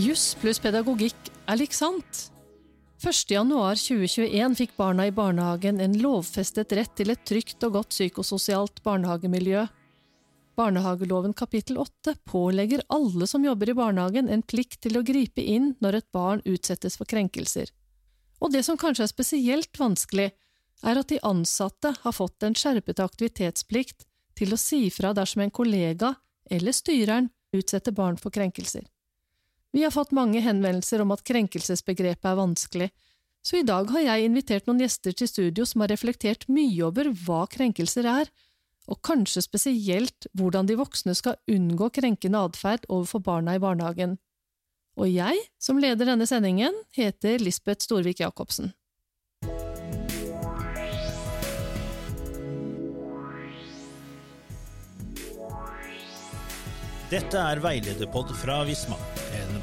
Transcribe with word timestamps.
Juss 0.00 0.32
pluss 0.40 0.60
pedagogikk 0.62 1.28
er 1.50 1.58
lik 1.60 1.74
sant. 1.76 2.30
1.1.2021 3.04 4.54
fikk 4.56 4.70
barna 4.78 5.04
i 5.08 5.12
barnehagen 5.12 5.80
en 5.82 5.96
lovfestet 6.00 6.72
rett 6.76 6.92
til 6.96 7.12
et 7.12 7.20
trygt 7.28 7.66
og 7.66 7.74
godt 7.74 7.90
psykososialt 7.92 8.80
barnehagemiljø. 8.86 9.66
Barnehageloven 10.56 11.34
kapittel 11.36 11.76
8 11.82 12.14
pålegger 12.28 12.84
alle 12.88 13.28
som 13.28 13.44
jobber 13.44 13.72
i 13.72 13.74
barnehagen 13.76 14.30
en 14.32 14.44
plikt 14.52 14.78
til 14.86 14.96
å 14.96 15.02
gripe 15.04 15.44
inn 15.44 15.74
når 15.84 15.98
et 15.98 16.08
barn 16.16 16.40
utsettes 16.48 16.96
for 17.00 17.08
krenkelser. 17.10 17.68
Og 18.40 18.54
det 18.54 18.62
som 18.64 18.78
kanskje 18.80 19.04
er 19.04 19.12
spesielt 19.12 19.80
vanskelig, 19.80 20.30
er 20.80 21.02
at 21.02 21.10
de 21.12 21.18
ansatte 21.28 21.92
har 22.06 22.16
fått 22.16 22.46
en 22.46 22.56
skjerpet 22.56 23.02
aktivitetsplikt 23.04 24.08
til 24.38 24.56
å 24.56 24.60
si 24.60 24.86
fra 24.94 25.12
dersom 25.16 25.44
en 25.44 25.52
kollega 25.52 26.14
eller 26.48 26.72
styreren 26.72 27.28
utsetter 27.52 27.92
barn 27.92 28.16
for 28.16 28.32
krenkelser. 28.32 28.86
Vi 29.70 29.84
har 29.84 29.90
fått 29.94 30.10
mange 30.10 30.40
henvendelser 30.42 31.02
om 31.04 31.12
at 31.14 31.22
krenkelsesbegrepet 31.26 32.26
er 32.26 32.38
vanskelig, 32.38 32.88
så 33.42 33.60
i 33.60 33.66
dag 33.66 33.88
har 33.94 34.02
jeg 34.02 34.26
invitert 34.26 34.66
noen 34.66 34.82
gjester 34.82 35.14
til 35.16 35.30
studio 35.30 35.64
som 35.64 35.84
har 35.84 35.92
reflektert 35.92 36.48
mye 36.50 36.82
over 36.84 37.12
hva 37.22 37.44
krenkelser 37.50 38.08
er, 38.10 38.32
og 38.90 38.98
kanskje 39.06 39.44
spesielt 39.46 40.26
hvordan 40.34 40.66
de 40.66 40.76
voksne 40.80 41.14
skal 41.14 41.38
unngå 41.48 41.92
krenkende 41.94 42.42
atferd 42.50 42.88
overfor 42.90 43.22
barna 43.22 43.54
i 43.54 43.62
barnehagen. 43.62 44.18
Og 44.98 45.06
jeg, 45.06 45.38
som 45.62 45.78
leder 45.78 46.10
denne 46.10 46.26
sendingen, 46.26 46.74
heter 46.96 47.38
Lisbeth 47.38 47.86
Storvik 47.86 48.20
Jacobsen. 48.24 48.74
Dette 57.10 57.38
er 57.42 57.58
Veilederpod 57.62 58.34
fra 58.38 58.60
Visma, 58.68 58.98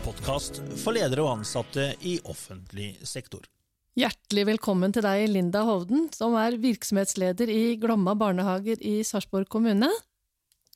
podkast 0.08 0.62
for 0.80 0.96
ledere 0.96 1.24
og 1.26 1.42
ansatte 1.42 1.90
i 2.08 2.16
offentlig 2.32 2.94
sektor. 3.08 3.42
Hjertelig 3.98 4.46
velkommen 4.48 4.94
til 4.96 5.04
deg, 5.04 5.26
Linda 5.34 5.66
Hovden, 5.68 6.06
som 6.16 6.38
er 6.40 6.56
virksomhetsleder 6.62 7.50
i 7.52 7.64
Glomma 7.82 8.14
barnehager 8.16 8.80
i 8.86 9.02
Sarpsborg 9.04 9.50
kommune. 9.52 9.90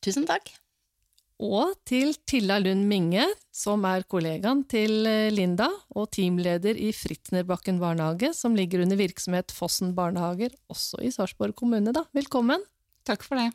Tusen 0.04 0.26
takk. 0.28 0.50
Og 1.42 1.72
til 1.88 2.12
Tilla 2.28 2.58
Lund 2.60 2.84
Minge, 2.90 3.24
som 3.56 3.86
er 3.88 4.04
kollegaen 4.10 4.66
til 4.70 5.08
Linda 5.32 5.70
og 5.96 6.10
teamleder 6.18 6.76
i 6.76 6.92
Fritnerbakken 6.94 7.80
barnehage, 7.82 8.34
som 8.38 8.58
ligger 8.58 8.84
under 8.84 9.00
virksomhet 9.00 9.56
Fossen 9.56 9.96
barnehager, 9.96 10.52
også 10.74 11.00
i 11.06 11.14
Sarpsborg 11.14 11.56
kommune. 11.56 11.96
Da. 11.96 12.04
Velkommen. 12.18 12.68
Takk 13.08 13.24
for 13.24 13.40
det. 13.40 13.48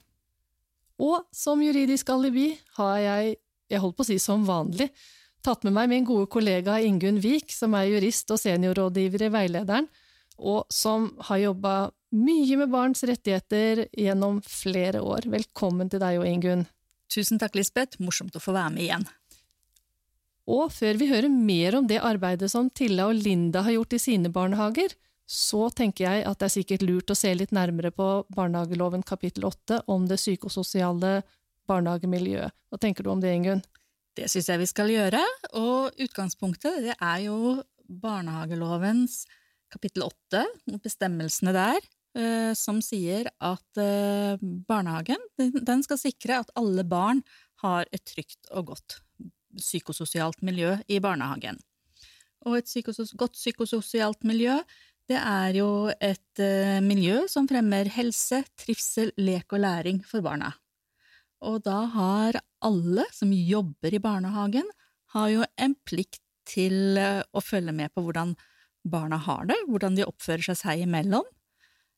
Og 1.04 1.20
som 1.36 1.60
juridisk 1.60 2.08
alibi 2.16 2.48
har 2.80 2.96
jeg, 3.04 3.38
jeg 3.68 3.84
holdt 3.84 4.00
på 4.00 4.06
å 4.06 4.12
si 4.14 4.16
som 4.22 4.48
vanlig, 4.48 4.88
tatt 5.46 5.62
med 5.66 5.76
meg 5.76 5.90
min 5.90 6.06
gode 6.06 6.26
kollega 6.32 6.80
Ingunn 6.82 7.20
Vik, 7.22 7.52
som 7.54 7.76
er 7.78 7.86
jurist 7.90 8.30
og 8.34 8.40
seniorrådgiver 8.42 9.28
i 9.28 9.30
Veilederen, 9.30 9.86
og 10.36 10.66
som 10.72 11.12
har 11.28 11.38
jobba 11.44 11.74
mye 12.16 12.58
med 12.58 12.72
barns 12.72 13.04
rettigheter 13.06 13.84
gjennom 13.94 14.40
flere 14.42 15.02
år. 15.04 15.28
Velkommen 15.30 15.90
til 15.92 16.02
deg 16.02 16.18
og 16.18 16.26
Ingunn. 16.26 16.66
Tusen 17.12 17.38
takk, 17.38 17.54
Lisbeth. 17.58 18.00
Morsomt 18.02 18.34
å 18.34 18.42
få 18.42 18.56
være 18.56 18.72
med 18.74 18.86
igjen. 18.88 19.06
Og 20.50 20.70
før 20.74 20.98
vi 20.98 21.10
hører 21.10 21.30
mer 21.30 21.78
om 21.78 21.86
det 21.90 22.02
arbeidet 22.02 22.50
som 22.50 22.70
Tilla 22.70 23.08
og 23.10 23.18
Linda 23.18 23.62
har 23.66 23.78
gjort 23.78 23.96
i 23.96 24.02
sine 24.02 24.30
barnehager, 24.34 24.94
så 25.26 25.70
tenker 25.74 26.06
jeg 26.06 26.26
at 26.26 26.38
det 26.38 26.48
er 26.48 26.54
sikkert 26.54 26.86
lurt 26.86 27.10
å 27.10 27.18
se 27.18 27.32
litt 27.34 27.54
nærmere 27.54 27.90
på 27.94 28.10
barnehageloven 28.34 29.02
kapittel 29.06 29.46
8 29.48 29.84
om 29.90 30.06
det 30.10 30.20
psykososiale 30.22 31.20
barnehagemiljøet. 31.66 32.54
Hva 32.70 32.82
tenker 32.82 33.06
du 33.06 33.10
om 33.14 33.22
det, 33.22 33.34
Ingunn? 33.34 33.64
Det 34.16 34.30
syns 34.32 34.48
jeg 34.48 34.62
vi 34.62 34.68
skal 34.70 34.90
gjøre, 34.92 35.20
og 35.60 35.98
utgangspunktet 36.00 36.88
er 36.94 37.18
jo 37.26 37.58
barnehagelovens 37.84 39.26
kapittel 39.72 40.06
8, 40.06 40.40
bestemmelsene 40.80 41.52
der, 41.52 41.84
eh, 42.16 42.52
som 42.56 42.80
sier 42.84 43.28
at 43.44 43.80
eh, 43.82 44.40
barnehagen 44.40 45.20
den 45.36 45.84
skal 45.84 46.00
sikre 46.00 46.40
at 46.40 46.52
alle 46.56 46.86
barn 46.88 47.20
har 47.60 47.84
et 47.92 48.04
trygt 48.08 48.48
og 48.56 48.72
godt 48.72 48.98
psykososialt 49.56 50.40
miljø 50.44 50.74
i 50.88 51.00
barnehagen. 51.00 51.60
Og 52.48 52.60
et 52.60 52.68
psykosos 52.68 53.12
godt 53.18 53.36
psykososialt 53.36 54.24
miljø 54.24 54.60
det 55.06 55.18
er 55.20 55.54
jo 55.54 55.86
et 56.02 56.40
uh, 56.42 56.82
miljø 56.82 57.20
som 57.30 57.46
fremmer 57.46 57.86
helse, 57.94 58.40
trivsel, 58.58 59.12
lek 59.22 59.54
og 59.54 59.62
læring 59.62 60.00
for 60.02 60.24
barna. 60.24 60.50
Og 61.44 61.60
da 61.66 61.82
har 61.92 62.40
alle 62.64 63.04
som 63.12 63.32
jobber 63.32 63.94
i 63.94 64.02
barnehagen, 64.02 64.68
har 65.14 65.30
jo 65.32 65.44
en 65.60 65.74
plikt 65.86 66.22
til 66.46 66.98
uh, 66.98 67.22
å 67.36 67.42
følge 67.42 67.74
med 67.74 67.92
på 67.94 68.04
hvordan 68.04 68.34
barna 68.86 69.18
har 69.18 69.48
det, 69.50 69.58
hvordan 69.68 69.96
de 69.98 70.06
oppfører 70.06 70.46
seg 70.50 70.60
seg 70.60 70.84
imellom. 70.86 71.26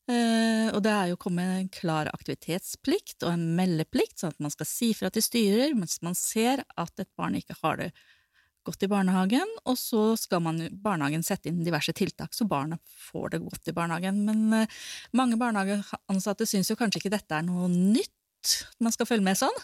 Uh, 0.08 0.72
og 0.72 0.80
det 0.84 0.92
er 0.92 1.10
jo 1.10 1.20
kommet 1.20 1.50
en 1.52 1.72
klar 1.72 2.08
aktivitetsplikt 2.14 3.26
og 3.26 3.34
en 3.34 3.48
meldeplikt, 3.58 4.16
sånn 4.20 4.32
at 4.32 4.44
man 4.46 4.54
skal 4.54 4.68
si 4.68 4.92
fra 4.96 5.10
til 5.12 5.24
styrer 5.24 5.74
mens 5.76 6.00
man 6.04 6.16
ser 6.16 6.64
at 6.80 7.02
et 7.02 7.10
barn 7.18 7.36
ikke 7.36 7.58
har 7.60 7.82
det 7.82 7.90
godt 8.68 8.84
i 8.84 8.90
barnehagen, 8.90 9.48
og 9.68 9.76
så 9.80 10.12
skal 10.20 10.42
man 10.44 10.60
barnehagen 10.84 11.24
sette 11.24 11.48
inn 11.48 11.62
diverse 11.64 11.92
tiltak 11.96 12.34
så 12.36 12.44
barna 12.48 12.76
får 13.08 13.34
det 13.34 13.42
godt 13.44 13.70
i 13.70 13.76
barnehagen. 13.76 14.24
Men 14.28 14.64
uh, 14.64 14.78
mange 15.16 15.40
barnehageansatte 15.40 16.48
syns 16.48 16.72
jo 16.72 16.78
kanskje 16.80 17.04
ikke 17.04 17.16
dette 17.18 17.36
er 17.36 17.44
noe 17.48 17.68
nytt 17.72 18.16
man 18.82 18.94
skal 18.94 19.08
følge 19.08 19.26
med 19.26 19.38
sånn? 19.40 19.60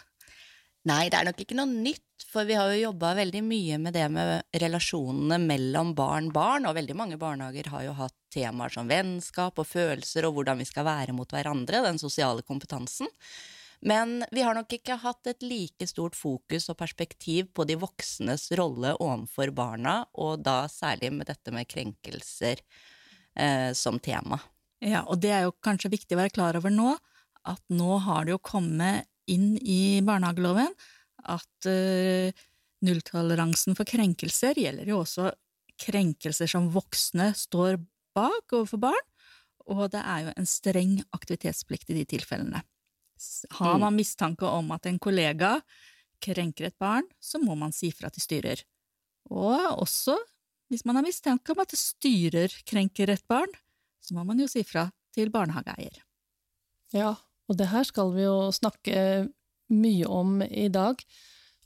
Nei, 0.85 1.09
det 1.09 1.17
er 1.17 1.25
nok 1.31 1.39
ikke 1.41 1.57
noe 1.57 1.71
nytt, 1.71 2.27
for 2.29 2.45
vi 2.45 2.57
har 2.59 2.69
jo 2.75 2.91
jobba 2.91 3.15
veldig 3.17 3.41
mye 3.47 3.79
med 3.81 3.95
det 3.97 4.05
med 4.13 4.59
relasjonene 4.61 5.39
mellom 5.41 5.95
barn-barn, 5.97 6.67
og 6.69 6.77
veldig 6.77 6.97
mange 6.99 7.17
barnehager 7.21 7.71
har 7.73 7.87
jo 7.87 7.95
hatt 7.97 8.17
temaer 8.35 8.75
som 8.75 8.91
vennskap 8.91 9.61
og 9.63 9.69
følelser 9.71 10.29
og 10.29 10.37
hvordan 10.37 10.61
vi 10.61 10.69
skal 10.69 10.85
være 10.85 11.15
mot 11.17 11.31
hverandre, 11.33 11.81
den 11.87 12.01
sosiale 12.03 12.45
kompetansen. 12.45 13.09
Men 13.85 14.23
vi 14.33 14.45
har 14.45 14.57
nok 14.57 14.77
ikke 14.77 14.99
hatt 15.01 15.29
et 15.29 15.45
like 15.45 15.89
stort 15.89 16.17
fokus 16.17 16.69
og 16.73 16.79
perspektiv 16.81 17.51
på 17.57 17.65
de 17.69 17.79
voksnes 17.81 18.51
rolle 18.61 18.95
overfor 18.97 19.53
barna, 19.57 20.03
og 20.21 20.45
da 20.45 20.67
særlig 20.73 21.15
med 21.17 21.29
dette 21.33 21.53
med 21.53 21.69
krenkelser 21.69 22.61
eh, 22.61 23.73
som 23.73 24.01
tema. 24.01 24.41
Ja, 24.85 25.07
og 25.09 25.21
det 25.25 25.33
er 25.33 25.47
jo 25.47 25.57
kanskje 25.65 25.93
viktig 25.93 26.17
å 26.17 26.23
være 26.27 26.33
klar 26.33 26.61
over 26.61 26.73
nå, 26.73 26.93
at 27.49 27.63
nå 27.73 27.99
har 28.07 28.25
det 28.25 28.35
jo 28.35 28.43
kommet 28.43 29.09
inn 29.31 29.55
i 29.61 30.01
barnehageloven 30.05 30.73
at 31.25 31.69
uh, 31.69 32.45
nulltoleransen 32.85 33.77
for 33.79 33.89
krenkelser 33.89 34.59
gjelder 34.61 34.91
jo 34.91 35.01
også 35.03 35.31
krenkelser 35.81 36.51
som 36.51 36.69
voksne 36.73 37.31
står 37.37 37.81
bak 38.15 38.53
overfor 38.55 38.81
barn, 38.85 39.07
og 39.65 39.89
det 39.95 40.03
er 40.05 40.27
jo 40.27 40.35
en 40.37 40.47
streng 40.49 40.99
aktivitetsplikt 41.17 41.91
i 41.91 41.97
de 41.99 42.05
tilfellene. 42.15 42.61
Har 43.59 43.75
mm. 43.75 43.83
man 43.83 43.97
mistanke 43.97 44.47
om 44.47 44.71
at 44.77 44.87
en 44.87 45.01
kollega 45.03 45.57
krenker 46.23 46.69
et 46.69 46.79
barn, 46.79 47.09
så 47.19 47.41
må 47.43 47.57
man 47.59 47.73
si 47.75 47.91
fra 47.97 48.11
til 48.13 48.23
styrer. 48.23 48.61
Og 49.33 49.81
også 49.81 50.19
hvis 50.73 50.85
man 50.89 50.99
har 50.99 51.05
mistanke 51.07 51.53
om 51.53 51.61
at 51.63 51.75
styrer 51.77 52.53
krenker 52.67 53.13
et 53.13 53.25
barn, 53.29 53.51
så 54.03 54.17
må 54.17 54.25
man 54.27 54.41
jo 54.41 54.49
si 54.51 54.65
fra 54.67 54.89
til 55.15 55.31
barnehageeier. 55.33 56.01
Ja, 56.95 57.15
og 57.49 57.59
det 57.59 57.71
her 57.71 57.87
skal 57.87 58.13
vi 58.15 58.25
jo 58.27 58.51
snakke 58.55 59.29
mye 59.75 60.09
om 60.09 60.43
i 60.45 60.69
dag. 60.73 61.01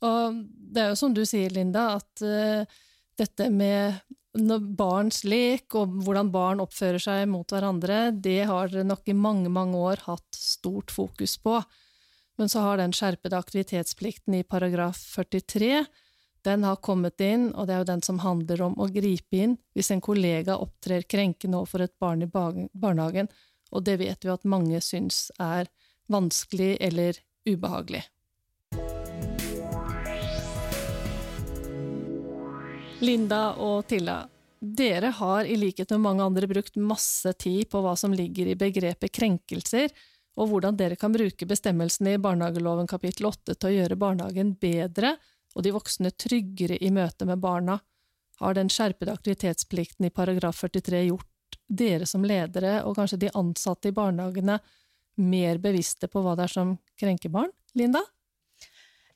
Og 0.06 0.38
det 0.46 0.82
er 0.82 0.92
jo 0.92 1.00
som 1.00 1.14
du 1.14 1.24
sier, 1.26 1.50
Linda, 1.54 1.98
at 1.98 2.22
uh, 2.22 2.78
dette 3.18 3.48
med 3.50 3.98
barns 4.78 5.24
lek 5.26 5.74
og 5.78 5.96
hvordan 6.04 6.28
barn 6.30 6.62
oppfører 6.62 7.02
seg 7.02 7.24
mot 7.30 7.48
hverandre, 7.50 8.12
det 8.14 8.44
har 8.46 8.70
dere 8.70 8.86
nok 8.86 9.08
i 9.10 9.16
mange, 9.16 9.50
mange 9.50 9.78
år 9.78 10.04
hatt 10.04 10.36
stort 10.36 10.94
fokus 10.94 11.38
på. 11.42 11.56
Men 12.38 12.50
så 12.50 12.62
har 12.62 12.78
den 12.78 12.94
skjerpede 12.94 13.38
aktivitetsplikten 13.38 14.36
i 14.38 14.46
paragraf 14.46 15.00
43 15.16 15.82
den 16.48 16.64
har 16.64 16.76
kommet 16.76 17.20
inn, 17.20 17.50
og 17.54 17.66
det 17.66 17.74
er 17.74 17.82
jo 17.82 17.90
den 17.90 18.04
som 18.04 18.20
handler 18.22 18.62
om 18.68 18.76
å 18.78 18.88
gripe 18.92 19.42
inn 19.42 19.56
hvis 19.76 19.90
en 19.94 20.02
kollega 20.04 20.58
opptrer 20.60 21.06
krenkende 21.10 21.58
overfor 21.58 21.84
et 21.84 21.96
barn 22.00 22.24
i 22.24 22.28
barnehagen, 22.30 23.30
og 23.70 23.84
det 23.84 23.98
vet 24.00 24.24
vi 24.24 24.32
at 24.32 24.46
mange 24.48 24.80
syns 24.84 25.28
er 25.38 25.68
vanskelig 26.08 26.76
eller 26.80 27.20
ubehagelig. 27.48 28.04
Linda 32.98 33.42
og 33.62 33.86
Tilla, 33.86 34.24
dere 34.58 35.12
har 35.14 35.46
i 35.46 35.56
likhet 35.56 35.92
med 35.94 36.02
mange 36.02 36.24
andre 36.24 36.48
brukt 36.50 36.78
masse 36.82 37.30
tid 37.38 37.68
på 37.70 37.82
hva 37.84 37.94
som 37.96 38.14
ligger 38.14 38.50
i 38.50 38.56
begrepet 38.58 39.14
krenkelser, 39.14 39.92
og 40.38 40.50
hvordan 40.50 40.78
dere 40.78 40.98
kan 40.98 41.14
bruke 41.14 41.46
bestemmelsene 41.46 42.16
i 42.16 42.22
barnehageloven 42.22 42.90
kapittel 42.90 43.28
8 43.30 43.54
til 43.54 43.70
å 43.70 43.74
gjøre 43.74 43.98
barnehagen 43.98 44.54
bedre 44.58 45.16
og 45.54 45.64
de 45.66 45.72
voksne 45.74 46.12
tryggere 46.14 46.78
i 46.84 46.90
møte 46.94 47.26
med 47.26 47.40
barna. 47.42 47.78
Har 48.38 48.54
den 48.54 48.70
skjerpede 48.70 49.14
aktivitetsplikten 49.14 50.06
i 50.06 50.14
paragraf 50.14 50.60
43 50.62 51.04
gjort 51.08 51.26
dere 51.68 52.06
som 52.08 52.24
ledere, 52.24 52.82
og 52.88 52.96
kanskje 52.98 53.20
de 53.24 53.32
ansatte 53.36 53.90
i 53.90 53.96
barnehagene, 53.96 54.58
mer 55.18 55.58
bevisste 55.62 56.08
på 56.10 56.22
hva 56.22 56.36
det 56.38 56.46
er 56.46 56.54
som 56.54 56.76
krenker 56.98 57.32
barn? 57.34 57.52
Linda? 57.78 58.02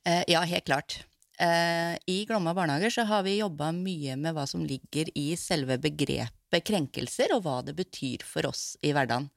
Eh, 0.05 0.25
ja, 0.29 0.43
helt 0.43 0.67
klart. 0.67 1.05
eh, 1.39 1.97
i 2.07 2.25
Glomma 2.29 2.55
barnehager 2.55 2.91
så 2.91 3.03
har 3.09 3.23
vi 3.23 3.39
jobba 3.39 3.73
mye 3.73 4.17
med 4.17 4.35
hva 4.35 4.47
som 4.47 4.65
ligger 4.67 5.09
i 5.19 5.33
selve 5.37 5.79
begrepet 5.79 6.67
krenkelser, 6.67 7.33
og 7.35 7.43
hva 7.47 7.63
det 7.65 7.75
betyr 7.79 8.23
for 8.27 8.47
oss 8.47 8.77
i 8.83 8.93
hverdagen. 8.93 9.31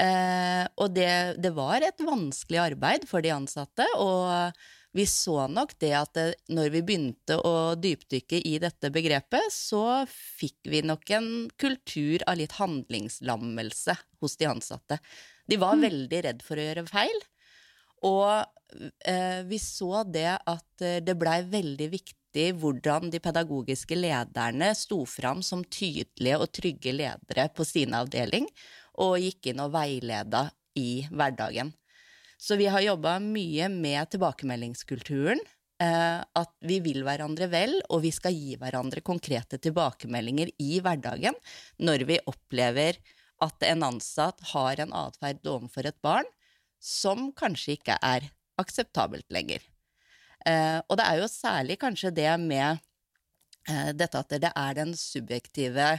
Eh, 0.00 0.66
og 0.76 0.90
det, 0.94 1.38
det, 1.38 1.54
var 1.54 1.82
et 1.82 2.00
vanskelig 2.02 2.58
arbeid 2.58 3.08
for 3.08 3.22
de 3.22 3.30
ansatte, 3.34 3.86
og 3.96 4.54
vi 4.94 5.06
så 5.10 5.48
nok 5.50 5.74
det 5.82 5.90
at 5.98 6.14
det, 6.14 6.24
når 6.54 6.70
vi 6.70 6.82
begynte 6.86 7.36
å 7.42 7.74
dypdykke 7.74 8.38
i 8.46 8.54
dette 8.62 8.92
begrepet, 8.94 9.50
så 9.50 10.04
fikk 10.06 10.70
vi 10.70 10.84
nok 10.86 11.10
en 11.16 11.28
kultur 11.58 12.22
av 12.30 12.38
litt 12.38 12.54
handlingslammelse 12.60 13.96
hos 14.22 14.38
de 14.38 14.48
ansatte. 14.52 15.00
De 15.50 15.58
var 15.58 15.74
mm. 15.74 15.86
veldig 15.88 16.20
redd 16.28 16.44
for 16.46 16.60
å 16.60 16.68
gjøre 16.68 16.86
feil, 16.86 17.24
og 18.06 18.44
eh, 19.10 19.42
vi 19.48 19.58
så 19.58 20.04
det 20.06 20.30
at 20.38 20.84
eh, 20.84 21.00
det 21.02 21.18
blei 21.18 21.40
veldig 21.42 21.90
viktig 21.92 22.48
hvordan 22.60 23.10
de 23.10 23.20
pedagogiske 23.22 23.98
lederne 23.98 24.72
sto 24.78 25.02
fram 25.06 25.42
som 25.46 25.66
tydelige 25.66 26.38
og 26.38 26.50
trygge 26.54 26.94
ledere 26.94 27.48
på 27.54 27.66
sin 27.66 27.94
avdeling, 27.98 28.46
og 29.02 29.18
gikk 29.22 29.50
inn 29.50 29.62
og 29.64 29.74
veileda 29.74 30.48
i 30.78 31.04
hverdagen. 31.10 31.74
Så 32.44 32.56
vi 32.60 32.66
har 32.68 32.82
jobba 32.84 33.16
mye 33.24 33.70
med 33.72 34.10
tilbakemeldingskulturen. 34.12 35.40
Eh, 35.82 36.20
at 36.20 36.52
vi 36.60 36.76
vil 36.84 37.00
hverandre 37.06 37.48
vel, 37.50 37.78
og 37.88 38.02
vi 38.04 38.10
skal 38.14 38.36
gi 38.36 38.58
hverandre 38.60 39.00
konkrete 39.02 39.58
tilbakemeldinger 39.58 40.52
i 40.62 40.76
hverdagen 40.84 41.34
når 41.82 42.04
vi 42.06 42.18
opplever 42.30 43.00
at 43.42 43.64
en 43.66 43.82
ansatt 43.88 44.44
har 44.52 44.82
en 44.84 44.92
atferd 44.94 45.40
overfor 45.50 45.88
et 45.88 45.98
barn 46.04 46.28
som 46.84 47.30
kanskje 47.34 47.78
ikke 47.78 47.96
er 48.06 48.28
akseptabelt 48.60 49.26
lenger. 49.34 49.64
Eh, 50.46 50.78
og 50.84 51.00
det 51.00 51.08
er 51.08 51.22
jo 51.24 51.32
særlig 51.32 51.78
kanskje 51.80 52.12
det 52.14 52.30
med 52.44 52.76
eh, 53.66 53.90
dette 53.96 54.20
at 54.20 54.36
det 54.44 54.52
er 54.52 54.78
den 54.78 54.94
subjektive 55.00 55.96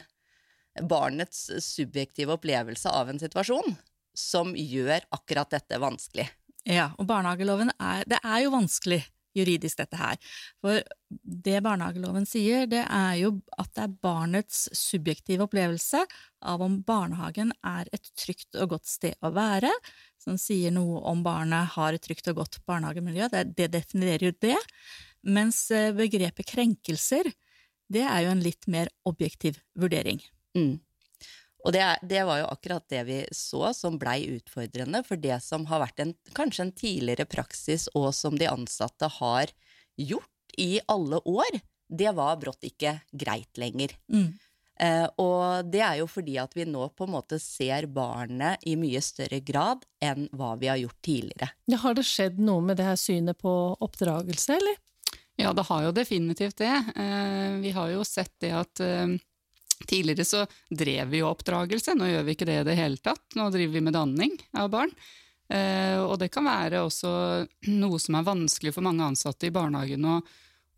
Barnets 0.76 1.50
subjektive 1.64 2.36
opplevelse 2.36 2.92
av 2.92 3.10
en 3.10 3.20
situasjon 3.20 3.78
som 4.18 4.56
gjør 4.56 5.06
akkurat 5.16 5.52
dette 5.54 5.80
vanskelig. 5.82 6.28
Ja, 6.66 6.90
og 6.98 7.06
barnehageloven 7.06 7.70
er 7.78 8.08
Det 8.10 8.18
er 8.24 8.40
jo 8.42 8.56
vanskelig 8.56 9.04
juridisk, 9.36 9.82
dette 9.82 10.00
her. 10.00 10.20
For 10.64 10.82
det 11.24 11.62
barnehageloven 11.66 12.28
sier, 12.30 12.66
det 12.72 12.84
er 12.84 13.18
jo 13.20 13.34
at 13.60 13.72
det 13.76 13.84
er 13.86 13.98
barnets 14.08 14.66
subjektive 14.76 15.46
opplevelse 15.48 16.06
av 16.46 16.64
om 16.64 16.80
barnehagen 16.88 17.52
er 17.66 17.90
et 17.96 18.12
trygt 18.18 18.56
og 18.62 18.76
godt 18.76 18.90
sted 18.90 19.18
å 19.26 19.34
være, 19.36 19.72
som 20.22 20.40
sier 20.42 20.74
noe 20.74 21.04
om 21.12 21.24
barnet 21.26 21.76
har 21.76 21.96
et 21.96 22.04
trygt 22.06 22.30
og 22.32 22.40
godt 22.42 22.62
barnehagemiljø. 22.70 23.30
Det, 23.34 23.44
det 23.58 23.72
definerer 23.76 24.30
jo 24.30 24.38
det. 24.48 24.58
Mens 25.26 25.66
eh, 25.74 25.92
begrepet 25.96 26.48
krenkelser, 26.50 27.32
det 27.92 28.06
er 28.06 28.26
jo 28.26 28.34
en 28.34 28.44
litt 28.46 28.70
mer 28.72 28.90
objektiv 29.10 29.60
vurdering. 29.78 30.22
Mm. 30.58 30.78
Og 31.66 31.74
det, 31.74 31.84
det, 32.06 32.22
var 32.28 32.44
jo 32.44 32.50
akkurat 32.54 32.86
det 32.94 33.02
vi 33.08 33.20
så 33.34 33.72
som 33.74 33.98
blei 34.02 34.20
utfordrende, 34.36 35.02
for 35.08 35.18
det 35.18 35.40
som 35.42 35.66
har 35.72 35.82
vært 35.82 36.04
en, 36.04 36.14
kanskje 36.38 36.68
en 36.68 36.76
tidligere 36.78 37.26
praksis, 37.30 37.88
og 37.98 38.12
som 38.14 38.38
de 38.38 38.50
ansatte 38.50 39.10
har 39.18 39.54
gjort 39.98 40.60
i 40.62 40.78
alle 40.92 41.20
år, 41.26 41.58
det 41.90 42.12
var 42.18 42.38
brått 42.42 42.68
ikke 42.70 43.00
greit 43.14 43.58
lenger. 43.58 43.96
Mm. 44.14 44.30
Eh, 44.80 45.06
og 45.24 45.70
det 45.72 45.82
er 45.88 46.00
jo 46.02 46.08
fordi 46.12 46.36
at 46.42 46.56
vi 46.58 46.66
nå 46.68 46.90
på 46.98 47.06
en 47.08 47.14
måte 47.14 47.40
ser 47.40 47.88
barnet 47.88 48.64
i 48.68 48.76
mye 48.80 49.00
større 49.04 49.40
grad 49.46 49.86
enn 50.04 50.28
hva 50.36 50.56
vi 50.60 50.70
har 50.72 50.82
gjort 50.82 51.00
tidligere. 51.06 51.54
Ja, 51.72 51.80
har 51.86 51.96
det 51.96 52.06
skjedd 52.08 52.42
noe 52.44 52.64
med 52.66 52.82
det 52.82 52.90
her 52.90 53.00
synet 53.00 53.40
på 53.42 53.54
oppdragelse, 53.80 54.60
eller? 54.60 54.82
Ja, 55.40 55.52
det 55.56 55.66
har 55.68 55.84
jo 55.84 55.96
definitivt 55.96 56.60
det. 56.62 56.74
Eh, 56.96 57.56
vi 57.64 57.72
har 57.76 57.90
jo 57.92 58.04
sett 58.08 58.34
det 58.44 58.52
at 58.56 58.84
eh, 58.84 59.16
Tidligere 59.84 60.26
så 60.26 60.46
drev 60.72 61.12
vi 61.12 61.20
jo 61.20 61.30
oppdragelse, 61.30 61.98
nå 62.00 62.08
gjør 62.08 62.26
vi 62.28 62.36
ikke 62.38 62.48
det 62.48 62.62
i 62.62 62.66
det 62.70 62.78
hele 62.80 63.02
tatt. 63.04 63.26
Nå 63.36 63.50
driver 63.54 63.76
vi 63.76 63.84
med 63.84 63.96
danning 63.98 64.38
av 64.56 64.72
barn. 64.72 64.94
Eh, 65.52 66.00
og 66.02 66.16
det 66.22 66.32
kan 66.34 66.48
være 66.48 66.86
også 66.86 67.12
noe 67.76 68.00
som 68.02 68.18
er 68.18 68.26
vanskelig 68.26 68.74
for 68.74 68.86
mange 68.86 69.06
ansatte 69.06 69.50
i 69.50 69.54
barnehagen 69.54 70.08
å, 70.10 70.16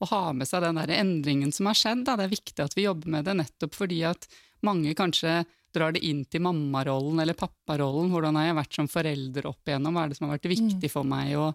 å 0.03 0.09
ha 0.11 0.23
med 0.35 0.49
seg 0.49 0.65
den 0.65 0.81
der 0.81 0.95
endringen 0.97 1.53
som 1.55 1.69
har 1.69 1.77
skjedd. 1.77 2.03
Da. 2.07 2.17
Det 2.17 2.27
er 2.27 2.33
viktig 2.33 2.65
at 2.65 2.75
vi 2.75 2.87
jobber 2.87 3.13
med 3.15 3.29
det, 3.29 3.37
nettopp 3.37 3.77
fordi 3.77 4.01
at 4.09 4.27
mange 4.65 4.95
kanskje 4.97 5.43
drar 5.77 5.93
det 5.93 6.03
inn 6.05 6.23
til 6.25 6.43
mammarollen 6.43 7.21
eller 7.21 7.37
papparollen. 7.37 8.11
Hvordan 8.11 8.39
har 8.39 8.49
jeg 8.49 8.59
vært 8.59 8.77
som 8.79 8.91
forelder 8.91 9.49
opp 9.49 9.69
igjennom? 9.69 9.95
Hva 9.95 10.05
er 10.05 10.11
det 10.11 10.19
som 10.19 10.27
har 10.27 10.37
vært 10.37 10.51
viktig 10.51 10.91
for 10.91 11.07
meg 11.07 11.35
å, 11.37 11.47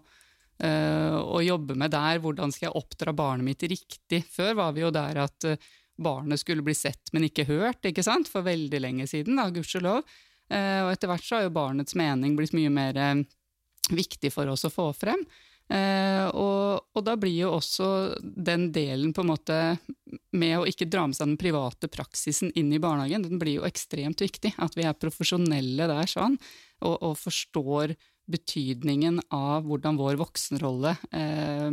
uh, 0.63 1.17
å 1.19 1.41
jobbe 1.43 1.75
med 1.79 1.91
der? 1.93 2.21
Hvordan 2.23 2.53
skal 2.53 2.69
jeg 2.69 2.77
oppdra 2.79 3.15
barnet 3.17 3.49
mitt 3.49 3.65
riktig? 3.67 4.21
Før 4.31 4.55
var 4.61 4.77
vi 4.77 4.85
jo 4.85 4.93
der 4.95 5.19
at 5.25 5.49
uh, 5.49 5.71
barnet 6.01 6.41
skulle 6.41 6.65
bli 6.65 6.75
sett, 6.75 7.11
men 7.13 7.27
ikke 7.27 7.47
hørt, 7.49 7.85
ikke 7.85 8.05
sant, 8.05 8.29
for 8.31 8.45
veldig 8.45 8.81
lenge 8.81 9.07
siden, 9.09 9.37
da, 9.39 9.49
gudskjelov. 9.53 10.03
Eh, 10.49 10.81
og 10.83 10.91
etter 10.93 11.11
hvert 11.11 11.25
så 11.25 11.37
har 11.37 11.47
jo 11.47 11.55
barnets 11.55 11.95
mening 11.97 12.37
blitt 12.37 12.55
mye 12.57 12.71
mer 12.73 12.99
eh, 12.99 13.23
viktig 13.93 14.31
for 14.33 14.49
oss 14.51 14.65
å 14.67 14.73
få 14.73 14.89
frem. 14.97 15.23
Eh, 15.71 16.25
og, 16.35 16.89
og, 16.91 17.01
da 17.07 17.15
blir 17.17 17.33
jo 17.45 17.53
også 17.55 17.87
den 18.21 18.67
delen 18.75 19.13
på 19.15 19.23
en 19.23 19.31
måte 19.31 19.59
med 20.35 20.57
å 20.59 20.65
ikke 20.67 20.89
dra 20.91 21.05
med 21.07 21.15
seg 21.17 21.31
den 21.31 21.39
private 21.39 21.87
praksisen 21.91 22.51
inn 22.59 22.73
i 22.75 22.81
barnehagen, 22.83 23.23
den 23.25 23.39
blir 23.41 23.61
jo 23.61 23.67
ekstremt 23.67 24.21
viktig. 24.21 24.53
At 24.61 24.75
vi 24.77 24.85
er 24.87 24.97
profesjonelle 24.99 25.87
der 25.89 26.09
sånn, 26.09 26.37
og, 26.83 26.97
og 26.99 27.15
forstår 27.21 27.95
betydningen 28.33 29.19
av 29.35 29.65
hvordan 29.67 29.97
vår 29.99 30.19
voksenrolle 30.21 30.95
eh, 31.11 31.69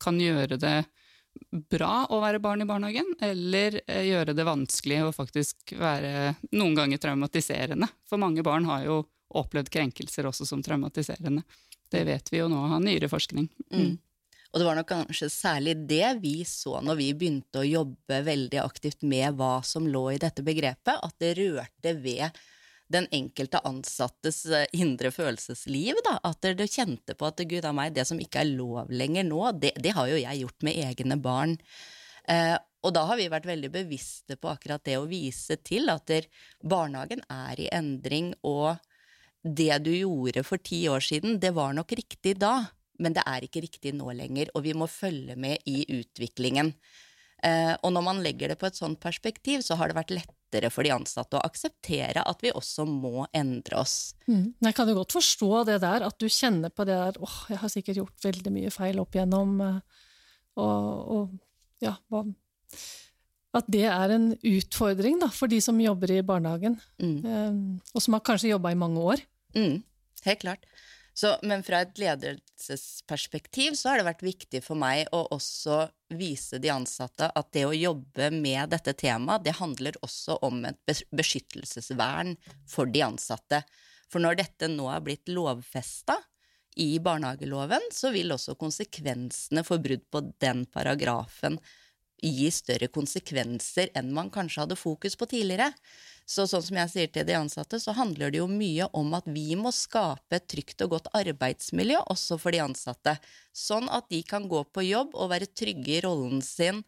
kan 0.00 0.20
gjøre 0.20 0.60
det 0.60 0.78
bra 1.50 2.04
å 2.10 2.20
være 2.22 2.40
barn 2.42 2.62
i 2.62 2.68
barnehagen, 2.68 3.08
eller 3.22 3.80
eh, 3.86 4.04
gjøre 4.10 4.34
det 4.36 4.46
vanskelig 4.46 5.00
og 5.06 5.16
faktisk 5.16 5.74
være 5.78 6.34
noen 6.52 6.76
ganger 6.78 7.00
traumatiserende. 7.02 7.88
For 8.08 8.20
mange 8.22 8.44
barn 8.46 8.68
har 8.70 8.84
jo 8.86 9.00
opplevd 9.40 9.70
krenkelser 9.72 10.28
også 10.30 10.46
som 10.48 10.62
traumatiserende. 10.62 11.42
Det 11.90 12.04
vet 12.06 12.30
vi 12.32 12.40
jo 12.40 12.48
nå 12.50 12.62
av 12.68 12.82
nyere 12.82 13.10
forskning. 13.10 13.48
Mm. 13.70 13.82
Mm. 13.82 13.98
Og 14.50 14.58
det 14.58 14.66
var 14.66 14.78
nok 14.78 14.88
kanskje 14.90 15.28
særlig 15.30 15.76
det 15.90 16.16
vi 16.22 16.40
så 16.48 16.80
når 16.82 16.98
vi 16.98 17.10
begynte 17.14 17.62
å 17.62 17.66
jobbe 17.66 18.22
veldig 18.26 18.58
aktivt 18.62 19.04
med 19.06 19.36
hva 19.38 19.60
som 19.66 19.86
lå 19.86 20.08
i 20.14 20.22
dette 20.22 20.42
begrepet, 20.46 20.96
at 20.98 21.14
det 21.22 21.36
rørte 21.38 21.94
ved 22.02 22.40
den 22.90 23.06
enkelte 23.14 23.60
ansattes 23.66 24.42
eh, 24.46 24.66
indre 24.76 25.12
følelsesliv. 25.14 26.00
Da. 26.06 26.18
At 26.26 26.44
du 26.58 26.66
kjente 26.66 27.16
på 27.18 27.28
at 27.28 27.42
gud 27.46 27.66
av 27.66 27.76
meg, 27.76 27.94
det 27.94 28.06
som 28.08 28.20
ikke 28.20 28.42
er 28.42 28.52
lov 28.52 28.90
lenger 28.90 29.26
nå, 29.28 29.44
det, 29.62 29.74
det 29.78 29.94
har 29.96 30.10
jo 30.10 30.18
jeg 30.20 30.42
gjort 30.42 30.66
med 30.66 30.82
egne 30.88 31.18
barn. 31.22 31.56
Eh, 32.30 32.56
og 32.80 32.94
da 32.96 33.04
har 33.10 33.18
vi 33.20 33.28
vært 33.32 33.48
veldig 33.48 33.70
bevisste 33.74 34.38
på 34.40 34.50
akkurat 34.50 34.84
det 34.86 34.96
å 34.96 35.08
vise 35.08 35.58
til 35.66 35.90
at 35.92 36.06
der, 36.08 36.28
barnehagen 36.64 37.22
er 37.28 37.60
i 37.60 37.68
endring, 37.76 38.32
og 38.46 38.80
det 39.44 39.72
du 39.84 39.92
gjorde 39.92 40.44
for 40.44 40.60
ti 40.60 40.86
år 40.88 41.04
siden, 41.04 41.38
det 41.40 41.52
var 41.56 41.74
nok 41.76 41.92
riktig 41.96 42.38
da, 42.40 42.70
men 43.00 43.16
det 43.16 43.24
er 43.28 43.44
ikke 43.44 43.62
riktig 43.64 43.94
nå 43.96 44.12
lenger, 44.16 44.50
og 44.54 44.64
vi 44.64 44.74
må 44.76 44.88
følge 44.90 45.36
med 45.40 45.60
i 45.68 45.84
utviklingen. 46.00 46.74
Eh, 47.44 47.72
og 47.80 47.92
når 47.94 48.04
man 48.04 48.20
legger 48.24 48.52
det 48.52 48.58
på 48.60 48.68
et 48.68 48.76
sånt 48.76 49.00
perspektiv, 49.00 49.64
så 49.64 49.76
har 49.80 49.88
det 49.88 49.96
vært 49.96 50.16
lettere 50.50 50.70
for 50.70 50.84
de 50.84 50.92
ansatte 50.92 51.36
å 51.38 51.44
akseptere 51.44 52.22
at 52.26 52.42
vi 52.42 52.50
også 52.52 52.84
må 52.86 53.26
endre 53.32 53.78
oss. 53.78 54.14
Mm. 54.26 54.54
Jeg 54.60 54.74
kan 54.74 54.88
jo 54.88 54.96
godt 54.98 55.12
forstå 55.12 55.64
det 55.66 55.80
der, 55.82 56.02
at 56.02 56.18
du 56.18 56.28
kjenner 56.28 56.70
på 56.70 56.84
det 56.84 56.96
der 56.96 57.20
åh, 57.20 57.46
jeg 57.48 57.58
har 57.58 57.68
sikkert 57.68 57.96
gjort 57.96 58.24
veldig 58.24 58.52
mye 58.52 58.70
feil 58.70 59.00
opp 59.00 59.14
igjennom, 59.14 59.60
eh, 59.60 59.80
og, 60.56 61.10
og 61.14 61.38
ja 61.80 61.96
At 63.54 63.66
det 63.66 63.86
er 63.88 64.10
en 64.14 64.32
utfordring 64.36 65.20
da, 65.20 65.30
for 65.32 65.48
de 65.50 65.60
som 65.60 65.78
jobber 65.80 66.10
i 66.12 66.22
barnehagen, 66.22 66.78
mm. 67.00 67.18
Eh, 67.24 67.52
og 67.94 68.02
som 68.02 68.14
har 68.14 68.24
kanskje 68.26 68.52
jobba 68.52 68.72
i 68.72 68.78
mange 68.78 69.00
år. 69.00 69.22
Mm. 69.54 69.82
Helt 70.26 70.42
klart. 70.42 70.66
Så, 71.14 71.34
men 71.42 71.62
fra 71.66 71.82
et 71.84 71.98
ledelsesperspektiv 71.98 73.74
så 73.76 73.90
har 73.90 74.00
det 74.00 74.06
vært 74.06 74.24
viktig 74.24 74.62
for 74.64 74.78
meg 74.78 75.10
å 75.12 75.24
også 75.34 75.82
vise 76.16 76.60
de 76.62 76.70
ansatte 76.72 77.28
at 77.36 77.50
det 77.54 77.66
å 77.66 77.76
jobbe 77.76 78.30
med 78.34 78.70
dette 78.72 78.94
temaet, 78.98 79.44
det 79.44 79.58
handler 79.58 79.98
også 80.06 80.38
om 80.46 80.62
et 80.70 81.04
beskyttelsesvern 81.10 82.36
for 82.68 82.90
de 82.90 83.04
ansatte. 83.04 83.62
For 84.10 84.22
når 84.22 84.40
dette 84.42 84.70
nå 84.70 84.88
er 84.90 85.04
blitt 85.04 85.30
lovfesta 85.30 86.16
i 86.80 86.94
barnehageloven, 87.02 87.90
så 87.92 88.12
vil 88.14 88.32
også 88.34 88.56
konsekvensene 88.58 89.64
for 89.66 89.82
brudd 89.82 90.06
på 90.10 90.22
den 90.42 90.64
paragrafen 90.70 91.58
gi 92.22 92.48
større 92.52 92.90
konsekvenser 92.92 93.90
enn 93.96 94.12
man 94.14 94.30
kanskje 94.32 94.64
hadde 94.64 94.78
fokus 94.78 95.16
på 95.16 95.28
tidligere. 95.30 95.70
Så 96.30 96.44
sånn 96.46 96.62
som 96.62 96.76
jeg 96.78 96.90
sier 96.92 97.08
til 97.10 97.26
de 97.26 97.34
ansatte, 97.34 97.80
så 97.82 97.90
handler 97.96 98.30
det 98.30 98.38
jo 98.38 98.46
mye 98.50 98.86
om 98.94 99.08
at 99.18 99.26
vi 99.26 99.56
må 99.58 99.72
skape 99.74 100.38
et 100.38 100.46
trygt 100.52 100.84
og 100.84 100.92
godt 100.94 101.08
arbeidsmiljø 101.18 102.04
også 102.12 102.38
for 102.38 102.54
de 102.54 102.60
ansatte. 102.62 103.16
Sånn 103.50 103.90
at 103.90 104.06
de 104.12 104.20
kan 104.22 104.46
gå 104.50 104.62
på 104.70 104.84
jobb 104.86 105.16
og 105.16 105.32
være 105.32 105.50
trygge 105.50 105.96
i 105.96 106.04
rollen 106.04 106.38
sin 106.44 106.84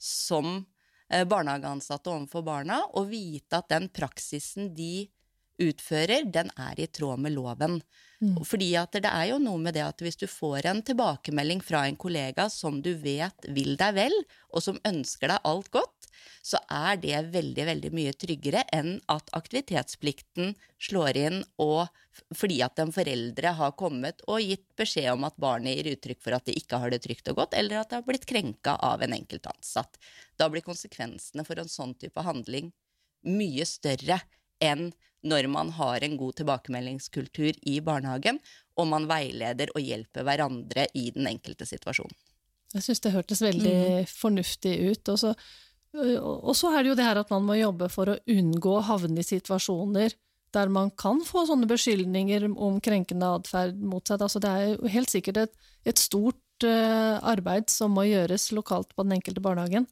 som 0.00 0.64
eh, 1.10 1.26
barnehageansatte 1.28 2.12
overfor 2.12 2.46
barna, 2.46 2.80
og 2.96 3.10
vite 3.12 3.60
at 3.60 3.68
den 3.74 3.90
praksisen 3.92 4.72
de 4.76 5.08
utfører, 5.62 6.26
den 6.32 6.50
er 6.56 6.80
i 6.80 6.88
tråd 6.88 7.22
med 7.22 7.34
loven. 7.36 7.80
Mm. 8.20 8.38
Fordi 8.48 8.70
at 8.80 8.96
det 8.96 9.10
er 9.10 9.30
jo 9.32 9.40
noe 9.42 9.60
med 9.60 9.76
det 9.76 9.84
at 9.84 10.00
hvis 10.00 10.16
du 10.16 10.24
får 10.30 10.68
en 10.70 10.80
tilbakemelding 10.84 11.60
fra 11.64 11.84
en 11.84 11.98
kollega 12.00 12.48
som 12.52 12.78
du 12.84 12.94
vet 13.00 13.48
vil 13.52 13.76
deg 13.76 13.96
vel, 13.98 14.16
og 14.52 14.64
som 14.64 14.80
ønsker 14.88 15.32
deg 15.32 15.48
alt 15.48 15.68
godt, 15.74 16.08
så 16.46 16.60
er 16.72 16.96
det 17.02 17.18
veldig, 17.34 17.64
veldig 17.68 17.90
mye 17.92 18.14
tryggere 18.16 18.62
enn 18.72 18.96
at 19.12 19.28
aktivitetsplikten 19.36 20.54
slår 20.88 21.18
inn 21.20 21.42
og 21.60 21.90
fordi 22.38 22.62
at 22.64 22.80
en 22.80 22.94
foreldre 22.94 23.52
har 23.58 23.74
kommet 23.76 24.22
og 24.30 24.40
gitt 24.40 24.64
beskjed 24.78 25.10
om 25.12 25.26
at 25.28 25.36
barnet 25.42 25.76
gir 25.76 25.92
uttrykk 25.92 26.22
for 26.22 26.38
at 26.38 26.46
de 26.48 26.56
ikke 26.56 26.80
har 26.80 26.94
det 26.94 27.02
trygt 27.04 27.28
og 27.32 27.42
godt, 27.42 27.58
eller 27.58 27.82
at 27.82 27.90
det 27.90 28.00
har 28.00 28.06
blitt 28.06 28.24
krenka 28.28 28.78
av 28.80 29.04
en 29.04 29.16
enkelt 29.18 29.50
ansatt. 29.52 30.00
Da 30.40 30.48
blir 30.48 30.64
konsekvensene 30.64 31.44
for 31.44 31.60
en 31.60 31.70
sånn 31.70 31.92
type 32.00 32.24
handling 32.24 32.72
mye 33.26 33.66
større 33.68 34.20
enn 34.62 34.90
når 35.26 35.48
man 35.50 35.72
har 35.74 36.04
en 36.04 36.16
god 36.20 36.36
tilbakemeldingskultur 36.40 37.56
i 37.66 37.80
barnehagen, 37.84 38.38
og 38.78 38.88
man 38.90 39.08
veileder 39.10 39.72
og 39.74 39.82
hjelper 39.82 40.26
hverandre 40.26 40.86
i 40.94 41.08
den 41.14 41.26
enkelte 41.30 41.66
situasjonen. 41.66 42.14
Jeg 42.74 42.84
syns 42.84 43.02
det 43.02 43.14
hørtes 43.14 43.40
veldig 43.42 43.78
fornuftig 44.10 44.74
ut. 44.90 45.10
Og 45.12 45.18
så, 45.22 45.32
og 46.20 46.52
så 46.58 46.72
er 46.74 46.82
det 46.84 46.92
jo 46.92 46.98
det 46.98 47.06
her 47.06 47.20
at 47.22 47.32
man 47.32 47.46
må 47.46 47.56
jobbe 47.58 47.88
for 47.92 48.12
å 48.12 48.18
unngå 48.30 48.76
å 48.76 48.84
havne 48.90 49.22
i 49.22 49.26
situasjoner 49.26 50.14
der 50.54 50.70
man 50.72 50.92
kan 50.96 51.20
få 51.26 51.44
sånne 51.48 51.68
beskyldninger 51.68 52.46
om 52.48 52.78
krenkende 52.84 53.28
atferd 53.38 53.80
mot 53.80 54.06
seg. 54.06 54.22
Altså, 54.24 54.40
det 54.42 54.52
er 54.52 54.68
jo 54.70 54.92
helt 54.92 55.12
sikkert 55.12 55.42
et, 55.42 55.58
et 55.88 56.00
stort 56.00 56.64
uh, 56.64 57.18
arbeid 57.26 57.68
som 57.72 57.92
må 57.96 58.06
gjøres 58.08 58.50
lokalt 58.56 58.94
på 58.94 59.04
den 59.04 59.18
enkelte 59.18 59.42
barnehagen. 59.44 59.88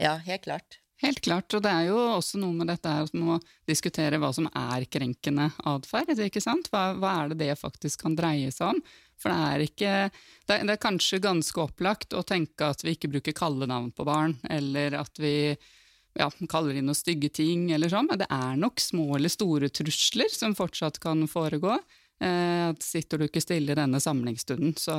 Ja, 0.00 0.16
helt 0.24 0.46
klart. 0.46 0.78
Helt 1.04 1.20
klart, 1.20 1.52
og 1.52 1.60
det 1.66 1.68
er 1.68 1.90
jo 1.90 1.98
også 2.16 2.38
noe 2.40 2.56
med 2.56 2.70
dette 2.70 2.88
her 2.88 3.04
at 3.04 3.12
man 3.12 3.34
må 3.34 3.38
diskutere 3.68 4.16
hva 4.22 4.30
som 4.32 4.46
er 4.48 4.86
krenkende 4.88 5.50
atferd. 5.68 6.14
ikke 6.16 6.40
sant? 6.40 6.70
Hva, 6.72 6.94
hva, 6.96 7.10
er 7.20 7.34
det 7.34 7.42
det 7.42 7.58
faktisk 7.60 8.06
kan 8.06 8.16
dreie 8.16 8.52
seg 8.54 8.72
om? 8.72 8.80
For 9.20 9.30
det 9.30 9.50
er 9.50 9.64
ikke 9.66 9.92
det 10.48 10.58
det 10.64 10.74
er 10.74 10.80
kanskje 10.80 11.20
ganske 11.22 11.60
opplagt 11.60 12.16
å 12.16 12.24
tenke 12.26 12.70
at 12.72 12.84
vi 12.84 12.96
ikke 12.96 13.12
bruker 13.12 13.36
kallenavn 13.36 13.92
på 13.92 14.06
barn, 14.08 14.38
eller 14.48 14.96
at 15.02 15.20
vi 15.20 15.34
ja, 16.16 16.30
kaller 16.48 16.78
inn 16.78 16.88
noen 16.88 16.96
stygge 16.96 17.28
ting, 17.36 17.68
eller 17.74 17.92
sånn, 17.92 18.08
men 18.08 18.22
det 18.22 18.30
er 18.32 18.56
nok 18.60 18.80
små 18.80 19.18
eller 19.18 19.32
store 19.32 19.68
trusler 19.74 20.32
som 20.32 20.56
fortsatt 20.56 21.02
kan 21.04 21.26
foregå. 21.28 21.76
Eh, 22.20 22.74
sitter 22.80 23.18
du 23.18 23.24
ikke 23.26 23.42
stille 23.42 23.74
i 23.74 23.76
denne 23.76 23.98
samlingsstunden, 24.00 24.76
så, 24.78 24.94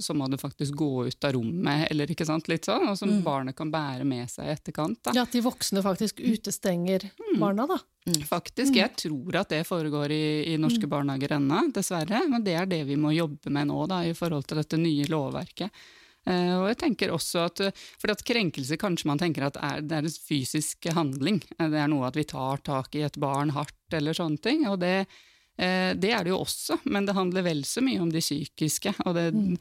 så, 0.00 0.14
må 0.14 0.28
du 0.30 0.38
faktisk 0.38 0.76
gå 0.78 1.06
ut 1.08 1.24
av 1.26 1.34
rommet, 1.34 1.88
eller 1.90 2.12
ikke 2.12 2.24
sant, 2.28 2.46
litt 2.48 2.68
sånn, 2.68 2.86
og 2.92 2.98
som 2.98 3.10
mm. 3.10 3.22
barnet 3.26 3.56
kan 3.58 3.72
bære 3.72 4.06
med 4.06 4.30
seg 4.30 4.46
i 4.46 4.52
etterkant. 4.54 5.00
Da. 5.02 5.14
Ja, 5.16 5.26
At 5.26 5.34
de 5.34 5.42
voksne 5.44 5.82
faktisk 5.82 6.22
utestenger 6.22 7.08
mm. 7.10 7.40
barna, 7.42 7.66
da. 7.68 7.80
Mm. 8.06 8.20
Faktisk. 8.28 8.76
Jeg 8.78 8.94
tror 9.02 9.40
at 9.42 9.50
det 9.50 9.64
foregår 9.68 10.14
i, 10.14 10.26
i 10.54 10.58
norske 10.62 10.86
mm. 10.86 10.92
barnehager 10.92 11.34
ennå, 11.36 11.64
dessverre. 11.74 12.22
Men 12.30 12.46
det 12.46 12.54
er 12.56 12.70
det 12.70 12.84
vi 12.88 12.98
må 13.00 13.12
jobbe 13.16 13.52
med 13.52 13.68
nå, 13.68 13.80
da, 13.90 14.04
i 14.06 14.14
forhold 14.16 14.46
til 14.48 14.62
dette 14.62 14.78
nye 14.80 15.08
lovverket. 15.10 15.82
Uh, 16.28 16.60
og 16.60 16.66
jeg 16.68 16.76
tenker 16.82 17.12
også 17.14 17.46
at, 17.48 17.60
for 17.98 18.12
at 18.12 18.22
Krenkelse 18.28 18.76
kanskje 18.80 19.08
man 19.08 19.20
tenker 19.20 19.46
at 19.46 19.56
er, 19.56 19.80
det 19.80 19.96
er 19.96 20.04
en 20.04 20.12
fysisk 20.28 20.90
handling. 20.94 21.40
Det 21.56 21.80
er 21.80 21.88
noe 21.90 22.06
at 22.08 22.16
vi 22.16 22.26
tar 22.28 22.60
tak 22.64 22.94
i 22.94 23.04
et 23.08 23.16
barn 23.20 23.52
hardt 23.56 23.96
eller 23.96 24.16
sånne 24.16 24.40
ting. 24.44 24.66
og 24.68 24.78
det 24.84 25.08
Eh, 25.08 25.26
det 25.60 26.10
er 26.14 26.24
det 26.24 26.30
jo 26.32 26.38
også, 26.40 26.78
men 26.88 27.04
det 27.04 27.12
handler 27.16 27.44
vel 27.44 27.58
så 27.68 27.82
mye 27.84 28.00
om 28.00 28.08
de 28.08 28.22
psykiske, 28.22 28.94
og 29.04 29.12
det, 29.16 29.26
mm. 29.36 29.56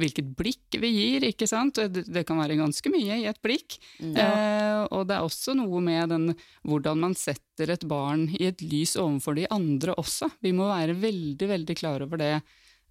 hvilket 0.00 0.30
blikk 0.38 0.78
vi 0.80 0.90
gir, 0.94 1.26
ikke 1.28 1.48
sant. 1.50 1.76
Det, 1.92 2.06
det, 2.08 2.24
kan 2.28 2.40
være 2.40 2.56
ganske 2.56 2.92
mye 2.92 3.18
i 3.20 3.26
et 3.28 3.40
blikk. 3.44 3.76
Ja. 4.00 4.24
Eh, 4.24 4.82
og 4.96 5.06
det 5.10 5.18
er 5.18 5.26
også 5.26 5.56
noe 5.58 5.82
med 5.84 6.14
den, 6.14 6.32
hvordan 6.64 7.02
man 7.04 7.16
setter 7.18 7.74
et 7.74 7.84
barn 7.88 8.28
i 8.38 8.46
et 8.48 8.64
lys 8.64 8.96
overfor 9.00 9.36
de 9.36 9.48
andre 9.52 9.96
også. 10.00 10.30
Vi 10.40 10.54
må 10.56 10.70
være 10.70 10.96
veldig, 11.02 11.50
veldig 11.52 11.76
klar 11.78 12.06
over 12.06 12.22
det, 12.22 12.34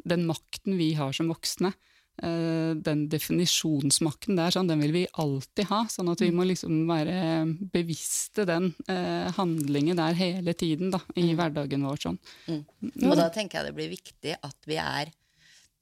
den 0.05 0.27
makten 0.29 0.77
vi 0.77 0.93
har 0.99 1.15
som 1.17 1.31
voksne. 1.33 1.73
Eh, 2.21 2.73
den 2.77 3.07
definisjonsmakten 3.09 4.37
der, 4.37 4.53
sånn, 4.53 4.67
den 4.69 4.83
vil 4.83 4.93
vi 4.93 5.05
alltid 5.23 5.65
ha. 5.71 5.81
Sånn 5.89 6.11
at 6.11 6.21
vi 6.21 6.29
mm. 6.29 6.37
må 6.37 6.45
liksom 6.45 6.83
være 6.89 7.15
bevisste 7.73 8.45
den 8.49 8.71
eh, 8.85 9.31
handlingen 9.37 9.97
der 9.97 10.17
hele 10.19 10.53
tiden 10.53 10.93
da, 10.93 11.01
i 11.15 11.31
mm. 11.31 11.33
hverdagen 11.39 11.87
vår. 11.87 12.03
Sånn. 12.05 12.19
Mm. 12.45 12.61
Og 13.09 13.17
da 13.17 13.31
tenker 13.33 13.59
jeg 13.59 13.71
det 13.71 13.77
blir 13.79 13.89
viktig 13.95 14.37
at 14.37 14.69
vi 14.69 14.77
er 14.81 15.09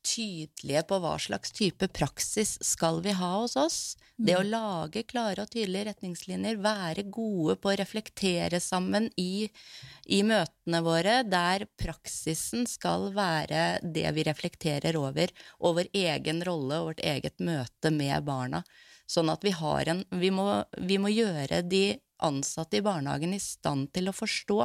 tydelige 0.06 0.84
på 0.90 1.00
hva 1.04 1.16
slags 1.22 1.52
type 1.56 1.88
praksis 1.96 2.58
skal 2.66 3.02
vi 3.06 3.14
ha 3.18 3.32
hos 3.42 3.56
oss. 3.60 3.80
Det 4.16 4.36
å 4.36 4.44
mm. 4.44 4.50
lage 4.52 5.04
klare 5.08 5.46
og 5.46 5.52
tydelige 5.54 5.90
retningslinjer, 5.90 6.60
være 6.64 7.06
gode 7.08 7.56
på 7.62 7.72
å 7.72 7.78
reflektere 7.80 8.60
sammen 8.64 9.08
i, 9.20 9.48
i, 10.08 10.20
møtene 10.28 10.82
våre, 10.84 11.22
der 11.24 11.68
praksisen 11.80 12.68
skal 12.68 13.10
være 13.16 13.80
det 13.84 14.08
vi 14.18 14.28
reflekterer 14.28 15.00
over, 15.00 15.32
og 15.60 15.80
vår 15.80 15.92
egen 15.96 16.44
rolle 16.48 16.82
og 16.82 16.92
vårt 16.92 17.06
eget 17.16 17.40
møte 17.40 17.94
med 17.96 18.28
barna. 18.28 18.64
Sånn 19.10 19.32
at 19.32 19.42
vi 19.42 19.56
har 19.58 19.90
en 19.90 20.04
Vi 20.22 20.30
må, 20.30 20.64
vi 20.78 21.00
må 21.02 21.10
gjøre 21.10 21.64
de 21.66 21.98
ansatte 22.22 22.78
i 22.78 22.84
barnehagen 22.86 23.34
i 23.34 23.40
stand 23.42 23.90
til 23.96 24.12
å 24.12 24.16
forstå 24.16 24.60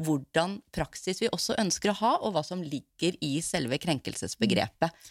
hvordan 0.00 0.56
praksis 0.72 1.20
vi 1.20 1.30
også 1.32 1.56
ønsker 1.60 1.92
å 1.92 1.98
ha, 2.00 2.12
og 2.24 2.36
hva 2.36 2.42
som 2.46 2.62
ligger 2.64 3.18
i 3.20 3.34
selve 3.44 3.78
krenkelsesbegrepet. 3.82 5.10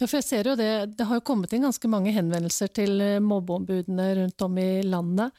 Ja, 0.00 0.06
for 0.06 0.16
jeg 0.16 0.26
ser 0.28 0.48
jo 0.48 0.56
det, 0.56 0.96
det 0.96 1.06
har 1.08 1.18
jo 1.18 1.26
kommet 1.26 1.52
inn 1.52 1.66
ganske 1.66 1.88
mange 1.90 2.12
henvendelser 2.14 2.70
til 2.72 3.02
eh, 3.04 3.18
mobbeombudene 3.20 4.06
rundt 4.22 4.46
om 4.46 4.56
i 4.62 4.70
landet. 4.86 5.34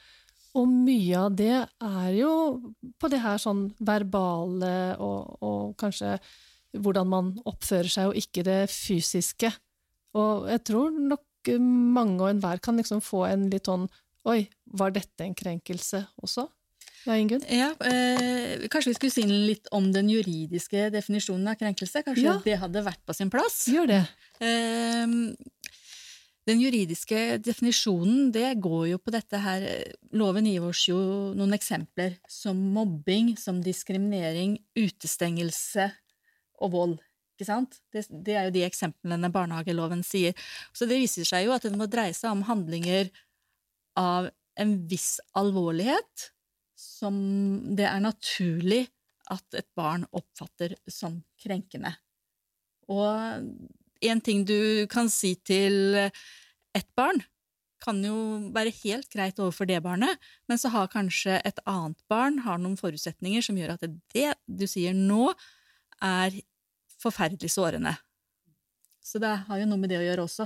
Og 0.60 0.67
mye 0.69 1.17
av 1.17 1.33
det 1.39 1.55
er 1.63 2.12
jo 2.17 2.31
på 3.00 3.10
det 3.10 3.21
her 3.24 3.39
sånn 3.41 3.69
verbale 3.79 4.98
og, 5.00 5.38
og 5.39 5.75
kanskje 5.79 6.17
hvordan 6.77 7.10
man 7.12 7.33
oppfører 7.48 7.91
seg, 7.91 8.12
og 8.12 8.19
ikke 8.19 8.43
det 8.48 8.60
fysiske. 8.71 9.50
Og 10.19 10.48
jeg 10.51 10.63
tror 10.67 10.93
nok 10.93 11.51
mange 11.71 12.19
og 12.21 12.29
enhver 12.29 12.62
kan 12.63 12.77
liksom 12.77 13.01
få 13.03 13.25
en 13.31 13.50
litt 13.51 13.69
sånn 13.71 13.89
Oi, 14.29 14.43
var 14.77 14.91
dette 14.93 15.25
en 15.25 15.33
krenkelse 15.33 16.03
også? 16.21 16.43
Ja, 17.05 17.17
Ingunn? 17.17 17.41
Ja, 17.50 17.72
eh, 17.88 18.67
kanskje 18.70 18.91
vi 18.91 18.98
skulle 18.98 19.13
si 19.13 19.24
litt 19.25 19.70
om 19.74 19.89
den 19.93 20.10
juridiske 20.12 20.89
definisjonen 20.93 21.50
av 21.50 21.58
krenkelse? 21.58 22.03
Kanskje 22.05 22.27
ja. 22.27 22.38
det 22.46 22.60
hadde 22.62 22.84
vært 22.86 23.01
på 23.08 23.15
sin 23.17 23.31
plass? 23.34 23.63
Gjør 23.72 23.89
det. 23.89 24.01
Eh, 24.43 25.15
den 26.50 26.62
juridiske 26.62 27.38
definisjonen 27.46 28.31
det 28.34 28.55
går 28.62 28.88
jo 28.91 29.00
på 29.01 29.13
dette 29.13 29.39
her 29.43 29.65
Loven 30.17 30.48
gir 30.50 30.65
oss 30.65 30.88
jo 30.89 30.98
noen 31.38 31.53
eksempler 31.58 32.17
som 32.29 32.58
mobbing, 32.75 33.36
som 33.38 33.62
diskriminering, 33.63 34.58
utestengelse 34.77 35.91
og 36.62 36.74
vold. 36.75 36.98
Ikke 37.38 37.48
sant? 37.48 37.79
Det, 37.93 38.03
det 38.10 38.36
er 38.38 38.50
jo 38.50 38.55
de 38.58 38.65
eksemplene 38.67 39.31
barnehageloven 39.34 40.03
sier. 40.05 40.38
Så 40.74 40.89
det 40.89 41.00
viser 41.01 41.25
seg 41.25 41.48
jo 41.48 41.55
at 41.55 41.65
det 41.65 41.77
må 41.77 41.88
dreie 41.89 42.13
seg 42.17 42.34
om 42.34 42.46
handlinger 42.50 43.10
av 43.98 44.29
en 44.60 44.75
viss 44.89 45.15
alvorlighet, 45.38 46.31
som 46.81 47.15
det 47.77 47.85
er 47.88 48.01
naturlig 48.03 48.85
at 49.31 49.57
et 49.57 49.67
barn 49.77 50.05
oppfatter 50.11 50.75
som 50.89 51.19
krenkende. 51.41 51.93
Og 52.91 53.45
en 54.01 54.21
ting 54.25 54.43
du 54.47 54.88
kan 54.91 55.09
si 55.13 55.35
til 55.45 55.95
ett 55.95 56.89
barn, 56.97 57.21
kan 57.81 57.97
jo 58.05 58.15
være 58.53 58.73
helt 58.83 59.09
greit 59.09 59.39
overfor 59.41 59.65
det 59.65 59.79
barnet, 59.81 60.19
men 60.45 60.59
så 60.61 60.69
har 60.69 60.91
kanskje 60.91 61.39
et 61.41 61.57
annet 61.65 61.97
barn 62.11 62.38
noen 62.61 62.77
forutsetninger 62.77 63.41
som 63.41 63.57
gjør 63.57 63.73
at 63.73 63.88
det 64.13 64.35
du 64.45 64.67
sier 64.69 64.93
nå, 64.93 65.31
er 66.01 66.38
forferdelig 67.01 67.50
sårende. 67.55 67.95
Så 69.01 69.17
det 69.21 69.33
har 69.47 69.61
jo 69.61 69.69
noe 69.69 69.81
med 69.81 69.89
det 69.89 69.97
å 69.97 70.05
gjøre 70.05 70.25
også. 70.27 70.45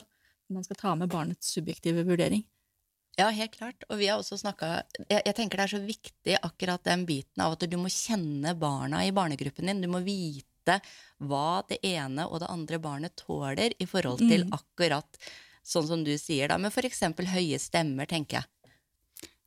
Man 0.52 0.64
skal 0.64 0.80
ta 0.80 0.96
med 0.96 1.12
barnets 1.12 1.52
subjektive 1.52 2.06
vurdering. 2.08 2.46
Ja, 3.16 3.30
helt 3.32 3.56
klart. 3.56 3.86
Og 3.90 4.00
vi 4.02 4.10
har 4.10 4.20
også 4.20 4.38
snakka 4.40 4.72
jeg, 5.08 5.22
jeg, 5.22 5.36
tenker 5.38 5.62
det 5.62 5.68
er 5.68 5.74
så 5.78 5.84
viktig 5.86 6.38
akkurat 6.42 6.84
den 6.84 7.06
biten 7.08 7.44
av 7.44 7.56
at 7.56 7.64
du 7.70 7.78
må 7.80 7.92
kjenne 7.92 8.56
barna 8.60 9.06
i 9.06 9.14
barnegruppen 9.16 9.72
din. 9.72 9.84
Du 9.86 9.90
må 9.92 10.04
vite 10.04 10.80
hva 11.24 11.62
det 11.70 11.80
ene 11.86 12.26
og 12.28 12.42
det 12.44 12.52
andre 12.52 12.80
barnet 12.82 13.16
tåler 13.20 13.76
i 13.80 13.88
forhold 13.88 14.24
til 14.26 14.48
mm. 14.48 14.56
akkurat 14.58 15.20
sånn 15.66 15.88
som 15.88 16.04
du 16.06 16.12
sier, 16.20 16.50
da, 16.52 16.60
med 16.62 16.74
f.eks. 16.74 17.02
høye 17.32 17.60
stemmer, 17.62 18.10
tenker 18.10 18.42
jeg. 18.42 18.52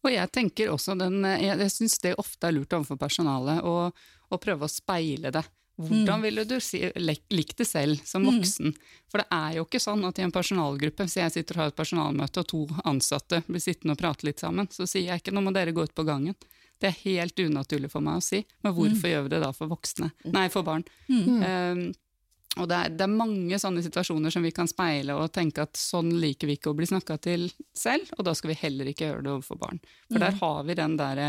Og 0.07 0.15
jeg 0.15 0.31
tenker 0.35 0.73
også 0.73 0.95
den, 0.99 1.21
jeg, 1.27 1.59
jeg 1.59 1.75
syns 1.75 1.99
det 2.03 2.17
ofte 2.19 2.49
er 2.49 2.55
lurt 2.57 2.75
overfor 2.75 2.99
personalet 2.99 3.63
å, 3.67 3.91
å 3.93 4.41
prøve 4.41 4.67
å 4.67 4.73
speile 4.73 5.33
det. 5.35 5.43
Hvordan 5.79 6.19
mm. 6.19 6.23
ville 6.23 6.45
du 6.45 6.57
likt 7.31 7.59
det 7.61 7.67
selv 7.69 8.01
som 8.05 8.25
mm. 8.25 8.31
voksen? 8.33 8.73
For 9.11 9.23
det 9.23 9.29
er 9.31 9.53
jo 9.59 9.67
ikke 9.69 9.81
sånn 9.83 10.03
at 10.09 10.19
i 10.19 10.25
en 10.27 10.35
personalgruppe, 10.35 11.07
hvis 11.07 11.21
jeg 11.21 11.35
sitter 11.37 11.55
og 11.55 11.63
har 11.63 11.71
et 11.73 11.79
personalmøte, 11.79 12.43
og 12.43 12.51
to 12.51 12.63
ansatte 12.91 13.45
blir 13.47 13.63
sittende 13.63 13.95
og 13.95 14.01
prate 14.01 14.27
litt 14.27 14.43
sammen, 14.43 14.67
så 14.75 14.89
sier 14.91 15.13
jeg 15.13 15.23
ikke 15.23 15.35
'nå 15.37 15.45
må 15.47 15.55
dere 15.55 15.77
gå 15.77 15.87
ut 15.87 15.95
på 15.95 16.07
gangen'. 16.09 16.35
Det 16.79 16.91
er 16.91 16.99
helt 17.05 17.39
unaturlig 17.39 17.91
for 17.91 18.03
meg 18.03 18.19
å 18.19 18.27
si, 18.27 18.45
men 18.63 18.75
hvorfor 18.75 19.07
mm. 19.07 19.13
gjør 19.13 19.25
vi 19.27 19.33
det 19.35 19.41
da 19.43 19.53
for 19.55 19.71
voksne? 19.71 20.11
Nei, 20.35 20.47
for 20.51 20.67
barn. 20.67 20.85
Mm. 21.11 21.43
Um, 21.43 21.89
og 22.59 22.67
det 22.71 22.79
er, 22.79 22.95
det 22.95 23.05
er, 23.05 23.13
mange 23.13 23.59
sånne 23.61 23.83
situasjoner 23.85 24.35
som 24.35 24.43
vi 24.43 24.51
kan 24.55 24.71
speile 24.71 25.15
og 25.19 25.31
tenke 25.35 25.63
at 25.67 25.79
sånn 25.79 26.11
liker 26.19 26.51
vi 26.51 26.57
ikke 26.59 26.73
å 26.73 26.79
bli 26.79 26.89
snakka 26.91 27.19
til 27.23 27.47
selv, 27.77 28.11
og 28.19 28.27
da 28.27 28.35
skal 28.35 28.53
vi 28.53 28.59
heller 28.63 28.91
ikke 28.91 29.07
gjøre 29.07 29.25
det 29.27 29.33
overfor 29.37 29.61
barn. 29.61 29.79
For 30.09 30.23
der 30.23 30.39
har 30.41 30.65
vi 30.67 30.79
den 30.79 30.97
der 30.99 31.23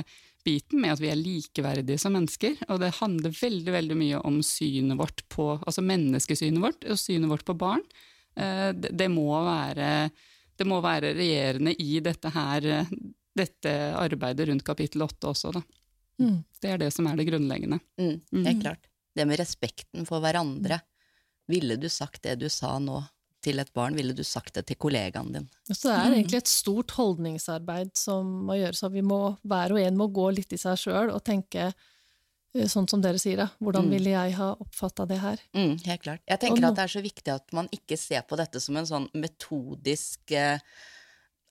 biten 0.46 0.82
med 0.82 0.96
at 0.96 1.02
vi 1.04 1.12
er 1.12 1.20
likeverdige 1.20 2.00
som 2.02 2.16
mennesker. 2.16 2.58
Og 2.70 2.82
det 2.82 2.96
handler 3.00 3.36
veldig 3.36 3.76
veldig 3.76 3.98
mye 4.00 4.22
om 4.28 4.40
synet 4.46 5.00
vårt 5.00 5.26
på, 5.32 5.52
altså 5.60 5.84
menneskesynet 5.86 6.64
vårt 6.64 6.88
og 6.90 7.00
synet 7.00 7.32
vårt 7.32 7.46
på 7.48 7.58
barn. 7.60 7.84
Eh, 8.36 8.70
det, 8.76 8.94
det, 8.98 9.10
må 9.14 9.30
være, 9.46 10.10
det 10.58 10.68
må 10.70 10.82
være 10.86 11.14
regjerende 11.18 11.76
i 11.80 12.00
dette 12.06 12.32
her, 12.36 12.70
dette 13.38 13.76
arbeidet 14.00 14.50
rundt 14.50 14.68
kapittel 14.68 15.06
åtte 15.06 15.32
også, 15.34 15.54
da. 15.60 15.64
Mm. 16.20 16.42
Det 16.60 16.72
er 16.74 16.82
det 16.82 16.92
som 16.92 17.08
er 17.08 17.20
det 17.20 17.30
grunnleggende. 17.30 17.80
Mm, 18.00 18.16
det 18.44 18.50
er 18.52 18.62
klart. 18.62 18.90
Det 19.16 19.26
med 19.28 19.40
respekten 19.40 20.08
for 20.08 20.24
hverandre. 20.24 20.82
Ville 21.50 21.80
du 21.80 21.88
sagt 21.90 22.24
det 22.28 22.36
du 22.44 22.50
sa 22.52 22.76
nå 22.80 23.00
til 23.44 23.62
et 23.62 23.72
barn, 23.76 23.96
ville 23.98 24.16
du 24.16 24.24
sagt 24.28 24.58
det 24.58 24.66
til 24.70 24.80
kollegaen 24.80 25.32
din? 25.34 25.48
Så 25.70 25.88
det 25.88 25.96
er 25.96 26.18
egentlig 26.18 26.42
et 26.42 26.52
stort 26.52 26.94
holdningsarbeid 26.98 27.96
som 27.98 28.28
må 28.50 28.60
gjøres, 28.60 28.84
og 28.88 28.94
vi 28.98 29.06
må, 29.06 29.22
hver 29.48 29.76
og 29.76 29.82
en 29.82 29.98
må 30.00 30.10
gå 30.14 30.30
litt 30.36 30.54
i 30.56 30.60
seg 30.62 30.80
sjøl 30.82 31.14
og 31.14 31.24
tenke 31.28 31.70
eh, 31.70 32.68
sånn 32.68 32.90
som 32.92 33.04
dere 33.04 33.22
sier, 33.22 33.40
da. 33.46 33.50
Hvordan 33.64 33.88
mm. 33.88 33.96
ville 33.96 34.14
jeg 34.16 34.38
ha 34.40 34.52
oppfatta 34.60 35.08
det 35.10 35.22
her? 35.24 35.44
Mm, 35.58 35.76
helt 35.88 36.06
klart. 36.06 36.24
Jeg 36.28 36.44
tenker 36.44 36.70
at 36.70 36.80
det 36.80 36.86
er 36.86 36.96
så 36.98 37.04
viktig 37.06 37.36
at 37.36 37.56
man 37.56 37.72
ikke 37.76 38.00
ser 38.00 38.26
på 38.28 38.40
dette 38.40 38.62
som 38.64 38.80
en 38.80 38.90
sånn 38.90 39.10
metodisk 39.18 40.36
eh, 40.36 40.60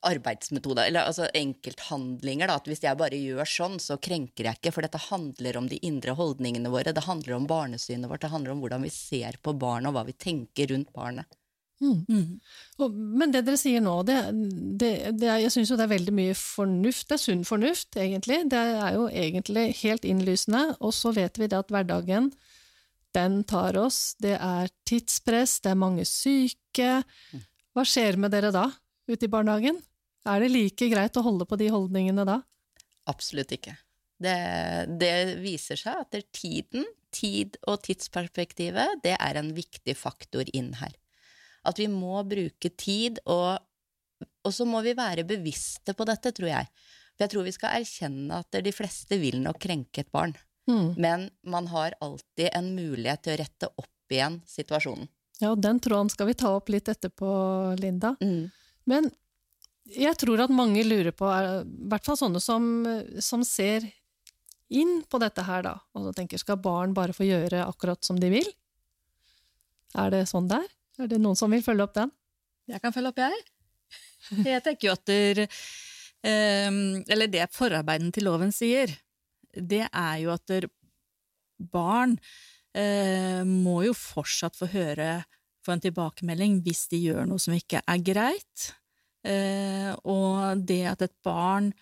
arbeidsmetode, 0.07 0.85
eller 0.87 1.09
altså 1.09 1.26
enkelthandlinger. 1.35 2.50
Da, 2.50 2.59
at 2.61 2.68
hvis 2.71 2.85
jeg 2.85 2.99
bare 3.00 3.18
gjør 3.18 3.49
sånn, 3.49 3.78
så 3.83 3.99
krenker 4.02 4.47
jeg 4.47 4.61
ikke. 4.61 4.73
For 4.75 4.87
dette 4.87 5.00
handler 5.09 5.59
om 5.59 5.68
de 5.71 5.80
indre 5.87 6.14
holdningene 6.18 6.71
våre. 6.73 6.95
Det 6.95 7.07
handler 7.09 7.38
om 7.38 7.49
barnesynet 7.50 8.11
vårt. 8.11 8.23
Det 8.23 8.33
handler 8.33 8.54
om 8.54 8.62
hvordan 8.62 8.85
vi 8.87 8.92
ser 8.95 9.40
på 9.42 9.57
barnet, 9.59 9.90
og 9.90 9.99
hva 9.99 10.07
vi 10.09 10.14
tenker 10.14 10.71
rundt 10.75 10.92
barnet. 10.95 11.38
Mm. 11.78 12.00
Mm. 12.11 12.38
Og, 12.82 12.94
men 12.94 13.32
det 13.35 13.44
dere 13.47 13.58
sier 13.61 13.82
nå, 13.85 13.94
det, 14.06 14.16
det, 14.80 14.90
det 15.18 15.30
jeg 15.44 15.52
syns 15.54 15.70
jo 15.70 15.78
det 15.78 15.87
er 15.87 15.94
veldig 15.94 16.14
mye 16.16 16.37
fornuft. 16.38 17.06
Det 17.08 17.18
er 17.18 17.23
sunn 17.23 17.44
fornuft, 17.47 17.99
egentlig. 18.00 18.40
Det 18.50 18.58
er 18.58 18.97
jo 18.97 19.06
egentlig 19.08 19.68
helt 19.85 20.06
innlysende. 20.08 20.64
Og 20.82 20.94
så 20.97 21.14
vet 21.16 21.38
vi 21.38 21.50
det 21.50 21.61
at 21.61 21.70
hverdagen, 21.75 22.32
den 23.16 23.40
tar 23.49 23.78
oss. 23.80 24.16
Det 24.20 24.35
er 24.37 24.70
tidspress, 24.88 25.58
det 25.64 25.73
er 25.73 25.80
mange 25.80 26.04
syke. 26.08 26.90
Mm. 27.32 27.47
Hva 27.76 27.87
skjer 27.87 28.18
med 28.20 28.35
dere 28.35 28.52
da, 28.54 28.66
ute 29.08 29.28
i 29.28 29.32
barnehagen? 29.32 29.78
Er 30.28 30.42
det 30.42 30.52
like 30.52 30.90
greit 30.90 31.16
å 31.16 31.25
holde 31.25 31.47
på 31.49 31.56
de 31.61 31.70
holdningene 31.73 32.26
da? 32.28 32.40
Absolutt 33.08 33.54
ikke. 33.54 33.78
Det, 34.18 34.35
det 34.99 35.38
viser 35.40 35.78
seg 35.78 36.02
at 36.02 36.16
tiden, 36.35 36.85
tid 37.14 37.56
og 37.70 37.80
tidsperspektivet, 37.87 38.99
det 39.04 39.14
er 39.14 39.38
en 39.38 39.54
viktig 39.56 39.94
faktor 39.97 40.50
inn 40.52 40.75
her. 40.82 40.92
At 41.68 41.80
vi 41.80 41.88
må 41.92 42.22
bruke 42.28 42.70
tid, 42.72 43.20
og, 43.28 43.58
og 44.44 44.54
så 44.54 44.66
må 44.68 44.80
vi 44.87 44.96
være 44.96 45.26
bevisste 45.28 45.94
på 45.96 46.06
dette, 46.08 46.32
tror 46.34 46.50
jeg. 46.50 46.70
For 47.14 47.26
jeg 47.26 47.34
tror 47.34 47.48
vi 47.48 47.54
skal 47.56 47.80
erkjenne 47.82 48.42
at 48.44 48.60
de 48.64 48.72
fleste 48.75 49.18
vil 49.20 49.40
nok 49.44 49.60
krenke 49.62 50.04
et 50.04 50.12
barn. 50.14 50.37
Mm. 50.68 50.94
Men 51.00 51.30
man 51.48 51.68
har 51.72 51.96
alltid 52.04 52.50
en 52.52 52.75
mulighet 52.76 53.25
til 53.25 53.34
å 53.34 53.40
rette 53.40 53.70
opp 53.75 54.14
igjen 54.14 54.40
situasjonen. 54.48 55.08
Ja, 55.38 55.52
og 55.52 55.62
den 55.62 55.78
tråden 55.80 56.10
skal 56.10 56.28
vi 56.30 56.37
ta 56.38 56.50
opp 56.56 56.70
litt 56.72 56.88
etterpå, 56.90 57.28
Linda. 57.78 58.14
Mm. 58.20 58.48
Men 58.90 59.10
jeg 59.88 60.16
tror 60.20 60.42
at 60.44 60.52
mange 60.52 60.82
lurer 60.84 61.14
på, 61.16 61.28
i 61.30 61.88
hvert 61.90 62.06
fall 62.06 62.18
sånne 62.20 62.42
som, 62.42 62.64
som, 63.25 63.44
ser 63.46 63.87
inn 64.68 65.00
på 65.08 65.20
dette 65.22 65.44
her, 65.46 65.64
da, 65.64 65.76
og 65.96 66.10
tenker 66.16 66.40
skal 66.40 66.58
barn 66.60 66.94
bare 66.96 67.14
få 67.16 67.26
gjøre 67.28 67.64
akkurat 67.64 68.02
som 68.04 68.18
de 68.20 68.32
vil? 68.32 68.50
Er 69.96 70.12
det 70.12 70.26
sånn 70.28 70.50
der? 70.50 70.66
Er 70.66 70.77
det 71.07 71.21
noen 71.23 71.38
som 71.38 71.52
vil 71.55 71.62
følge 71.62 71.87
opp 71.87 71.95
den? 71.95 72.11
Jeg 72.69 72.83
kan 72.83 72.95
følge 72.95 73.12
opp, 73.12 73.23
jeg. 73.23 73.45
Jeg 74.45 74.62
tenker 74.64 74.88
jo 74.88 74.95
at 74.97 75.05
der, 75.09 75.45
um, 76.69 76.81
Eller 77.09 77.31
det 77.31 77.47
forarbeiden 77.55 78.11
til 78.12 78.26
loven 78.28 78.52
sier, 78.52 78.90
det 79.55 79.87
er 79.87 80.17
jo 80.21 80.35
at 80.35 80.69
barn 81.73 82.17
uh, 82.19 83.43
må 83.47 83.83
jo 83.87 83.95
fortsatt 83.97 84.59
få 84.59 84.69
høre 84.75 85.23
få 85.64 85.75
en 85.75 85.85
tilbakemelding 85.85 86.61
hvis 86.64 86.87
de 86.93 87.00
gjør 87.09 87.26
noe 87.28 87.40
som 87.43 87.57
ikke 87.57 87.82
er 87.82 88.02
greit. 88.04 88.69
Uh, 89.26 89.93
og 90.08 90.65
det 90.69 90.82
at 90.93 91.02
et 91.04 91.17
barn 91.26 91.73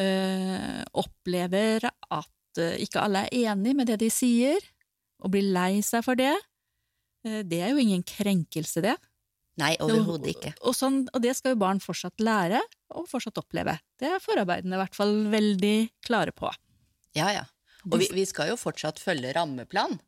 uh, 0.00 0.82
opplever 0.98 1.88
at 1.88 2.34
ikke 2.58 3.02
alle 3.04 3.26
er 3.26 3.52
enig 3.52 3.74
med 3.76 3.90
det 3.90 4.00
de 4.00 4.08
sier, 4.10 4.62
og 5.22 5.30
blir 5.34 5.46
lei 5.54 5.78
seg 5.84 6.02
for 6.06 6.18
det, 6.18 6.34
det 7.24 7.60
er 7.60 7.72
jo 7.72 7.82
ingen 7.82 8.04
krenkelse, 8.06 8.82
det. 8.84 8.96
Nei, 9.58 9.72
overhodet 9.82 10.32
ikke. 10.36 10.52
Og, 10.62 10.74
sånn, 10.76 11.00
og, 11.10 11.20
det 11.24 11.34
skal 11.34 11.56
jo 11.56 11.60
barn 11.64 11.80
fortsatt 11.82 12.22
lære, 12.22 12.60
og 12.94 13.08
fortsatt 13.10 13.40
oppleve. 13.40 13.74
Det 13.98 14.06
er 14.06 14.22
forarbeidene 14.22 14.76
i 14.76 14.82
hvert 14.82 14.98
fall 14.98 15.14
veldig 15.32 15.76
klare 16.06 16.34
på. 16.36 16.52
Ja, 17.18 17.32
ja. 17.34 17.46
Og 17.88 17.98
vi, 17.98 18.06
vi 18.14 18.26
skal 18.28 18.52
jo 18.52 18.58
fortsatt 18.60 19.00
følge 19.02 19.32
rammeplan. 19.34 19.98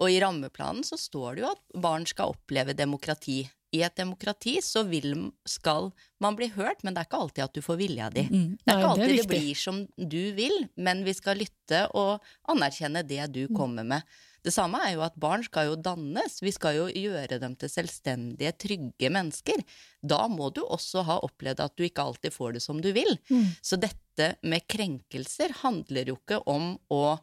Og 0.00 0.12
i 0.12 0.20
rammeplanen 0.20 0.84
så 0.84 0.98
står 1.00 1.36
det 1.36 1.44
jo 1.44 1.50
at 1.52 1.80
barn 1.80 2.06
skal 2.08 2.34
oppleve 2.34 2.76
demokrati 2.76 3.42
i 3.70 3.82
et 3.86 3.96
demokrati 3.98 4.56
så 4.64 4.82
vil, 4.88 5.14
skal 5.46 5.90
man 6.22 6.36
bli 6.38 6.50
hørt, 6.56 6.82
men 6.82 6.94
det 6.94 7.02
er 7.02 7.08
ikke 7.08 7.20
alltid 7.22 7.44
at 7.44 7.54
du 7.54 7.62
får 7.62 7.78
vilja 7.78 8.08
di. 8.14 8.24
Mm. 8.26 8.48
Det 8.58 8.72
er 8.72 8.80
ikke 8.80 8.90
alltid 8.94 9.12
det, 9.12 9.18
det, 9.20 9.28
blir 9.30 9.60
som 9.60 9.78
du 9.96 10.22
vil, 10.34 10.56
men 10.74 11.04
vi 11.06 11.14
skal 11.14 11.38
lytte 11.38 11.84
og 11.98 12.26
anerkjenne 12.50 13.04
det 13.06 13.28
du 13.34 13.44
mm. 13.46 13.54
kommer 13.56 13.86
med. 13.86 14.18
Det 14.40 14.52
samme 14.54 14.80
er 14.86 14.94
jo 14.94 15.02
at 15.04 15.16
barn 15.20 15.42
skal 15.44 15.68
jo 15.68 15.78
dannes, 15.80 16.38
vi 16.40 16.52
skal 16.54 16.78
jo 16.78 16.86
gjøre 16.88 17.40
dem 17.42 17.56
til 17.60 17.72
selvstendige, 17.72 18.52
trygge 18.56 19.10
mennesker. 19.12 19.60
Da 20.00 20.22
må 20.32 20.48
du 20.54 20.62
også 20.64 21.04
ha 21.08 21.18
opplevd 21.26 21.60
at 21.60 21.74
du 21.76 21.84
ikke 21.84 22.06
alltid 22.08 22.32
får 22.32 22.56
det 22.56 22.62
som 22.64 22.80
du 22.80 22.88
vil. 22.96 23.18
Mm. 23.28 23.50
Så 23.60 23.76
dette 23.80 24.30
med 24.40 24.64
krenkelser 24.70 25.52
handler 25.60 26.08
jo 26.12 26.16
ikke 26.16 26.40
om 26.48 26.72
å, 26.88 27.18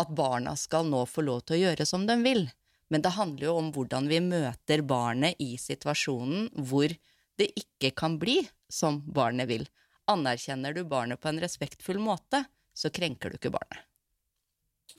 at 0.00 0.12
barna 0.12 0.52
skal 0.60 0.90
nå 0.90 1.06
få 1.08 1.24
lov 1.24 1.46
til 1.46 1.56
å 1.56 1.62
gjøre 1.64 1.88
som 1.88 2.04
de 2.08 2.18
vil. 2.24 2.44
Men 2.92 3.04
det 3.04 3.14
handler 3.16 3.48
jo 3.48 3.56
om 3.62 3.72
hvordan 3.72 4.10
vi 4.12 4.20
møter 4.24 4.84
barnet 4.84 5.40
i 5.40 5.54
situasjonen 5.60 6.50
hvor 6.68 6.92
det 7.40 7.48
ikke 7.58 7.94
kan 7.96 8.18
bli 8.20 8.42
som 8.70 9.00
barnet 9.16 9.48
vil. 9.50 9.64
Anerkjenner 10.12 10.76
du 10.76 10.84
barnet 10.84 11.20
på 11.22 11.32
en 11.32 11.40
respektfull 11.40 11.98
måte, 12.02 12.44
så 12.76 12.92
krenker 12.92 13.32
du 13.32 13.40
ikke 13.40 13.54
barnet. 13.54 13.80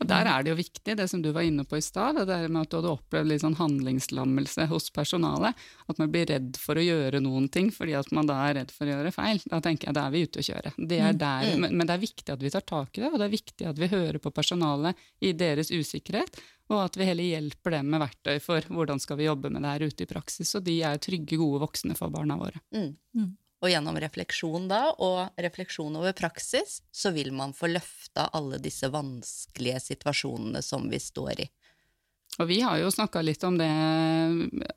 Og 0.04 0.08
Der 0.10 0.28
er 0.28 0.44
det 0.44 0.52
jo 0.52 0.58
viktig, 0.60 0.96
det 1.00 1.06
som 1.08 1.22
du 1.24 1.30
var 1.32 1.46
inne 1.48 1.64
på 1.64 1.78
i 1.80 1.84
stad, 1.84 2.18
det 2.20 2.26
der 2.28 2.50
med 2.52 2.66
at 2.66 2.72
du 2.72 2.78
hadde 2.78 2.92
opplevd 2.92 3.30
litt 3.30 3.44
sånn 3.46 3.56
handlingslammelse 3.56 4.66
hos 4.68 4.90
personalet. 4.96 5.56
At 5.88 6.02
man 6.02 6.12
blir 6.12 6.28
redd 6.28 6.60
for 6.60 6.76
å 6.76 6.84
gjøre 6.84 7.22
noen 7.24 7.48
ting 7.52 7.72
fordi 7.72 7.96
at 7.96 8.12
man 8.16 8.28
da 8.28 8.42
er 8.50 8.58
redd 8.60 8.74
for 8.76 8.88
å 8.88 8.98
gjøre 8.98 9.14
feil. 9.16 9.40
Da 9.48 9.62
tenker 9.64 9.90
jeg 9.90 9.98
da 9.98 10.04
er 10.10 10.16
vi 10.16 10.26
ute 10.28 10.44
å 10.44 10.48
kjøre. 10.50 10.74
Det 10.76 11.00
er 11.00 11.16
mm. 11.16 11.22
der, 11.22 11.48
mm. 11.48 11.64
men, 11.64 11.78
men 11.80 11.88
det 11.88 11.96
er 11.96 12.04
viktig 12.04 12.36
at 12.36 12.44
vi 12.44 12.52
tar 12.52 12.68
tak 12.68 13.00
i 13.00 13.06
det, 13.06 13.14
og 13.14 13.22
det 13.22 13.30
er 13.30 13.38
viktig 13.38 13.70
at 13.72 13.80
vi 13.80 13.92
hører 13.96 14.20
på 14.20 14.34
personalet 14.36 15.08
i 15.24 15.32
deres 15.38 15.72
usikkerhet. 15.72 16.44
Og 16.74 16.80
at 16.82 17.00
vi 17.00 17.08
heller 17.08 17.30
hjelper 17.30 17.78
dem 17.78 17.90
med 17.94 18.02
verktøy 18.02 18.40
for 18.44 18.68
hvordan 18.74 19.00
skal 19.00 19.20
vi 19.22 19.30
jobbe 19.30 19.52
med 19.54 19.64
det 19.64 19.74
her 19.76 19.88
ute 19.88 20.04
i 20.04 20.10
praksis. 20.10 20.50
så 20.50 20.60
de 20.66 20.80
er 20.84 21.00
trygge, 21.00 21.38
gode 21.40 21.62
voksne 21.62 21.96
for 21.96 22.12
barna 22.12 22.40
våre. 22.42 22.60
Mm. 22.76 23.36
Og 23.64 23.72
gjennom 23.72 23.98
refleksjon 24.02 24.68
da, 24.70 24.82
og 25.00 25.38
refleksjon 25.42 25.96
over 25.96 26.16
praksis, 26.18 26.82
så 26.92 27.12
vil 27.16 27.32
man 27.34 27.56
få 27.56 27.70
løfta 27.72 28.28
alle 28.36 28.60
disse 28.62 28.90
vanskelige 28.92 29.80
situasjonene 29.90 30.62
som 30.66 30.90
vi 30.92 31.00
står 31.02 31.46
i. 31.46 31.48
Og 32.36 32.50
vi 32.50 32.58
har 32.60 32.82
jo 32.82 32.90
snakka 32.92 33.22
litt 33.24 33.44
om 33.48 33.56
det 33.56 33.70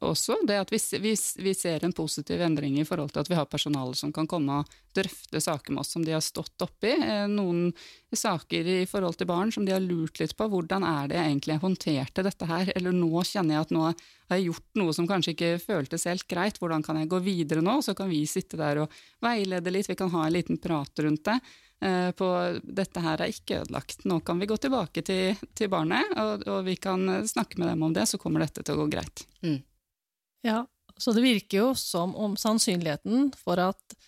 også, 0.07 0.37
det 0.47 0.61
at 0.61 0.71
vi, 0.71 0.79
vi, 1.03 1.15
vi, 1.43 1.55
ser 1.59 1.83
en 1.85 1.95
positiv 1.97 2.43
endring 2.45 2.77
i 2.79 2.85
forhold 2.87 3.11
til 3.11 3.25
at 3.25 3.31
vi 3.31 3.35
har 3.35 3.49
personale 3.51 3.99
som 3.99 4.13
kan 4.15 4.29
komme 4.31 4.61
og 4.61 4.77
drøfte 4.95 5.41
saker 5.43 5.75
med 5.75 5.83
oss 5.83 5.91
som 5.97 6.05
de 6.07 6.15
har 6.15 6.23
stått 6.23 6.63
oppi. 6.63 6.93
Eh, 6.95 7.27
noen 7.27 7.73
saker 8.15 8.71
i 8.77 8.79
forhold 8.87 9.19
til 9.19 9.31
barn 9.31 9.51
som 9.55 9.67
de 9.67 9.75
har 9.75 9.83
lurt 9.83 10.23
litt 10.23 10.37
på. 10.39 10.47
Hvordan 10.53 10.87
er 10.87 11.11
det 11.11 11.19
jeg 11.19 11.33
egentlig 11.33 11.59
håndterte 11.65 12.27
dette 12.29 12.49
her? 12.49 12.71
Eller 12.79 12.95
nå 12.95 13.25
kjenner 13.27 13.59
jeg 13.59 13.67
at 13.67 13.75
nå 13.75 13.85
har 13.89 14.39
jeg 14.39 14.49
gjort 14.53 14.79
noe 14.79 14.95
som 14.95 15.11
kanskje 15.11 15.35
ikke 15.35 15.53
føltes 15.63 16.07
helt 16.07 16.29
greit. 16.31 16.63
Hvordan 16.63 16.87
kan 16.87 17.03
jeg 17.03 17.11
gå 17.11 17.19
videre 17.27 17.65
nå? 17.65 17.81
Så 17.83 17.97
kan 17.99 18.11
vi 18.13 18.23
sitte 18.31 18.61
der 18.61 18.85
og 18.85 19.01
veilede 19.25 19.75
litt, 19.75 19.91
vi 19.91 19.99
kan 19.99 20.15
ha 20.15 20.29
en 20.29 20.37
liten 20.39 20.63
prat 20.63 21.03
rundt 21.03 21.27
det. 21.27 21.41
Eh, 21.81 22.11
på 22.19 22.29
dette 22.63 23.03
her 23.05 23.23
er 23.23 23.31
ikke 23.31 23.61
ødelagt, 23.63 24.03
nå 24.11 24.19
kan 24.27 24.41
vi 24.41 24.49
gå 24.51 24.57
tilbake 24.59 25.05
til, 25.07 25.39
til 25.55 25.71
barnet, 25.71 26.11
og, 26.19 26.43
og, 26.49 26.65
vi 26.67 26.75
kan 26.75 27.05
snakke 27.29 27.61
med 27.61 27.71
dem 27.71 27.85
om 27.87 27.95
det, 27.95 28.09
så 28.11 28.19
kommer 28.19 28.43
dette 28.43 28.65
til 28.67 28.75
å 28.75 28.83
gå 28.83 28.89
greit. 28.97 29.23
Mm. 29.47 29.61
Ja, 30.47 30.65
så 30.99 31.15
det 31.15 31.23
virker 31.23 31.63
jo 31.63 31.69
som 31.79 32.17
om 32.19 32.35
sannsynligheten 32.39 33.31
for 33.39 33.63
at 33.63 33.99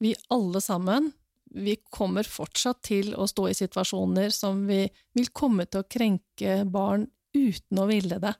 vi 0.00 0.14
alle 0.32 0.62
sammen 0.64 1.12
vi 1.54 1.78
kommer 1.90 2.26
fortsatt 2.28 2.82
til 2.84 3.14
å 3.16 3.26
stå 3.28 3.48
i 3.48 3.56
situasjoner 3.56 4.32
som 4.34 4.66
vi 4.68 4.82
vil 5.16 5.30
komme 5.32 5.64
til 5.66 5.82
å 5.82 5.88
krenke 5.88 6.62
barn 6.68 7.06
uten 7.36 7.80
å 7.80 7.86
ville 7.88 8.18
det. 8.20 8.34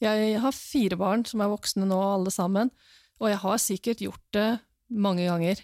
Jeg 0.00 0.38
har 0.40 0.56
fire 0.56 0.96
barn 0.96 1.26
som 1.28 1.42
er 1.44 1.52
voksne 1.52 1.88
nå, 1.88 1.98
alle 2.00 2.32
sammen, 2.32 2.70
og 3.20 3.28
jeg 3.28 3.40
har 3.42 3.60
sikkert 3.60 4.04
gjort 4.04 4.24
det 4.32 4.48
mange 4.88 5.26
ganger. 5.28 5.60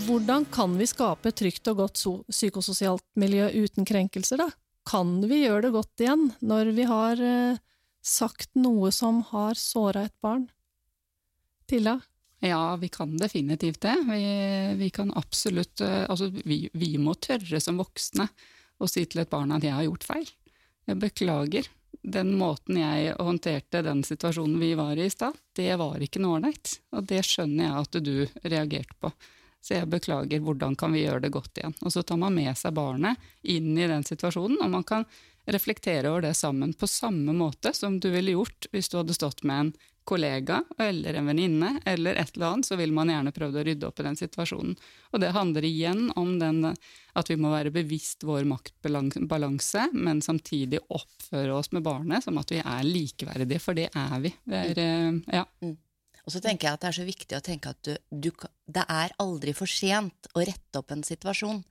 Hvordan 0.00 0.44
kan 0.52 0.78
vi 0.78 0.86
skape 0.88 1.28
et 1.28 1.38
trygt 1.38 1.68
og 1.70 1.82
godt 1.82 2.00
psykososialt 2.30 3.04
miljø 3.18 3.48
uten 3.64 3.86
krenkelser, 3.88 4.40
da? 4.40 4.48
Kan 4.88 5.20
vi 5.28 5.44
gjøre 5.44 5.66
det 5.66 5.74
godt 5.76 6.02
igjen 6.02 6.30
når 6.42 6.72
vi 6.76 6.86
har 6.88 7.20
eh, 7.22 7.60
sagt 8.02 8.50
noe 8.58 8.90
som 8.94 9.20
har 9.30 9.58
såra 9.58 10.06
et 10.08 10.16
barn? 10.24 10.48
Tilla? 11.70 12.00
Ja, 12.42 12.74
vi 12.76 12.88
kan 12.90 13.14
definitivt 13.16 13.84
det. 13.84 13.94
Vi, 14.08 14.22
vi 14.80 14.88
kan 14.90 15.12
absolutt 15.14 15.80
eh, 15.80 16.02
Altså, 16.08 16.32
vi, 16.34 16.66
vi, 16.72 16.96
må 16.98 17.14
tørre 17.14 17.60
som 17.62 17.78
voksne 17.78 18.26
å 18.82 18.88
si 18.90 19.04
til 19.06 19.22
et 19.22 19.30
barn 19.30 19.54
at 19.54 19.62
jeg 19.62 19.76
har 19.76 19.86
gjort 19.86 20.08
feil. 20.08 20.32
Jeg 20.90 20.98
beklager. 21.04 21.68
Den 22.02 22.32
måten 22.34 22.80
jeg 22.80 23.12
håndterte 23.20 23.84
den 23.86 24.02
situasjonen 24.02 24.58
vi 24.58 24.72
var 24.74 24.98
i 24.98 25.06
i 25.06 25.12
stad, 25.12 25.36
det 25.54 25.70
var 25.78 26.02
ikke 26.02 26.18
noe 26.24 26.40
ålreit. 26.40 26.80
Og 26.96 27.06
det 27.06 27.20
skjønner 27.28 27.68
jeg 27.68 27.84
at 27.84 28.00
du 28.02 28.16
reagerte 28.48 28.98
på. 28.98 29.12
Så 29.62 29.76
jeg 29.76 29.90
beklager, 29.90 30.42
hvordan 30.42 30.74
kan 30.78 30.94
vi 30.94 31.04
gjøre 31.04 31.22
det 31.22 31.32
godt 31.34 31.60
igjen? 31.60 31.76
Og 31.86 31.94
så 31.94 32.02
tar 32.02 32.18
man 32.18 32.34
med 32.34 32.50
seg 32.58 32.74
barnet 32.74 33.20
inn 33.42 33.76
i 33.78 33.86
den 33.86 34.02
situasjonen, 34.06 34.58
og 34.58 34.72
man 34.74 34.86
kan 34.86 35.06
reflektere 35.46 36.10
over 36.10 36.26
det 36.26 36.34
sammen 36.38 36.74
på 36.74 36.86
samme 36.86 37.32
måte 37.34 37.72
som 37.74 37.98
du 38.00 38.10
ville 38.10 38.34
gjort 38.34 38.68
hvis 38.70 38.90
du 38.90 39.00
hadde 39.00 39.14
stått 39.16 39.42
med 39.46 39.60
en 39.60 39.72
kollega 40.04 40.64
eller 40.78 41.14
en 41.14 41.26
venninne 41.30 41.80
eller 41.86 42.14
et 42.18 42.34
eller 42.34 42.46
annet, 42.46 42.66
så 42.66 42.76
vil 42.76 42.92
man 42.94 43.10
gjerne 43.10 43.32
prøve 43.34 43.60
å 43.60 43.64
rydde 43.66 43.86
opp 43.86 44.00
i 44.02 44.06
den 44.06 44.18
situasjonen. 44.18 44.74
Og 45.12 45.22
det 45.22 45.30
handler 45.34 45.66
igjen 45.66 46.08
om 46.18 46.34
den, 46.40 46.72
at 47.14 47.30
vi 47.30 47.38
må 47.38 47.52
være 47.52 47.70
bevisst 47.74 48.26
vår 48.26 48.46
maktbalanse, 48.50 49.88
men 49.94 50.22
samtidig 50.24 50.82
oppføre 50.90 51.54
oss 51.54 51.70
med 51.72 51.86
barnet 51.86 52.26
som 52.26 52.40
at 52.42 52.50
vi 52.50 52.58
er 52.58 52.82
likeverdige, 52.88 53.62
for 53.62 53.78
det 53.78 53.88
er 53.94 54.18
vi. 54.26 54.34
Vi 54.42 54.58
er, 54.58 54.82
eh, 54.82 55.38
ja. 55.38 55.46
Og 56.22 56.34
så 56.34 56.42
tenker 56.42 56.68
jeg 56.68 56.76
at 56.76 56.84
det 56.84 56.90
er 56.92 56.98
så 57.00 57.06
viktig 57.06 57.36
å 57.36 57.44
tenke 57.44 57.72
at 57.72 57.82
du, 57.86 57.94
du, 58.10 58.30
det 58.70 58.84
er 58.86 59.14
aldri 59.22 59.54
for 59.56 59.70
sent 59.70 60.30
å 60.34 60.44
rette 60.46 60.78
opp 60.78 60.94
en 60.94 61.02
situasjon. 61.06 61.62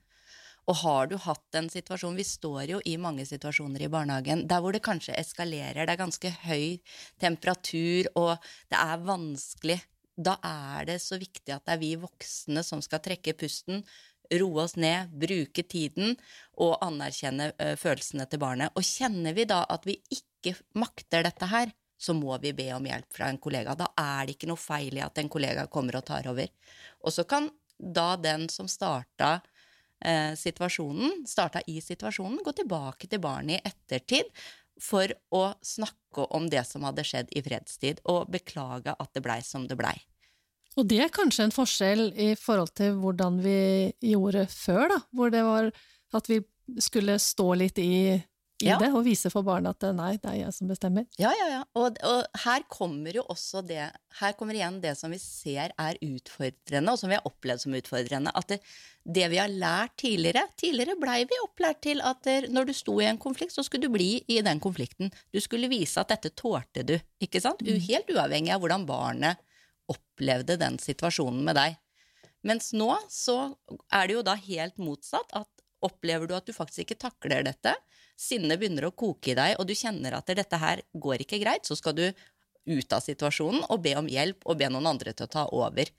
Og 0.70 0.78
har 0.84 1.08
du 1.10 1.16
hatt 1.18 1.58
en 1.58 1.70
situasjon 1.74 2.18
Vi 2.20 2.26
står 2.28 2.76
jo 2.76 2.82
i 2.86 2.94
mange 3.02 3.26
situasjoner 3.26 3.82
i 3.82 3.90
barnehagen 3.92 4.44
der 4.50 4.62
hvor 4.62 4.76
det 4.76 4.84
kanskje 4.86 5.18
eskalerer, 5.18 5.88
det 5.88 5.96
er 5.96 6.04
ganske 6.04 6.34
høy 6.44 6.78
temperatur, 7.22 8.12
og 8.20 8.36
det 8.70 8.78
er 8.78 9.08
vanskelig. 9.08 9.80
Da 10.22 10.36
er 10.46 10.86
det 10.92 11.00
så 11.02 11.18
viktig 11.18 11.56
at 11.56 11.66
det 11.66 11.76
er 11.78 11.82
vi 11.82 11.96
voksne 11.98 12.62
som 12.68 12.84
skal 12.84 13.02
trekke 13.02 13.34
pusten, 13.40 13.82
roe 14.32 14.64
oss 14.64 14.78
ned, 14.80 15.12
bruke 15.20 15.64
tiden 15.68 16.14
og 16.62 16.78
anerkjenne 16.86 17.52
følelsene 17.80 18.28
til 18.30 18.44
barnet. 18.44 18.76
Og 18.78 18.86
kjenner 18.86 19.36
vi 19.36 19.48
da 19.50 19.64
at 19.72 19.88
vi 19.88 19.98
ikke 20.14 20.54
makter 20.78 21.26
dette 21.26 21.50
her, 21.52 21.72
så 22.02 22.16
må 22.18 22.38
vi 22.42 22.54
be 22.58 22.72
om 22.74 22.86
hjelp 22.88 23.14
fra 23.14 23.30
en 23.30 23.40
kollega. 23.42 23.76
Da 23.78 23.92
er 24.00 24.26
det 24.26 24.36
ikke 24.36 24.50
noe 24.50 24.60
feil 24.60 24.98
i 24.98 25.04
at 25.06 25.22
en 25.22 25.30
kollega 25.30 25.68
kommer 25.72 26.00
og 26.00 26.06
tar 26.08 26.30
over. 26.32 26.50
Og 27.06 27.14
så 27.14 27.28
kan 27.30 27.50
da 27.78 28.16
den 28.18 28.48
som 28.50 28.70
starta 28.70 29.36
eh, 30.04 30.34
situasjonen, 30.38 31.24
starta 31.30 31.62
i 31.70 31.78
situasjonen, 31.82 32.42
gå 32.46 32.54
tilbake 32.58 33.10
til 33.10 33.22
barnet 33.22 33.60
i 33.60 33.70
ettertid 33.70 34.32
for 34.82 35.14
å 35.30 35.44
snakke 35.62 36.26
om 36.34 36.48
det 36.50 36.64
som 36.66 36.88
hadde 36.88 37.06
skjedd 37.06 37.30
i 37.38 37.44
fredstid, 37.46 38.02
og 38.10 38.32
beklage 38.34 38.96
at 38.98 39.14
det 39.14 39.22
blei 39.26 39.38
som 39.46 39.68
det 39.70 39.78
blei. 39.78 39.94
Og 40.80 40.88
det 40.88 41.02
er 41.04 41.14
kanskje 41.14 41.46
en 41.46 41.54
forskjell 41.54 42.06
i 42.16 42.32
forhold 42.40 42.74
til 42.80 42.96
hvordan 43.02 43.42
vi 43.44 43.92
gjorde 44.14 44.48
før, 44.50 44.88
da, 44.94 45.00
hvor 45.14 45.34
det 45.34 45.44
var 45.46 45.70
at 46.18 46.30
vi 46.32 46.40
skulle 46.82 47.18
stå 47.20 47.48
litt 47.60 47.80
i 47.82 48.16
i 48.62 48.70
ja. 48.70 48.78
det, 48.82 48.90
og 48.96 49.04
vise 49.06 49.32
for 49.34 49.46
barna 49.46 49.74
at 49.74 49.86
nei, 49.98 50.14
det 50.22 50.30
er 50.30 50.38
jeg 50.44 50.56
som 50.56 50.70
bestemmer. 50.72 51.08
Ja, 51.22 51.32
ja, 51.38 51.48
ja. 51.52 51.62
Og, 51.80 51.98
og, 52.08 52.40
her 52.44 52.66
kommer 52.72 53.16
jo 53.16 53.26
også 53.32 53.64
det 53.66 53.84
Her 54.20 54.34
kommer 54.38 54.58
igjen 54.58 54.80
det 54.84 54.94
som 55.00 55.14
vi 55.14 55.20
ser 55.22 55.74
er 55.80 56.00
utfordrende, 56.06 56.94
og 56.94 57.00
som 57.00 57.12
vi 57.12 57.18
har 57.18 57.28
opplevd 57.28 57.66
som 57.66 57.78
utfordrende. 57.78 58.34
At 58.38 58.54
det, 58.54 58.60
det 59.04 59.30
vi 59.34 59.40
har 59.42 59.52
lært 59.52 59.96
tidligere 60.04 60.46
Tidligere 60.60 60.98
blei 61.00 61.22
vi 61.30 61.40
opplært 61.44 61.82
til 61.86 62.04
at 62.06 62.22
det, 62.28 62.38
når 62.54 62.70
du 62.70 62.74
sto 62.78 62.98
i 63.02 63.08
en 63.10 63.22
konflikt, 63.22 63.56
så 63.56 63.66
skulle 63.66 63.88
du 63.88 63.94
bli 63.94 64.12
i 64.32 64.42
den 64.46 64.62
konflikten. 64.64 65.14
Du 65.34 65.40
skulle 65.44 65.72
vise 65.72 66.02
at 66.02 66.12
dette 66.14 66.34
tålte 66.38 66.86
du, 66.88 66.98
ikke 67.24 67.42
sant? 67.44 67.64
Mm. 67.66 67.80
Helt 67.88 68.12
uavhengig 68.14 68.54
av 68.54 68.64
hvordan 68.64 68.86
barnet 68.90 69.42
opplevde 69.92 70.58
den 70.62 70.78
situasjonen 70.80 71.42
med 71.48 71.58
deg. 71.58 71.80
Mens 72.48 72.72
nå 72.74 72.90
så 73.12 73.38
er 73.94 74.08
det 74.08 74.18
jo 74.18 74.26
da 74.26 74.36
helt 74.40 74.80
motsatt. 74.82 75.30
at 75.38 75.50
Opplever 75.82 76.30
du 76.30 76.36
at 76.38 76.46
du 76.46 76.54
faktisk 76.54 76.86
ikke 76.86 77.00
takler 77.08 77.46
dette, 77.46 77.74
sinnet 78.22 78.62
begynner 78.62 78.88
å 78.88 78.94
koke 78.96 79.34
i 79.34 79.38
deg, 79.38 79.58
og 79.60 79.68
du 79.68 79.74
kjenner 79.78 80.18
at 80.18 80.30
dette 80.38 80.62
her 80.62 80.84
går 80.94 81.26
ikke 81.26 81.42
greit, 81.42 81.66
så 81.68 81.78
skal 81.80 81.98
du 81.98 82.06
ut 82.70 82.94
av 82.94 83.02
situasjonen 83.02 83.66
og 83.74 83.82
be 83.82 83.96
om 83.98 84.10
hjelp 84.10 84.46
og 84.46 84.60
be 84.60 84.70
noen 84.70 84.92
andre 84.94 85.16
til 85.16 85.26
å 85.26 85.34
ta 85.34 85.48
over. 85.50 85.90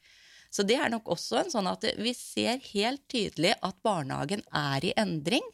Så 0.52 0.64
det 0.68 0.76
er 0.78 0.92
nok 0.92 1.08
også 1.14 1.40
en 1.40 1.50
sånn 1.52 1.70
at 1.70 1.86
vi 1.98 2.12
ser 2.14 2.60
helt 2.74 3.02
tydelig 3.10 3.54
at 3.64 3.78
barnehagen 3.84 4.44
er 4.52 4.84
i 4.84 4.92
endring, 5.00 5.44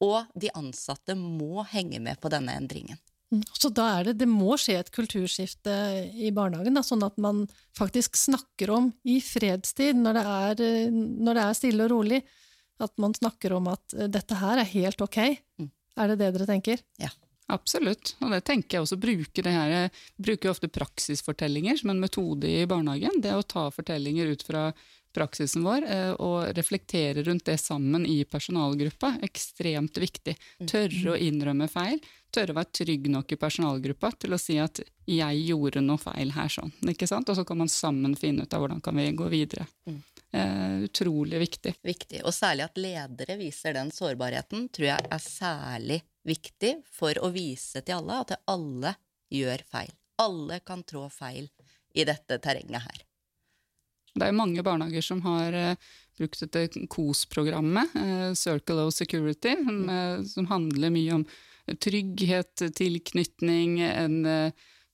og 0.00 0.26
de 0.34 0.50
ansatte 0.56 1.14
må 1.16 1.64
henge 1.70 2.00
med 2.02 2.20
på 2.20 2.32
denne 2.32 2.56
endringen. 2.56 2.98
Mm. 3.30 3.44
Så 3.54 3.70
da 3.70 3.86
er 4.00 4.08
det, 4.08 4.16
det 4.24 4.26
må 4.26 4.56
skje 4.58 4.80
et 4.80 4.90
kulturskifte 4.94 5.74
i 6.18 6.32
barnehagen, 6.34 6.74
da, 6.74 6.82
sånn 6.82 7.04
at 7.06 7.18
man 7.22 7.44
faktisk 7.78 8.18
snakker 8.18 8.72
om 8.74 8.90
i 9.06 9.20
fredstid, 9.22 10.00
når 10.00 10.18
det, 10.18 10.24
er, 10.36 10.62
når 10.90 11.38
det 11.38 11.44
er 11.44 11.58
stille 11.60 11.86
og 11.86 11.92
rolig, 11.94 12.24
at 12.80 12.96
man 12.98 13.14
snakker 13.14 13.54
om 13.54 13.68
at 13.70 13.94
dette 14.10 14.40
her 14.40 14.62
er 14.62 14.72
helt 14.72 15.04
ok. 15.04 15.20
Mm. 15.60 15.70
Er 15.96 16.12
det 16.12 16.20
det 16.22 16.30
dere 16.36 16.48
tenker? 16.48 16.82
Ja. 17.00 17.10
Absolutt, 17.50 18.14
og 18.22 18.30
det 18.30 18.44
tenker 18.46 18.76
jeg 18.76 18.84
også. 18.84 18.98
Bruke 19.00 19.42
det 19.42 19.50
her, 19.50 19.88
bruker 20.22 20.52
ofte 20.52 20.70
praksisfortellinger 20.70 21.80
som 21.80 21.90
en 21.90 22.02
metode 22.02 22.46
i 22.46 22.62
barnehagen. 22.70 23.18
Det 23.24 23.34
å 23.34 23.42
ta 23.42 23.64
fortellinger 23.74 24.30
ut 24.30 24.44
fra 24.46 24.68
praksisen 25.14 25.64
vår 25.66 25.86
eh, 25.90 26.12
og 26.22 26.52
reflektere 26.54 27.24
rundt 27.26 27.48
det 27.48 27.58
sammen 27.58 28.06
i 28.06 28.22
personalgruppa. 28.24 29.16
Ekstremt 29.26 29.98
viktig. 29.98 30.36
Tørre 30.70 31.14
å 31.14 31.18
innrømme 31.18 31.66
feil. 31.70 31.98
Tørre 32.30 32.54
å 32.54 32.60
være 32.60 32.74
trygg 32.78 33.10
nok 33.10 33.34
i 33.34 33.40
personalgruppa 33.40 34.12
til 34.22 34.36
å 34.36 34.38
si 34.38 34.58
at 34.62 34.80
'jeg 35.10 35.42
gjorde 35.48 35.82
noe 35.82 35.98
feil 35.98 36.30
her', 36.30 36.52
sånn. 36.54 36.70
Ikke 36.86 37.08
sant? 37.08 37.28
Og 37.28 37.36
så 37.36 37.44
kan 37.44 37.58
man 37.58 37.68
sammen 37.68 38.14
finne 38.14 38.42
ut 38.46 38.54
av 38.54 38.62
hvordan 38.62 38.80
kan 38.80 38.94
vi 38.94 39.10
gå 39.10 39.26
videre. 39.28 39.66
Mm. 39.88 40.02
Uh, 40.30 40.84
utrolig 40.86 41.38
viktig. 41.38 41.74
Viktig, 41.82 42.20
Og 42.22 42.34
særlig 42.34 42.68
at 42.68 42.78
ledere 42.78 43.34
viser 43.40 43.74
den 43.74 43.90
sårbarheten, 43.90 44.68
tror 44.70 44.86
jeg 44.92 45.08
er 45.10 45.22
særlig 45.24 45.96
viktig 46.26 46.76
for 46.86 47.18
å 47.18 47.32
vise 47.34 47.82
til 47.82 47.98
alle 47.98 48.20
at 48.22 48.36
alle 48.50 48.94
gjør 49.34 49.64
feil. 49.66 49.90
Alle 50.22 50.60
kan 50.62 50.84
trå 50.86 51.08
feil 51.10 51.48
i 51.98 52.06
dette 52.06 52.38
terrenget 52.38 52.86
her. 52.86 53.02
Det 54.14 54.26
er 54.26 54.36
mange 54.36 54.62
barnehager 54.62 55.02
som 55.02 55.22
har 55.26 55.54
uh, 55.56 55.90
brukt 56.18 56.44
dette 56.46 56.86
KOS-programmet, 56.94 57.98
uh, 57.98 58.30
Circle 58.38 58.86
of 58.86 58.94
Security, 58.94 59.56
mm. 59.58 60.26
som 60.30 60.46
handler 60.50 60.94
mye 60.94 61.18
om 61.18 61.26
trygghet, 61.82 62.70
tilknytning, 62.74 63.80
en 63.82 64.16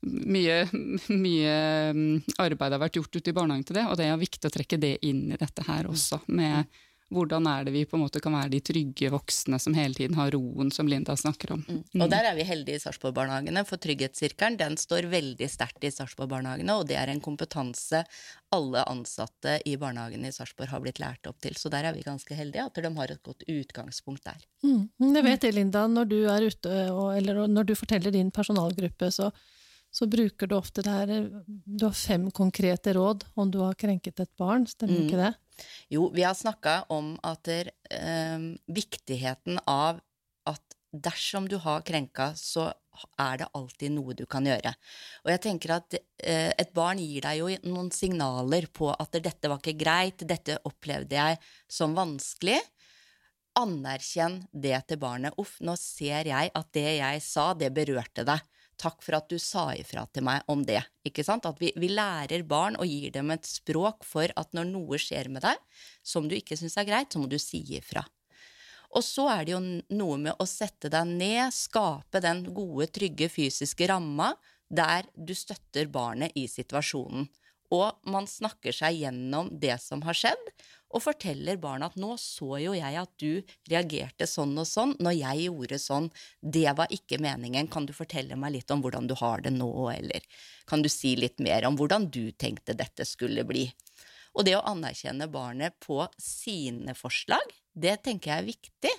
mye, 0.06 0.58
mye, 1.26 1.58
mm, 1.96 2.34
arbeid 2.42 2.76
har 2.76 2.82
vært 2.82 2.98
gjort 3.00 3.18
ute 3.18 3.32
i 3.32 3.36
barnehagen 3.36 3.68
til 3.68 3.80
det, 3.80 3.86
og 3.90 3.98
det 4.00 4.08
er 4.08 4.20
viktig 4.20 4.48
å 4.48 4.56
trekke 4.56 4.80
det 4.82 4.96
inn 5.06 5.26
i 5.32 5.40
dette 5.40 5.66
her 5.68 5.90
også. 5.90 6.22
med 6.26 6.66
hvordan 7.14 7.46
er 7.46 7.66
det 7.66 7.72
vi 7.74 7.84
på 7.86 7.96
en 7.96 8.02
måte 8.02 8.20
kan 8.22 8.34
være 8.34 8.50
de 8.56 8.58
trygge 8.66 9.10
voksne 9.14 9.58
som 9.62 9.74
hele 9.78 9.94
tiden 9.94 10.16
har 10.18 10.32
roen, 10.34 10.72
som 10.74 10.88
Linda 10.90 11.14
snakker 11.16 11.52
om. 11.54 11.62
Mm. 11.68 12.02
Og 12.02 12.10
der 12.10 12.26
er 12.26 12.34
vi 12.38 12.46
heldige 12.46 12.80
i 12.80 12.82
Sarpsborg-barnehagene, 12.82 13.62
for 13.68 13.80
Trygghetssirkelen 13.82 14.58
den 14.58 14.74
står 14.80 15.06
veldig 15.12 15.48
sterkt 15.50 15.86
i 15.86 15.92
Sarpsborg-barnehagene, 15.94 16.74
og 16.74 16.88
det 16.90 16.98
er 16.98 17.12
en 17.12 17.22
kompetanse 17.22 18.02
alle 18.54 18.82
ansatte 18.90 19.60
i 19.68 19.76
barnehagene 19.78 20.32
i 20.32 20.34
Sarpsborg 20.34 20.72
har 20.72 20.82
blitt 20.82 21.00
lært 21.02 21.30
opp 21.30 21.38
til. 21.44 21.54
Så 21.58 21.70
der 21.72 21.86
er 21.86 21.94
vi 21.94 22.02
ganske 22.06 22.38
heldige, 22.38 22.66
at 22.66 22.82
de 22.82 22.92
har 22.98 23.14
et 23.14 23.22
godt 23.22 23.46
utgangspunkt 23.46 24.26
der. 24.26 24.42
Mm. 24.66 24.88
Jeg 25.14 25.28
vet 25.28 25.46
det, 25.46 25.54
Linda, 25.54 25.86
når 25.90 26.10
du 26.10 26.18
er 26.32 26.48
ute, 26.50 26.80
eller 27.20 27.46
når 27.46 27.70
du 27.70 27.76
forteller 27.78 28.14
din 28.14 28.34
personalgruppe, 28.34 29.12
så 29.14 29.30
så 29.96 30.06
bruker 30.10 30.50
du 30.50 30.56
ofte 30.58 30.84
det 30.84 30.92
her 30.92 31.28
Du 31.48 31.86
har 31.86 31.96
fem 31.96 32.28
konkrete 32.34 32.92
råd 32.96 33.24
om 33.34 33.50
du 33.50 33.62
har 33.62 33.76
krenket 33.80 34.20
et 34.20 34.32
barn, 34.36 34.66
stemmer 34.68 34.98
mm. 34.98 35.04
ikke 35.06 35.20
det? 35.22 35.32
Jo, 35.94 36.08
vi 36.12 36.24
har 36.26 36.36
snakka 36.36 36.82
om 36.92 37.14
at 37.24 37.46
der, 37.48 37.70
eh, 37.88 38.50
viktigheten 38.68 39.62
av 39.64 40.02
at 40.46 40.76
dersom 40.92 41.48
du 41.48 41.56
har 41.62 41.84
krenka, 41.86 42.34
så 42.36 42.68
er 43.20 43.40
det 43.40 43.48
alltid 43.56 43.92
noe 43.92 44.14
du 44.16 44.24
kan 44.28 44.44
gjøre. 44.44 44.72
Og 45.24 45.32
jeg 45.32 45.42
tenker 45.46 45.74
at 45.78 45.96
eh, 45.96 46.52
et 46.52 46.72
barn 46.76 47.00
gir 47.00 47.24
deg 47.24 47.40
jo 47.40 47.48
noen 47.68 47.88
signaler 47.92 48.68
på 48.72 48.90
at 48.92 49.16
dette 49.16 49.48
var 49.48 49.60
ikke 49.62 49.78
greit, 49.80 50.26
dette 50.28 50.58
opplevde 50.68 51.16
jeg 51.16 51.40
som 51.68 51.96
vanskelig. 51.96 52.58
Anerkjenn 53.56 54.42
det 54.52 54.76
til 54.90 55.00
barnet. 55.00 55.36
Uff, 55.40 55.56
nå 55.64 55.72
ser 55.80 56.28
jeg 56.28 56.52
at 56.52 56.70
det 56.76 56.90
jeg 56.98 57.24
sa, 57.24 57.54
det 57.56 57.72
berørte 57.72 58.26
deg 58.28 58.44
takk 58.80 59.02
for 59.04 59.18
at 59.18 59.28
du 59.30 59.38
sa 59.42 59.70
ifra 59.76 60.04
til 60.12 60.26
meg 60.26 60.44
om 60.52 60.62
det. 60.66 60.82
Ikke 61.06 61.24
sant? 61.26 61.46
At 61.48 61.60
vi, 61.62 61.72
vi, 61.76 61.90
lærer 61.92 62.44
barn 62.48 62.78
og 62.80 62.88
gir 62.88 63.14
dem 63.14 63.32
et 63.34 63.48
språk 63.48 64.04
for 64.06 64.32
at 64.36 64.52
når 64.56 64.68
noe 64.70 65.00
skjer 65.00 65.30
med 65.32 65.44
deg 65.46 65.60
som 66.04 66.28
du 66.28 66.36
ikke 66.36 66.58
syns 66.58 66.76
er 66.80 66.88
greit, 66.88 67.12
så 67.12 67.22
må 67.22 67.30
du 67.30 67.38
si 67.42 67.62
ifra. 67.78 68.04
Og 68.96 69.02
så 69.04 69.26
er 69.32 69.46
det 69.46 69.54
jo 69.56 69.62
noe 69.98 70.18
med 70.20 70.38
å 70.38 70.46
sette 70.48 70.88
deg 70.92 71.08
ned, 71.08 71.52
skape 71.52 72.22
den 72.22 72.44
gode, 72.54 72.88
trygge 72.94 73.28
fysiske 73.32 73.88
ramma 73.90 74.32
der 74.68 75.08
du 75.14 75.34
støtter 75.36 75.90
barnet 75.90 76.34
i 76.38 76.46
situasjonen. 76.50 77.26
Og 77.74 77.98
man 78.06 78.28
snakker 78.30 78.74
seg 78.74 79.00
gjennom 79.02 79.50
det 79.60 79.76
som 79.82 80.02
har 80.06 80.16
skjedd, 80.16 80.50
og 80.94 81.02
forteller 81.02 81.58
barna 81.60 81.88
at 81.90 81.96
'nå 81.98 82.14
så 82.20 82.60
jo 82.62 82.72
jeg 82.76 82.96
at 83.00 83.12
du 83.18 83.42
reagerte 83.68 84.26
sånn 84.30 84.54
og 84.58 84.68
sånn 84.70 84.94
når 85.02 85.16
jeg 85.18 85.48
gjorde 85.48 85.78
sånn', 85.82 86.10
det 86.40 86.70
var 86.78 86.92
ikke 86.94 87.18
meningen, 87.20 87.68
kan 87.68 87.86
du 87.86 87.92
fortelle 87.92 88.36
meg 88.36 88.52
litt 88.52 88.70
om 88.70 88.82
hvordan 88.82 89.08
du 89.10 89.14
har 89.18 89.42
det 89.42 89.52
nå, 89.52 89.70
eller 89.90 90.22
kan 90.66 90.82
du 90.82 90.88
si 90.88 91.16
litt 91.16 91.38
mer 91.40 91.66
om 91.66 91.76
hvordan 91.76 92.08
du 92.10 92.30
tenkte 92.32 92.76
dette 92.76 93.04
skulle 93.04 93.44
bli? 93.44 93.66
Og 94.36 94.44
det 94.44 94.56
å 94.56 94.64
anerkjenne 94.68 95.28
barnet 95.32 95.74
på 95.80 96.06
sine 96.20 96.94
forslag, 96.94 97.44
det 97.74 98.02
tenker 98.04 98.30
jeg 98.30 98.38
er 98.38 98.52
viktig 98.52 98.94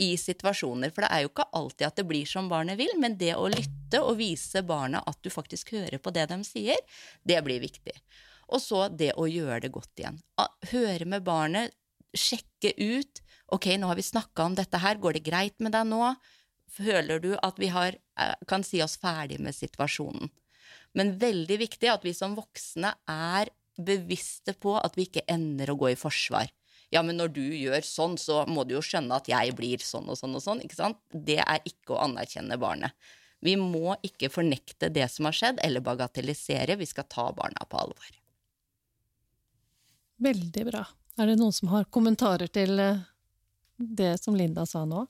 i 0.00 0.14
situasjoner. 0.18 0.92
For 0.94 1.04
det 1.04 1.10
er 1.12 1.24
jo 1.24 1.30
ikke 1.32 1.48
alltid 1.56 1.86
at 1.88 2.00
det 2.00 2.06
blir 2.08 2.28
som 2.28 2.48
barnet 2.50 2.80
vil, 2.80 2.92
men 3.00 3.18
det 3.20 3.34
å 3.36 3.48
lytte 3.52 4.00
og 4.00 4.16
vise 4.20 4.62
barna 4.66 5.02
at 5.06 5.20
du 5.24 5.30
faktisk 5.32 5.74
hører 5.76 6.00
på 6.02 6.12
det 6.14 6.26
de 6.30 6.40
sier, 6.46 6.80
det 7.26 7.40
blir 7.46 7.62
viktig. 7.62 7.94
Og 8.50 8.62
så 8.62 8.86
det 8.88 9.12
å 9.20 9.28
gjøre 9.30 9.62
det 9.66 9.72
godt 9.74 10.02
igjen. 10.02 10.18
Høre 10.72 11.06
med 11.06 11.26
barnet, 11.26 11.76
sjekke 12.16 12.72
ut. 12.78 13.22
Ok, 13.54 13.68
nå 13.78 13.90
har 13.90 13.98
vi 13.98 14.06
snakka 14.06 14.48
om 14.48 14.56
dette 14.58 14.80
her, 14.82 14.98
går 14.98 15.18
det 15.18 15.26
greit 15.26 15.56
med 15.62 15.74
deg 15.76 15.86
nå? 15.90 16.02
Føler 16.70 17.22
du 17.22 17.32
at 17.42 17.58
vi 17.58 17.70
har, 17.70 17.94
eh, 18.18 18.34
kan 18.46 18.62
si 18.62 18.82
oss 18.82 18.96
ferdig 18.96 19.40
med 19.42 19.54
situasjonen? 19.54 20.30
Men 20.94 21.18
veldig 21.18 21.58
viktig 21.58 21.90
at 21.90 22.02
vi 22.06 22.12
som 22.14 22.34
voksne 22.38 22.94
er 23.10 23.50
bevisste 23.78 24.54
på 24.58 24.76
at 24.78 24.96
vi 24.98 25.06
ikke 25.06 25.26
ender 25.30 25.70
å 25.70 25.78
gå 25.78 25.92
i 25.92 25.98
forsvar. 25.98 26.50
Ja, 26.90 27.04
men 27.06 27.20
når 27.20 27.30
du 27.36 27.42
gjør 27.54 27.84
sånn, 27.86 28.16
så 28.18 28.42
må 28.50 28.64
du 28.66 28.74
jo 28.74 28.82
skjønne 28.82 29.20
at 29.20 29.28
jeg 29.30 29.54
blir 29.58 29.82
sånn 29.84 30.08
og 30.10 30.18
sånn 30.18 30.34
og 30.34 30.42
sånn. 30.42 30.62
ikke 30.64 30.78
sant? 30.78 30.98
Det 31.10 31.38
er 31.38 31.62
ikke 31.68 31.94
å 31.94 32.00
anerkjenne 32.08 32.58
barnet. 32.58 32.96
Vi 33.40 33.54
må 33.56 33.94
ikke 34.04 34.28
fornekte 34.32 34.90
det 34.92 35.06
som 35.08 35.28
har 35.28 35.36
skjedd, 35.36 35.62
eller 35.64 35.84
bagatellisere. 35.84 36.76
Vi 36.76 36.88
skal 36.90 37.06
ta 37.08 37.30
barna 37.32 37.64
på 37.70 37.78
alvor. 37.80 38.10
Veldig 40.20 40.66
bra. 40.66 40.82
Er 41.16 41.30
det 41.30 41.38
noen 41.40 41.54
som 41.54 41.70
har 41.72 41.86
kommentarer 41.94 42.50
til 42.52 42.82
eh, 42.82 43.00
det 43.76 44.16
som 44.20 44.36
Linda 44.36 44.66
sa 44.68 44.84
nå? 44.84 45.06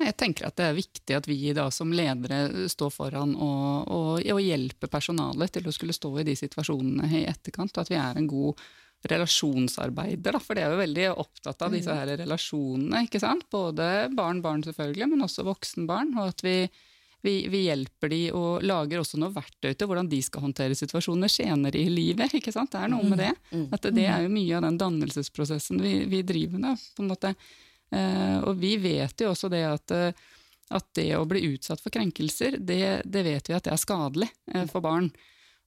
Jeg 0.00 0.16
tenker 0.18 0.48
at 0.48 0.56
det 0.58 0.66
er 0.66 0.74
viktig 0.74 1.14
at 1.14 1.28
vi 1.30 1.52
da 1.54 1.68
som 1.70 1.92
ledere 1.94 2.66
står 2.70 2.90
foran 2.90 3.36
og, 3.38 3.92
og, 3.94 4.08
og 4.18 4.40
hjelper 4.42 4.90
personalet 4.90 5.54
til 5.54 5.68
å 5.70 5.74
skulle 5.74 5.94
stå 5.94 6.10
i 6.18 6.26
de 6.26 6.34
situasjonene 6.38 7.06
i 7.20 7.22
etterkant, 7.30 7.70
og 7.76 7.84
at 7.84 7.92
vi 7.92 8.00
er 8.00 8.18
en 8.18 8.26
god 8.30 8.64
relasjonsarbeider, 9.10 10.36
da, 10.36 10.40
for 10.40 10.56
de 10.56 10.64
er 10.64 10.72
jo 10.72 10.80
veldig 10.80 11.06
opptatt 11.12 11.62
av 11.66 11.74
disse 11.74 11.92
mm. 11.92 11.98
her 12.00 12.12
relasjonene. 12.22 13.04
ikke 13.06 13.20
sant? 13.22 13.46
Både 13.52 14.08
barn-barn, 14.14 14.64
selvfølgelig, 14.66 15.08
men 15.12 15.26
også 15.26 15.46
voksen-barn. 15.46 16.14
Og 16.18 16.30
at 16.32 16.44
vi, 16.46 16.54
vi, 17.24 17.34
vi, 17.52 17.64
hjelper 17.68 18.12
de 18.12 18.22
og 18.36 18.64
lager 18.64 19.02
også 19.02 19.20
noe 19.20 19.34
verktøy 19.34 19.72
til 19.72 19.90
hvordan 19.90 20.08
de 20.12 20.20
skal 20.24 20.46
håndtere 20.46 20.78
situasjoner 20.78 21.32
senere 21.32 21.80
i 21.80 21.90
livet. 21.92 22.38
ikke 22.38 22.54
sant? 22.54 22.72
Det 22.72 22.80
er 22.80 22.94
noe 22.94 23.04
med 23.08 23.20
det. 23.22 23.34
Mm. 23.50 23.58
Mm. 23.60 23.68
At 23.76 23.90
det 23.98 24.08
er 24.08 24.24
jo 24.24 24.32
mye 24.38 24.56
av 24.56 24.66
den 24.68 24.80
dannelsesprosessen 24.80 25.84
vi, 25.84 25.94
vi 26.10 26.24
driver 26.26 26.64
med. 26.64 26.88
på 26.96 27.04
en 27.04 27.12
måte. 27.12 27.34
Eh, 27.94 28.38
og 28.42 28.56
vi 28.62 28.76
vet 28.82 29.20
jo 29.20 29.30
også 29.34 29.50
det 29.52 29.62
at, 29.68 29.94
eh, 29.94 30.24
at 30.74 30.88
det 30.96 31.10
å 31.18 31.26
bli 31.28 31.44
utsatt 31.52 31.82
for 31.84 31.94
krenkelser, 31.94 32.58
det, 32.58 33.02
det 33.04 33.22
vet 33.26 33.50
vi 33.50 33.56
at 33.56 33.68
det 33.68 33.74
er 33.74 33.84
skadelig 33.84 34.30
eh, 34.52 34.64
for 34.70 34.84
barn. 34.84 35.12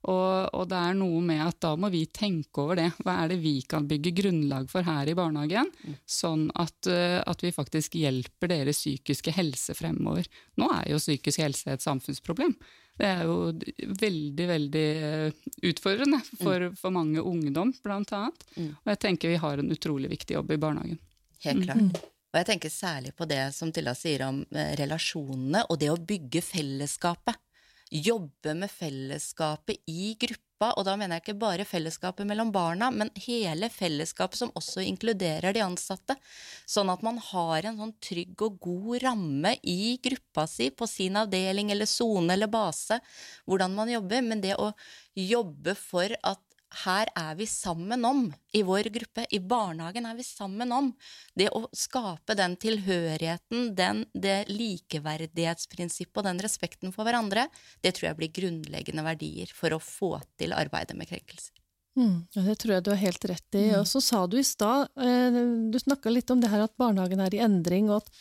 Og, 0.08 0.48
og, 0.56 0.64
det 0.72 0.80
er 0.80 0.96
noe 0.96 1.20
med 1.26 1.42
at 1.44 1.60
da 1.64 1.74
må 1.80 1.90
vi 1.92 2.06
tenke 2.08 2.64
over 2.64 2.80
det. 2.80 2.88
Hva 3.04 3.18
er 3.24 3.34
det 3.34 3.40
vi 3.44 3.58
kan 3.68 3.88
bygge 3.90 4.14
grunnlag 4.22 4.70
for 4.72 4.88
her 4.88 5.10
i 5.12 5.16
barnehagen, 5.18 5.68
mm. 5.84 5.98
sånn 6.08 6.48
at, 6.56 6.78
uh, 6.88 7.20
at, 7.28 7.44
vi 7.44 7.52
faktisk 7.56 7.98
hjelper 8.00 8.54
deres 8.54 8.80
psykiske 8.80 9.34
helse 9.36 9.76
fremover. 9.76 10.30
Nå 10.62 10.70
er 10.80 10.94
jo 10.94 11.02
psykisk 11.02 11.44
helse 11.44 11.76
et 11.76 11.84
samfunnsproblem. 11.84 12.56
Det 12.98 13.10
er 13.10 13.26
jo 13.28 13.52
veldig, 14.00 14.46
veldig 14.54 14.86
uh, 15.04 15.50
utfordrende 15.70 16.22
for, 16.30 16.70
mm. 16.70 16.78
for, 16.80 16.96
mange 16.96 17.24
ungdom, 17.24 17.74
blant 17.84 18.14
annet. 18.16 18.46
Mm. 18.56 18.70
Og 18.80 18.94
jeg 18.94 19.02
tenker 19.04 19.34
vi 19.34 19.42
har 19.44 19.60
en 19.60 19.76
utrolig 19.76 20.14
viktig 20.14 20.38
jobb 20.40 20.56
i 20.56 20.62
barnehagen. 20.62 21.02
Helt 21.44 21.68
klart. 21.68 22.00
Og 22.28 22.40
jeg 22.40 22.48
tenker 22.48 22.72
særlig 22.72 23.12
på 23.18 23.28
det 23.28 23.42
som 23.56 23.70
Tilla 23.76 23.92
sier 23.98 24.24
om 24.30 24.40
uh, 24.56 24.72
relasjonene, 24.80 25.66
og 25.68 25.84
det 25.84 25.92
å 25.92 26.00
bygge 26.00 26.46
fellesskapet 26.46 27.44
jobbe 27.92 28.54
med 28.54 28.72
fellesskapet 28.72 29.82
i 29.88 30.16
gruppa, 30.20 30.72
og 30.74 30.86
da 30.88 30.96
mener 30.98 31.18
jeg 31.18 31.24
ikke 31.24 31.40
bare 31.40 31.68
fellesskapet 31.68 32.28
mellom 32.28 32.50
barna, 32.52 32.90
men 32.92 33.12
hele 33.22 33.70
fellesskapet 33.72 34.40
som 34.40 34.54
også 34.58 34.84
inkluderer 34.88 35.54
de 35.54 35.62
ansatte. 35.64 36.18
Sånn 36.66 36.90
at 36.90 37.04
man 37.06 37.20
har 37.30 37.68
en 37.70 37.78
sånn 37.82 37.94
trygg 38.04 38.42
og 38.48 38.58
god 38.64 39.04
ramme 39.06 39.54
i 39.62 39.98
gruppa 40.04 40.48
si, 40.50 40.72
på 40.72 40.90
sin 40.90 41.20
avdeling 41.22 41.72
eller 41.72 41.90
sone 41.90 42.34
eller 42.34 42.52
base, 42.52 43.00
hvordan 43.46 43.78
man 43.78 43.94
jobber. 43.94 44.26
Men 44.26 44.42
det 44.44 44.58
å 44.58 44.72
jobbe 45.18 45.78
for 45.78 46.12
at 46.24 46.42
her 46.84 47.10
er 47.16 47.36
vi 47.40 47.46
sammen 47.48 48.06
om, 48.06 48.26
i 48.54 48.62
vår 48.66 48.90
gruppe, 48.94 49.26
i 49.32 49.40
barnehagen 49.40 50.06
er 50.06 50.18
vi 50.18 50.26
sammen 50.26 50.72
om. 50.76 50.90
Det 51.36 51.48
å 51.56 51.64
skape 51.76 52.36
den 52.38 52.58
tilhørigheten, 52.60 53.72
den, 53.78 54.04
det 54.14 54.50
likeverdighetsprinsippet 54.52 56.20
og 56.22 56.28
den 56.28 56.42
respekten 56.44 56.96
for 56.96 57.08
hverandre, 57.08 57.48
det 57.82 57.96
tror 57.96 58.10
jeg 58.10 58.20
blir 58.20 58.34
grunnleggende 58.40 59.06
verdier 59.08 59.54
for 59.56 59.76
å 59.76 59.84
få 59.84 60.18
til 60.40 60.56
arbeidet 60.58 60.98
med 61.00 61.10
krenkelser. 61.10 61.56
Mm, 61.98 62.28
ja, 62.36 62.44
det 62.46 62.58
tror 62.62 62.76
jeg 62.76 62.86
du 62.86 62.92
har 62.94 63.02
helt 63.02 63.26
rett 63.32 63.56
i. 63.58 63.64
Mm. 63.72 63.80
Og 63.80 63.88
så 63.90 64.02
sa 64.04 64.26
du 64.30 64.38
i 64.38 64.46
stad, 64.46 64.92
eh, 65.02 65.40
du 65.72 65.80
snakka 65.82 66.14
litt 66.14 66.30
om 66.30 66.44
det 66.44 66.52
her 66.52 66.68
at 66.68 66.76
barnehagen 66.78 67.24
er 67.24 67.34
i 67.34 67.42
endring, 67.42 67.90
og 67.90 68.04
at 68.04 68.12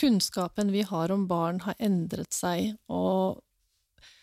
kunnskapen 0.00 0.72
vi 0.72 0.82
har 0.88 1.12
om 1.14 1.28
barn 1.30 1.60
har 1.66 1.78
endret 1.78 2.32
seg. 2.34 2.74
og 2.88 3.44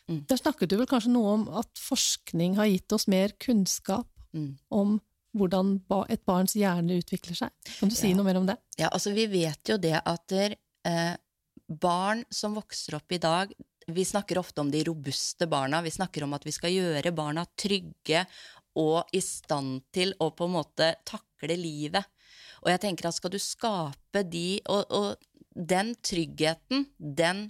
Mm. 0.08 0.24
Der 0.30 0.40
snakket 0.40 0.72
du 0.72 0.78
vel 0.80 0.88
kanskje 0.90 1.12
noe 1.12 1.34
om 1.36 1.46
at 1.60 1.82
forskning 1.82 2.56
har 2.60 2.70
gitt 2.72 2.94
oss 2.96 3.08
mer 3.12 3.34
kunnskap 3.44 4.08
mm. 4.36 4.52
om 4.72 4.98
hvordan 5.38 5.76
et 6.10 6.24
barns 6.26 6.56
hjerne 6.58 7.00
utvikler 7.02 7.38
seg. 7.38 7.54
Kan 7.78 7.92
du 7.92 7.96
si 7.96 8.12
ja. 8.12 8.18
noe 8.18 8.28
mer 8.28 8.40
om 8.40 8.48
det? 8.48 8.58
Ja, 8.80 8.90
altså 8.90 9.14
Vi 9.16 9.28
vet 9.30 9.70
jo 9.70 9.78
det 9.82 9.98
at 10.00 10.28
der, 10.32 10.56
eh, 10.88 11.16
barn 11.68 12.24
som 12.32 12.56
vokser 12.56 12.96
opp 12.96 13.12
i 13.12 13.20
dag 13.20 13.52
Vi 13.92 14.06
snakker 14.08 14.40
ofte 14.40 14.62
om 14.62 14.72
de 14.72 14.84
robuste 14.84 15.48
barna. 15.48 15.82
Vi 15.82 15.92
snakker 15.92 16.24
om 16.26 16.34
at 16.36 16.44
vi 16.44 16.52
skal 16.52 16.74
gjøre 16.74 17.14
barna 17.16 17.46
trygge 17.56 18.26
og 18.76 19.16
i 19.16 19.22
stand 19.24 19.86
til 19.96 20.12
å 20.20 20.28
på 20.36 20.44
en 20.44 20.58
måte 20.58 20.90
takle 21.08 21.56
livet. 21.56 22.04
Og 22.66 22.72
jeg 22.74 22.82
tenker 22.84 23.08
at 23.08 23.16
skal 23.16 23.32
du 23.32 23.40
skape 23.40 24.26
de 24.28 24.60
Og, 24.68 24.92
og 24.92 25.16
den 25.58 25.96
tryggheten, 26.06 26.86
den 27.00 27.48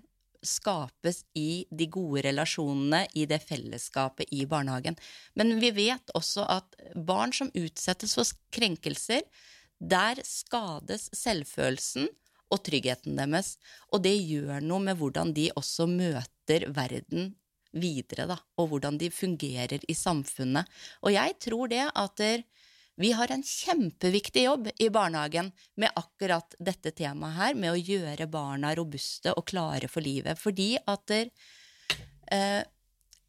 skapes 0.48 1.24
i 1.38 1.66
de 1.70 1.90
gode 1.92 2.24
relasjonene, 2.26 3.04
i 3.14 3.26
det 3.30 3.42
fellesskapet 3.46 4.32
i 4.34 4.46
barnehagen. 4.50 4.98
Men 5.36 5.58
vi 5.62 5.72
vet 5.76 6.14
også 6.18 6.48
at 6.50 6.78
barn 6.96 7.36
som 7.36 7.52
utsettes 7.54 8.16
for 8.18 8.32
krenkelser, 8.56 9.26
der 9.78 10.22
skades 10.26 11.10
selvfølelsen 11.14 12.08
og 12.54 12.64
tryggheten 12.66 13.20
deres. 13.20 13.56
Og 13.92 14.04
det 14.06 14.16
gjør 14.16 14.64
noe 14.64 14.84
med 14.88 14.98
hvordan 15.00 15.34
de 15.36 15.50
også 15.60 15.88
møter 15.92 16.70
verden 16.74 17.34
videre, 17.78 18.28
da, 18.30 18.38
og 18.58 18.72
hvordan 18.72 18.98
de 18.98 19.12
fungerer 19.14 19.84
i 19.88 19.96
samfunnet. 19.98 20.68
Og 21.04 21.14
jeg 21.14 21.36
tror 21.44 21.72
det 21.72 21.84
at 21.92 22.16
der, 22.20 22.46
vi 22.98 23.12
har 23.14 23.32
en 23.32 23.44
kjempeviktig 23.46 24.44
jobb 24.48 24.70
i 24.82 24.90
barnehagen 24.90 25.52
med 25.78 25.94
akkurat 25.96 26.56
dette 26.58 26.92
temaet 26.98 27.38
her, 27.38 27.54
med 27.54 27.76
å 27.76 27.78
gjøre 27.78 28.26
barna 28.32 28.74
robuste 28.78 29.36
og 29.38 29.46
klare 29.52 29.90
for 29.92 30.02
livet. 30.02 30.40
Fordi 30.42 30.72
at 30.82 31.04
der, 31.12 31.30
eh, 32.32 32.64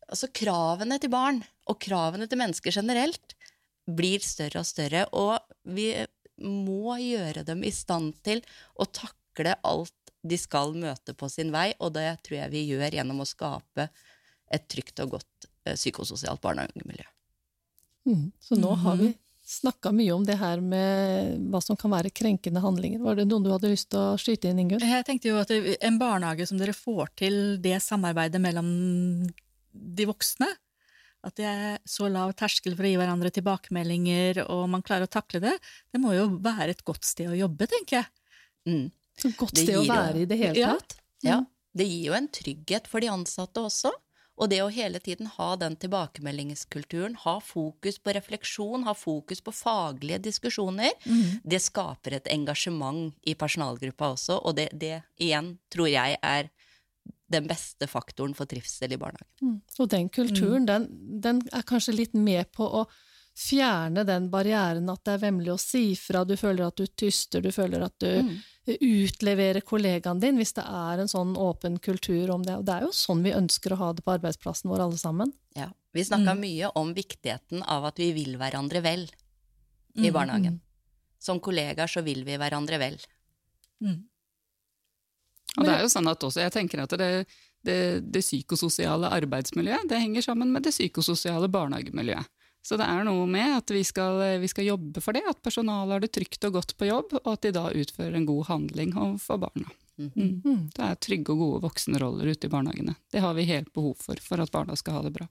altså 0.08 0.30
kravene 0.32 0.96
til 0.98 1.12
barn, 1.12 1.42
og 1.68 1.80
kravene 1.84 2.26
til 2.26 2.40
mennesker 2.40 2.72
generelt, 2.72 3.36
blir 3.84 4.24
større 4.24 4.64
og 4.64 4.66
større. 4.66 5.04
Og 5.12 5.36
vi 5.68 5.92
må 6.40 6.96
gjøre 7.02 7.44
dem 7.44 7.60
i 7.64 7.70
stand 7.70 8.16
til 8.24 8.40
å 8.80 8.88
takle 8.88 9.58
alt 9.68 9.92
de 10.24 10.40
skal 10.40 10.72
møte 10.72 11.12
på 11.12 11.28
sin 11.28 11.52
vei, 11.52 11.74
og 11.78 11.92
det 11.92 12.08
tror 12.24 12.40
jeg 12.40 12.54
vi 12.56 12.66
gjør 12.72 12.96
gjennom 12.96 13.20
å 13.20 13.28
skape 13.28 13.90
et 14.48 14.68
trygt 14.72 15.04
og 15.04 15.18
godt 15.18 15.48
eh, 15.68 15.76
psykososialt 15.76 16.40
barnehagemiljø. 16.40 17.04
Mm, 18.08 18.30
så 18.40 18.56
nå 18.56 18.72
har 18.80 18.96
vi 18.96 19.12
snakka 19.48 19.92
mye 19.96 20.12
om 20.12 20.24
det 20.28 20.36
her 20.36 20.60
med 20.60 21.38
hva 21.48 21.60
som 21.64 21.76
kan 21.78 21.92
være 21.94 22.12
krenkende 22.12 22.60
handlinger. 22.60 23.00
Var 23.00 23.16
det 23.16 23.28
noen 23.30 23.46
du 23.46 23.50
hadde 23.54 23.70
lyst 23.72 23.88
til 23.94 24.00
å 24.00 24.18
skyte 24.20 24.50
inn, 24.50 24.60
Ingunn? 24.60 24.84
Jeg 24.84 25.06
tenkte 25.08 25.30
jo 25.30 25.38
at 25.40 25.52
En 25.54 25.96
barnehage 26.00 26.46
som 26.50 26.60
dere 26.60 26.76
får 26.76 27.14
til 27.16 27.36
det 27.64 27.78
samarbeidet 27.80 28.42
mellom 28.44 28.68
de 29.72 30.08
voksne, 30.08 30.48
at 31.24 31.34
det 31.38 31.46
er 31.48 31.78
så 31.88 32.10
lav 32.12 32.34
terskel 32.38 32.76
for 32.76 32.86
å 32.86 32.90
gi 32.92 32.98
hverandre 33.00 33.32
tilbakemeldinger, 33.34 34.44
og 34.52 34.66
man 34.70 34.84
klarer 34.86 35.08
å 35.08 35.12
takle 35.12 35.40
det, 35.42 35.54
det 35.92 36.00
må 36.02 36.12
jo 36.14 36.28
være 36.44 36.76
et 36.76 36.84
godt 36.86 37.08
sted 37.08 37.30
å 37.32 37.38
jobbe, 37.38 37.66
tenker 37.70 38.00
jeg. 38.02 38.10
Mm. 38.68 38.84
Et 39.24 39.38
godt 39.38 39.56
sted 39.56 39.78
å 39.80 39.86
være 39.88 40.22
i 40.22 40.28
det 40.30 40.38
hele 40.38 40.74
tatt. 40.74 40.98
Ja. 41.24 41.38
ja. 41.38 41.40
Det 41.78 41.86
gir 41.88 42.10
jo 42.10 42.18
en 42.18 42.28
trygghet 42.32 42.88
for 42.90 43.04
de 43.04 43.10
ansatte 43.12 43.64
også. 43.64 43.92
Og 44.38 44.50
det 44.52 44.60
å 44.62 44.70
hele 44.72 45.00
tiden 45.02 45.28
ha 45.34 45.48
den 45.58 45.74
tilbakemeldingskulturen, 45.82 47.16
ha 47.24 47.38
fokus 47.42 47.98
på 47.98 48.14
refleksjon, 48.14 48.86
ha 48.86 48.94
fokus 48.94 49.42
på 49.44 49.54
faglige 49.54 50.20
diskusjoner, 50.28 50.94
mm. 51.04 51.42
det 51.42 51.60
skaper 51.64 52.20
et 52.20 52.30
engasjement 52.32 53.10
i 53.26 53.34
personalgruppa 53.38 54.12
også, 54.14 54.38
og 54.38 54.56
det, 54.60 54.70
det 54.78 55.00
igjen 55.18 55.56
tror 55.74 55.90
jeg 55.90 56.20
er 56.22 56.50
den 57.28 57.48
beste 57.48 57.88
faktoren 57.90 58.32
for 58.36 58.48
trivsel 58.48 58.94
i 58.94 59.00
barnehagen. 59.00 59.28
Mm. 59.42 59.58
Og 59.82 59.90
den 59.92 60.08
kulturen, 60.08 60.68
den, 60.68 60.88
den 61.22 61.42
er 61.52 61.66
kanskje 61.68 61.98
litt 61.98 62.16
med 62.16 62.48
på 62.56 62.64
å 62.64 62.86
fjerne 63.38 64.02
den 64.08 64.26
barrieren 64.32 64.88
at 64.90 65.04
det 65.06 65.12
er 65.14 65.22
vemmelig 65.28 65.52
å 65.54 65.60
si 65.62 65.82
fra, 65.98 66.24
du 66.26 66.34
føler 66.36 66.66
at 66.66 66.76
du 66.80 66.86
tyster, 66.98 67.40
du 67.44 67.52
føler 67.54 67.84
at 67.86 67.94
du 68.02 68.08
Mm. 68.22 68.38
utleverer 68.68 69.62
kollegaen 69.64 70.20
din, 70.20 70.36
hvis 70.36 70.52
det 70.58 70.64
er 70.66 70.98
en 71.00 71.08
sånn 71.08 71.36
åpen 71.40 71.78
kultur 71.80 72.30
om 72.34 72.42
det. 72.44 72.56
Og 72.58 72.64
det 72.66 72.74
er 72.74 72.82
jo 72.82 72.90
sånn 72.92 73.22
vi 73.24 73.32
ønsker 73.32 73.72
å 73.72 73.78
ha 73.80 73.92
det 73.96 74.04
på 74.04 74.12
arbeidsplassen 74.18 74.68
vår, 74.68 74.82
alle 74.84 74.98
sammen. 75.00 75.32
Ja. 75.56 75.70
Vi 75.94 76.04
snakka 76.04 76.34
Mm. 76.34 76.40
mye 76.40 76.70
om 76.76 76.92
viktigheten 76.94 77.62
av 77.66 77.84
at 77.86 77.96
vi 77.96 78.12
vil 78.12 78.36
hverandre 78.36 78.82
vel 78.82 79.08
i 79.96 80.10
Mm, 80.10 80.12
barnehagen. 80.12 80.60
Som 81.18 81.40
kollegaer 81.40 81.88
så 81.88 82.02
vil 82.04 82.24
vi 82.24 82.36
hverandre 82.36 82.78
vel. 82.78 82.98
Mm. 83.82 84.04
Og 85.58 85.64
det 85.64 85.74
er 85.74 85.80
jo 85.80 85.88
sånn 85.88 86.10
at 86.10 86.20
også, 86.20 86.40
jeg 86.44 86.52
tenker 86.52 86.82
at 86.82 86.90
det, 86.90 87.26
det, 87.64 87.78
det 88.12 88.20
psykososiale 88.22 89.08
arbeidsmiljøet 89.10 89.88
det 89.88 89.98
henger 89.98 90.22
sammen 90.22 90.52
med 90.52 90.62
det 90.62 90.72
psykososiale 90.74 91.48
barnehagemiljøet. 91.48 92.26
Så 92.68 92.76
det 92.76 92.84
er 92.84 93.06
noe 93.06 93.24
med 93.30 93.54
at 93.62 93.70
vi 93.72 93.80
skal, 93.86 94.18
vi 94.42 94.48
skal 94.52 94.66
jobbe 94.66 95.00
for 95.00 95.16
det, 95.16 95.22
at 95.30 95.38
personalet 95.40 95.94
har 95.94 96.02
det 96.04 96.10
trygt 96.12 96.42
og 96.44 96.58
godt 96.58 96.74
på 96.76 96.88
jobb, 96.90 97.14
og 97.22 97.30
at 97.32 97.46
de 97.46 97.52
da 97.56 97.62
utfører 97.72 98.18
en 98.18 98.26
god 98.28 98.44
handling 98.50 98.92
overfor 98.92 99.40
barna. 99.46 99.70
Mm. 99.98 100.10
Mm. 100.44 100.58
Det 100.76 100.84
er 100.84 100.98
trygge 101.02 101.32
og 101.32 101.40
gode 101.40 101.62
voksenroller 101.64 102.28
ute 102.28 102.46
i 102.46 102.52
barnehagene. 102.52 102.94
Det 103.10 103.22
har 103.24 103.32
vi 103.38 103.46
helt 103.48 103.72
behov 103.72 103.96
for 104.04 104.20
for 104.22 104.44
at 104.44 104.52
barna 104.52 104.76
skal 104.76 104.98
ha 104.98 105.02
det 105.06 105.14
bra. 105.16 105.26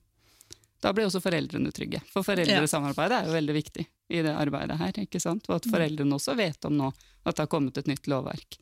Da 0.81 0.91
blir 0.93 1.07
også 1.07 1.21
foreldrene 1.23 1.71
trygge, 1.73 2.01
for 2.11 2.25
foreldresamarbeidet 2.25 3.19
er 3.21 3.29
jo 3.29 3.37
veldig 3.37 3.55
viktig 3.55 3.85
i 4.13 4.19
det 4.25 4.33
arbeidet 4.33 4.77
her. 4.81 4.99
ikke 5.05 5.21
sant? 5.21 5.47
Og 5.49 5.55
at 5.59 5.69
foreldrene 5.69 6.17
også 6.17 6.35
vet 6.37 6.65
om 6.69 6.75
nå 6.77 6.89
at 7.23 7.35
det 7.35 7.45
har 7.45 7.53
kommet 7.53 7.77
et 7.77 7.89
nytt 7.89 8.09
lovverk. 8.09 8.57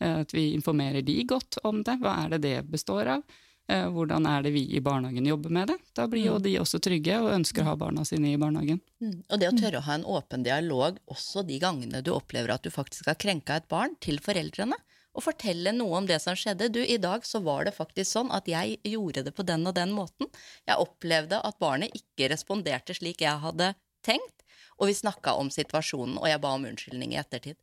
Eh, 0.00 0.16
At 0.22 0.34
vi 0.34 0.52
informerer 0.54 1.02
de 1.02 1.18
godt 1.24 1.58
om 1.64 1.82
det. 1.86 1.98
Hva 2.02 2.16
er 2.24 2.34
det 2.34 2.42
det 2.46 2.56
består 2.70 3.06
av? 3.18 3.22
Eh, 3.70 3.86
Hvordan 3.94 4.26
er 4.26 4.42
det 4.42 4.50
vi 4.54 4.64
i 4.74 4.80
barnehagen 4.82 5.26
jobber 5.26 5.52
med 5.54 5.70
det? 5.70 5.76
Da 5.94 6.06
blir 6.10 6.24
jo 6.26 6.38
de 6.42 6.56
også 6.58 6.80
trygge 6.82 7.20
og 7.22 7.30
ønsker 7.36 7.62
å 7.62 7.70
ha 7.70 7.76
barna 7.78 8.04
sine 8.08 8.32
i 8.32 8.38
barnehagen. 8.40 8.80
Mm. 9.02 9.18
Og 9.28 9.40
det 9.40 9.50
å 9.50 9.56
tørre 9.56 9.78
å 9.78 9.86
ha 9.86 9.98
en 9.98 10.06
åpen 10.18 10.46
dialog 10.46 10.98
også 11.12 11.44
de 11.46 11.60
gangene 11.62 12.02
du 12.02 12.10
opplever 12.14 12.50
at 12.54 12.66
du 12.66 12.72
faktisk 12.74 13.10
har 13.10 13.18
krenka 13.20 13.60
et 13.60 13.68
barn, 13.70 13.94
til 14.02 14.18
foreldrene. 14.22 14.78
Og 15.14 15.24
fortelle 15.26 15.72
noe 15.74 15.98
om 15.98 16.06
det 16.06 16.20
som 16.22 16.36
skjedde. 16.38 16.70
Du, 16.74 16.80
i 16.82 16.98
dag 17.02 17.26
så 17.26 17.40
var 17.42 17.66
det 17.66 17.74
faktisk 17.76 18.10
sånn 18.10 18.30
at 18.34 18.48
jeg 18.50 18.78
gjorde 18.86 19.24
det 19.26 19.34
på 19.34 19.46
den 19.46 19.66
og 19.66 19.74
den 19.78 19.94
måten. 19.94 20.30
Jeg 20.66 20.82
opplevde 20.82 21.40
at 21.46 21.58
barnet 21.62 21.94
ikke 21.98 22.30
responderte 22.30 22.94
slik 22.96 23.22
jeg 23.26 23.42
hadde 23.42 23.72
tenkt. 24.06 24.46
Og 24.80 24.88
vi 24.88 24.96
snakka 24.96 25.34
om 25.36 25.50
situasjonen, 25.52 26.16
og 26.16 26.26
jeg 26.30 26.40
ba 26.40 26.54
om 26.56 26.66
unnskyldning 26.70 27.12
i 27.12 27.20
ettertid. 27.20 27.58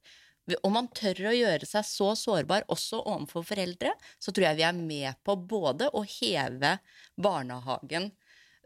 Om 0.64 0.74
man 0.78 0.88
tør 0.96 1.26
å 1.28 1.36
gjøre 1.36 1.68
seg 1.68 1.84
så 1.84 2.14
sårbar 2.16 2.68
også 2.72 3.02
overfor 3.04 3.44
foreldre, 3.50 3.92
så 4.20 4.32
tror 4.32 4.50
jeg 4.50 4.60
vi 4.62 4.66
er 4.68 4.78
med 4.78 5.20
på 5.28 5.36
både 5.36 5.90
å 5.92 6.06
heve 6.08 6.78
barnehagen 7.20 8.12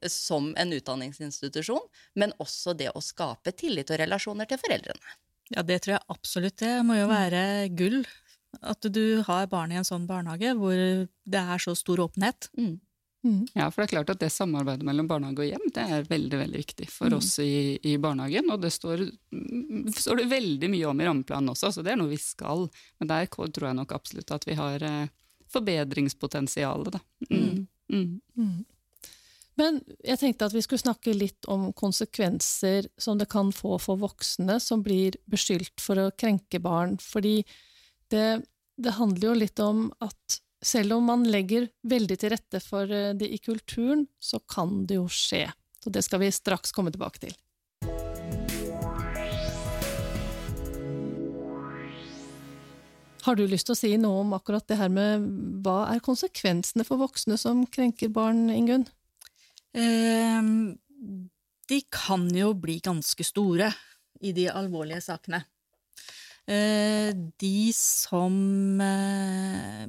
som 0.10 0.52
en 0.58 0.74
utdanningsinstitusjon, 0.74 1.84
men 2.17 2.34
også 2.41 2.74
det 2.78 2.89
å 2.94 3.02
skape 3.06 3.54
tillit 3.58 3.91
og 3.94 4.02
relasjoner 4.02 4.50
til 4.50 4.62
foreldrene. 4.62 5.17
Ja, 5.52 5.63
det 5.67 5.82
tror 5.84 5.98
jeg 5.98 6.08
absolutt. 6.13 6.58
Det 6.62 6.78
må 6.88 6.98
jo 6.98 7.10
være 7.12 7.44
gull. 7.76 8.02
At 8.62 8.84
du 8.84 9.22
har 9.28 9.50
barn 9.52 9.72
i 9.72 9.78
en 9.80 9.88
sånn 9.88 10.08
barnehage 10.10 10.54
hvor 10.60 10.76
det 10.76 11.44
er 11.56 11.62
så 11.63 11.76
stor 11.78 12.02
åpenhet. 12.04 12.50
Mm. 12.58 12.80
Mm. 13.24 13.46
Ja, 13.54 13.68
for 13.70 13.82
det 13.84 13.86
er 13.86 13.92
klart 13.96 14.10
at 14.10 14.20
det 14.24 14.32
samarbeidet 14.34 14.86
mellom 14.88 15.06
barnehage 15.10 15.44
og 15.44 15.46
hjem 15.52 15.68
det 15.76 15.84
er 15.94 16.08
veldig 16.10 16.40
veldig 16.40 16.62
viktig 16.64 16.88
for 16.90 17.12
Mm. 17.12 17.18
oss 17.20 17.36
i, 17.40 17.78
i 17.84 17.98
barnehagen. 18.02 18.50
Og 18.50 18.62
det 18.64 18.72
står, 18.74 19.04
mm, 19.32 19.92
står 19.94 20.18
det 20.24 20.30
veldig 20.32 20.70
mye 20.74 20.90
om 20.90 21.02
i 21.02 21.06
rammeplanen 21.06 21.54
også, 21.54 21.70
så 21.72 21.84
det 21.86 21.94
er 21.94 22.02
noe 22.02 22.10
vi 22.10 22.18
skal. 22.18 22.66
Men 23.00 23.08
der 23.14 23.30
tror 23.30 23.68
jeg 23.68 23.78
nok 23.78 23.92
absolutt 23.94 24.32
at 24.32 24.48
vi 24.50 24.58
har 24.58 24.82
eh, 24.82 25.08
forbedringspotensialet, 25.54 26.92
da. 26.98 27.00
Mm. 27.30 27.68
Mm. 27.92 28.22
Mm. 28.38 28.66
Men 29.60 29.82
jeg 30.04 30.18
tenkte 30.18 30.48
at 30.48 30.54
vi 30.56 30.62
skulle 30.64 30.82
snakke 30.82 31.14
litt 31.14 31.46
om 31.52 31.72
konsekvenser 31.78 32.88
som 32.98 33.18
det 33.20 33.30
kan 33.30 33.52
få 33.54 33.78
for 33.84 34.00
voksne 34.02 34.60
som 34.64 34.82
blir 34.82 35.18
beskyldt 35.30 35.82
for 35.84 36.00
å 36.00 36.12
krenke 36.18 36.60
barn. 36.64 36.98
Fordi 36.98 37.44
det, 38.10 38.42
det 38.78 38.96
handler 38.98 39.28
jo 39.28 39.42
litt 39.44 39.60
om 39.60 39.90
at 40.02 40.40
selv 40.62 40.93
om 40.97 41.08
man 41.10 41.24
legger 41.26 41.67
veldig 41.88 42.17
til 42.21 42.34
rette 42.36 42.62
for 42.63 42.89
eh, 42.91 43.13
det 43.17 43.30
i 43.34 43.39
kulturen, 43.41 44.06
så 44.21 44.39
kan 44.39 44.86
det 44.88 45.00
jo 45.00 45.08
skje. 45.10 45.47
Så 45.82 45.89
det 45.89 46.04
skal 46.06 46.21
vi 46.21 46.32
straks 46.34 46.74
komme 46.76 46.93
tilbake 46.93 47.24
til. 47.24 47.34
Har 53.21 53.38
du 53.38 53.43
lyst 53.45 53.67
til 53.69 53.76
å 53.76 53.78
si 53.78 53.91
noe 54.02 54.24
om 54.24 54.32
akkurat 54.34 54.65
det 54.69 54.80
her 54.80 54.89
med 54.89 55.26
hva 55.65 55.91
er 55.91 56.02
konsekvensene 56.02 56.86
for 56.88 57.02
voksne 57.02 57.38
som 57.38 57.67
krenker 57.69 58.10
barn, 58.13 58.47
Ingunn? 58.50 58.88
Ehm, 59.78 60.80
de 61.69 61.80
kan 61.93 62.26
jo 62.34 62.56
bli 62.58 62.80
ganske 62.84 63.26
store 63.26 63.69
i 64.26 64.34
de 64.34 64.47
alvorlige 64.50 65.04
sakene. 65.06 65.43
Eh, 66.50 67.13
de 67.13 67.69
som 67.78 68.82
eh, 68.82 69.86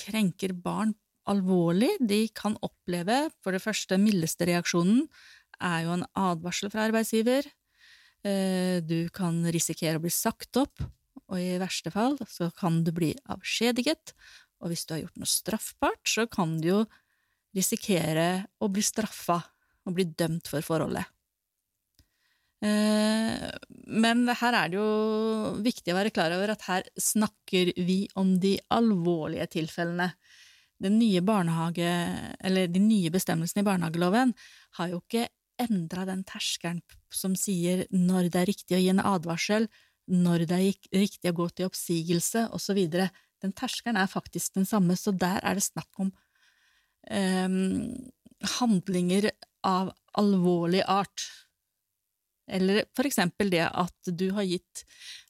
krenker 0.00 0.54
barn 0.56 0.94
alvorlig, 1.30 1.92
de 2.00 2.24
kan 2.34 2.56
oppleve 2.64 3.28
for 3.44 3.54
det 3.54 3.62
første 3.62 3.98
mildeste 4.00 4.48
reaksjonen 4.48 5.04
er 5.60 5.84
jo 5.84 5.94
en 5.94 6.06
advarsel 6.18 6.72
fra 6.72 6.86
arbeidsgiver. 6.88 7.46
Eh, 8.24 8.80
Du 8.80 9.08
kan 9.12 9.44
risikere 9.52 10.00
å 10.00 10.04
bli 10.04 10.10
sagt 10.12 10.56
opp, 10.56 10.80
og 11.28 11.38
i 11.38 11.58
verste 11.60 11.92
fall 11.92 12.18
så 12.26 12.50
kan 12.56 12.82
du 12.84 12.90
bli 12.92 13.12
avskjediget. 13.28 14.14
Og 14.60 14.72
hvis 14.72 14.84
du 14.86 14.94
har 14.94 15.04
gjort 15.04 15.20
noe 15.20 15.30
straffbart, 15.30 16.04
så 16.04 16.26
kan 16.28 16.58
du 16.60 16.68
jo 16.68 16.80
risikere 17.56 18.46
å 18.60 18.68
bli 18.72 18.82
straffa 18.84 19.40
og 19.86 19.96
bli 19.96 20.04
dømt 20.04 20.48
for 20.50 20.64
forholdet. 20.64 21.06
Eh, 22.60 23.48
Men 23.90 24.28
her 24.28 24.54
er 24.54 24.68
det 24.70 24.76
jo 24.78 24.90
viktig 25.64 25.92
å 25.92 25.96
være 25.96 26.12
klar 26.14 26.34
over 26.36 26.52
at 26.52 26.62
her 26.68 26.86
snakker 27.00 27.72
vi 27.80 28.04
om 28.20 28.36
de 28.42 28.58
alvorlige 28.70 29.48
tilfellene. 29.56 30.12
Den 30.80 30.98
nye 31.00 31.20
barnehage, 31.20 31.90
eller 32.40 32.70
de 32.70 32.80
nye 32.80 33.10
bestemmelsene 33.12 33.64
i 33.64 33.68
barnehageloven 33.68 34.32
har 34.78 34.92
jo 34.92 35.00
ikke 35.02 35.26
endra 35.60 36.06
den 36.08 36.22
terskelen 36.24 36.80
som 37.12 37.34
sier 37.36 37.84
når 37.92 38.30
det 38.32 38.40
er 38.40 38.48
riktig 38.48 38.76
å 38.78 38.80
gi 38.80 38.88
en 38.92 39.02
advarsel, 39.04 39.66
når 40.08 40.46
det 40.48 40.56
er 40.56 41.02
riktig 41.02 41.30
å 41.30 41.36
gå 41.36 41.48
til 41.52 41.68
oppsigelse, 41.68 42.46
osv. 42.56 42.80
Den 42.88 43.52
terskelen 43.56 43.98
er 44.00 44.08
faktisk 44.10 44.56
den 44.56 44.68
samme, 44.68 44.96
så 44.96 45.12
der 45.12 45.42
er 45.44 45.58
det 45.58 45.66
snakk 45.66 46.00
om 46.00 46.12
em, 47.10 48.08
handlinger 48.58 49.30
av 49.66 49.92
alvorlig 50.18 50.82
art. 50.88 51.28
Eller 52.50 52.84
for 52.96 53.08
eksempel 53.08 53.52
det 53.52 53.64
at 53.68 54.10
du 54.10 54.30
har 54.36 54.46
gitt 54.48 54.84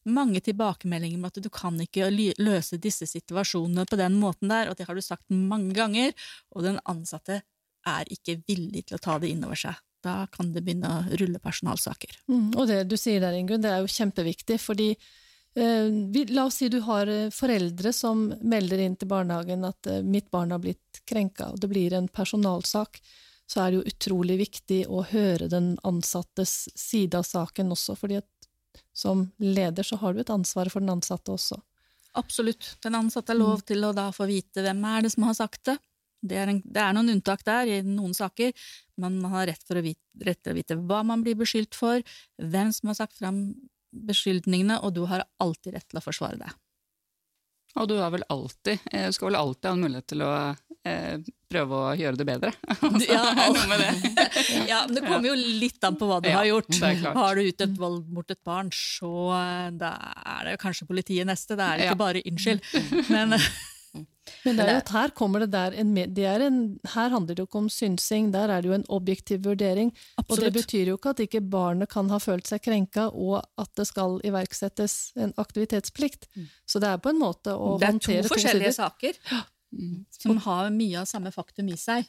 mange 0.09 0.41
tilbakemeldinger 0.45 1.21
om 1.21 1.29
at 1.29 1.41
du 1.43 1.51
kan 1.53 1.77
ikke 1.81 2.09
løse 2.41 2.81
disse 2.81 3.09
situasjonene 3.11 3.87
på 3.89 3.99
den 4.01 4.17
måten 4.21 4.53
der, 4.53 4.71
og 4.71 4.79
det 4.79 4.89
har 4.89 4.97
du 4.97 5.05
sagt 5.05 5.29
mange 5.29 5.75
ganger, 5.77 6.15
og 6.55 6.65
den 6.67 6.81
ansatte 6.89 7.43
er 7.89 8.13
ikke 8.13 8.41
villig 8.49 8.87
til 8.89 8.99
å 8.99 9.05
ta 9.05 9.19
det 9.21 9.31
inn 9.33 9.45
over 9.47 9.59
seg. 9.59 9.79
Da 10.05 10.25
kan 10.33 10.53
det 10.55 10.63
begynne 10.65 10.91
å 10.91 11.17
rulle 11.21 11.41
personalsaker. 11.43 12.23
Mm, 12.31 12.53
og 12.57 12.69
det 12.71 12.85
du 12.89 12.97
sier 13.01 13.21
der, 13.21 13.37
Ingunn, 13.37 13.61
det 13.65 13.73
er 13.73 13.83
jo 13.85 13.93
kjempeviktig, 13.93 14.57
fordi 14.63 14.91
eh, 14.95 15.91
La 16.33 16.47
oss 16.47 16.61
si 16.63 16.71
du 16.73 16.79
har 16.87 17.11
eh, 17.11 17.33
foreldre 17.35 17.93
som 17.97 18.29
melder 18.41 18.81
inn 18.85 18.97
til 18.97 19.11
barnehagen 19.11 19.67
at 19.69 19.91
eh, 19.91 20.05
mitt 20.05 20.31
barn 20.33 20.55
har 20.57 20.63
blitt 20.63 21.03
krenka, 21.09 21.51
og 21.53 21.61
det 21.61 21.69
blir 21.73 21.97
en 21.97 22.09
personalsak. 22.09 23.03
Så 23.51 23.63
er 23.63 23.73
det 23.73 23.81
jo 23.81 23.91
utrolig 23.91 24.37
viktig 24.45 24.85
å 24.87 25.03
høre 25.11 25.49
den 25.51 25.73
ansattes 25.87 26.69
side 26.79 27.19
av 27.19 27.27
saken 27.27 27.73
også, 27.75 27.97
fordi 27.99 28.21
at 28.21 28.51
som 28.95 29.25
leder 29.43 29.87
så 29.87 29.99
har 30.03 30.15
du 30.15 30.21
et 30.23 30.31
ansvar 30.31 30.71
for 30.71 30.85
den 30.85 30.93
ansatte 30.93 31.35
også. 31.35 31.59
Absolutt. 32.19 32.77
Den 32.83 32.99
ansatte 32.99 33.33
har 33.33 33.39
lov 33.39 33.65
til 33.67 33.83
å 33.87 33.95
da 33.95 34.09
få 34.15 34.27
vite 34.31 34.63
hvem 34.65 34.85
er 34.93 35.07
det 35.07 35.13
som 35.15 35.27
har 35.27 35.37
sagt 35.39 35.65
det. 35.71 35.77
Det 36.21 36.37
er, 36.37 36.51
en, 36.53 36.59
det 36.63 36.81
er 36.83 36.95
noen 36.95 37.15
unntak 37.15 37.43
der 37.47 37.71
i 37.71 37.81
noen 37.87 38.13
saker, 38.15 38.53
men 39.01 39.21
man 39.23 39.33
har 39.39 39.47
rett, 39.49 39.63
for 39.65 39.81
å 39.81 39.85
vite, 39.85 40.03
rett 40.27 40.41
til 40.45 40.53
å 40.53 40.59
vite 40.59 40.77
hva 40.77 41.01
man 41.07 41.23
blir 41.25 41.39
beskyldt 41.41 41.79
for, 41.79 42.03
hvem 42.37 42.75
som 42.77 42.91
har 42.91 42.99
sagt 42.99 43.17
fram 43.23 43.39
beskyldningene, 43.91 44.83
og 44.85 44.99
du 44.99 45.07
har 45.09 45.25
alltid 45.41 45.79
rett 45.79 45.89
til 45.89 45.99
å 45.99 46.05
forsvare 46.05 46.43
deg. 46.43 46.59
Og 47.81 47.89
du 47.89 47.97
har 48.03 48.13
vel 48.13 48.27
alltid, 48.29 48.85
eh, 48.93 49.09
skal 49.15 49.31
vel 49.31 49.41
alltid 49.41 49.71
ha 49.71 49.73
en 49.79 49.87
mulighet 49.87 50.11
til 50.13 50.27
å 50.27 50.33
prøve 51.51 51.77
å 51.77 51.91
gjøre 51.99 52.17
det 52.21 52.27
bedre. 52.29 52.53
Altså, 52.81 53.09
Ja, 53.13 53.25
noe 53.53 53.67
med 53.69 53.83
det. 53.83 53.91
Ja, 54.71 54.79
men 54.87 54.95
Det 54.97 55.03
kommer 55.07 55.29
jo 55.29 55.35
litt 55.37 55.83
an 55.85 55.97
på 56.01 56.09
hva 56.09 56.21
du 56.23 56.29
Ja, 56.31 56.39
har 56.41 56.49
gjort. 56.49 56.71
Har 57.17 57.35
du 57.37 57.43
utøvd 57.49 57.77
vold 57.81 58.07
mot 58.15 58.31
et 58.33 58.41
barn, 58.47 58.71
så 58.75 59.11
eh, 59.37 59.67
da 59.81 59.95
er 60.39 60.51
det 60.53 60.61
kanskje 60.63 60.89
politiet 60.89 61.29
neste. 61.29 61.57
Det 61.59 61.67
er 61.67 61.85
ikke 61.85 61.97
Ja. 61.97 62.01
bare 62.07 62.23
'unnskyld'. 62.23 62.65
Men 63.15 63.37
Men 64.45 64.57
det 64.57 64.63
er 64.65 64.71
jo 64.71 64.81
at 64.85 64.89
her 64.95 65.11
kommer 65.11 65.41
det 65.43 65.51
der 65.51 65.73
en, 65.75 65.89
det 66.15 66.25
er 66.25 66.41
en, 66.47 66.79
Her 66.95 67.09
handler 67.11 67.35
det 67.35 67.43
jo 67.43 67.47
ikke 67.49 67.59
om 67.59 67.69
synsing, 67.69 68.31
der 68.33 68.49
er 68.49 68.63
det 68.63 68.69
jo 68.71 68.75
en 68.77 68.85
objektiv 68.89 69.43
vurdering. 69.45 69.91
Og 70.29 70.39
det 70.39 70.53
betyr 70.55 70.87
jo 70.93 70.97
ikke 70.97 71.11
at 71.11 71.19
ikke 71.27 71.41
barnet 71.51 71.91
kan 71.91 72.09
ha 72.09 72.19
følt 72.23 72.47
seg 72.47 72.63
krenka, 72.63 73.09
og 73.13 73.43
at 73.59 73.69
det 73.77 73.89
skal 73.91 74.21
iverksettes 74.23 75.13
en 75.19 75.35
aktivitetsplikt. 75.37 76.29
Så 76.65 76.79
det 76.79 76.89
er 76.89 76.99
på 77.03 77.11
en 77.11 77.19
måte 77.19 77.51
å 77.51 77.75
Mm. 77.75 77.81
Det 77.81 77.89
er 77.89 78.23
to 78.23 78.29
forskjellige 78.35 78.73
sider. 78.73 78.89
saker. 78.89 79.13
Mm. 79.73 80.05
Som 80.11 80.39
har 80.47 80.71
mye 80.75 81.01
av 81.03 81.09
samme 81.11 81.33
faktum 81.35 81.69
i 81.71 81.77
seg. 81.79 82.09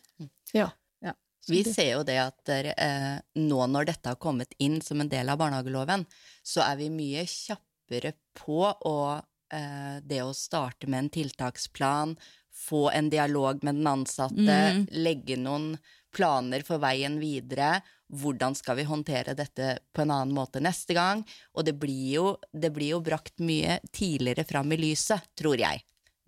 Ja. 0.53 0.69
Ja. 1.01 1.13
Vi 1.47 1.63
ser 1.65 1.95
jo 1.95 2.03
det 2.05 2.17
at 2.21 2.49
eh, 2.53 3.17
nå 3.41 3.65
når 3.73 3.89
dette 3.91 4.13
har 4.13 4.21
kommet 4.21 4.53
inn 4.61 4.79
som 4.85 5.01
en 5.01 5.09
del 5.09 5.29
av 5.29 5.39
barnehageloven, 5.41 6.05
så 6.43 6.65
er 6.65 6.77
vi 6.81 6.91
mye 6.93 7.25
kjappere 7.29 8.13
på 8.37 8.65
å 8.65 8.97
eh, 9.17 9.97
det 10.03 10.21
å 10.25 10.35
starte 10.37 10.89
med 10.89 11.05
en 11.05 11.13
tiltaksplan, 11.17 12.15
få 12.51 12.89
en 12.91 13.09
dialog 13.09 13.63
med 13.63 13.79
den 13.79 13.87
ansatte, 13.87 14.35
mm. 14.35 14.85
legge 14.91 15.37
noen 15.39 15.73
planer 16.11 16.65
for 16.67 16.81
veien 16.83 17.17
videre. 17.21 17.79
Hvordan 18.11 18.55
skal 18.59 18.75
vi 18.81 18.87
håndtere 18.89 19.35
dette 19.37 19.77
på 19.95 20.03
en 20.03 20.11
annen 20.11 20.35
måte 20.35 20.59
neste 20.63 20.93
gang? 20.97 21.23
Og 21.55 21.65
det 21.65 21.77
blir 21.79 22.07
jo, 22.17 22.25
det 22.51 22.73
blir 22.75 22.97
jo 22.97 23.03
brakt 23.05 23.39
mye 23.39 23.79
tidligere 23.91 24.45
fram 24.47 24.73
i 24.75 24.81
lyset, 24.81 25.31
tror 25.39 25.57
jeg, 25.61 25.85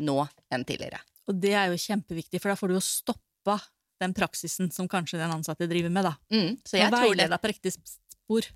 nå 0.08 0.22
enn 0.54 0.64
tidligere. 0.64 1.04
Og 1.30 1.38
det 1.40 1.54
er 1.56 1.70
jo 1.72 1.80
kjempeviktig, 1.80 2.42
for 2.42 2.52
da 2.52 2.56
får 2.60 2.72
du 2.72 2.76
jo 2.78 2.84
stoppa 2.84 3.60
den 4.04 4.14
praksisen 4.18 4.72
som 4.74 4.90
kanskje 4.92 5.20
den 5.22 5.32
ansatte 5.32 5.68
driver 5.70 5.90
med, 5.94 6.04
da. 6.10 6.16
Mm, 6.34 6.58
så 6.68 6.78
jeg 6.82 6.92
tror, 6.92 7.16
det, 7.16 7.28
på 7.42 7.52
riktig 7.54 7.72
spor. 7.78 8.48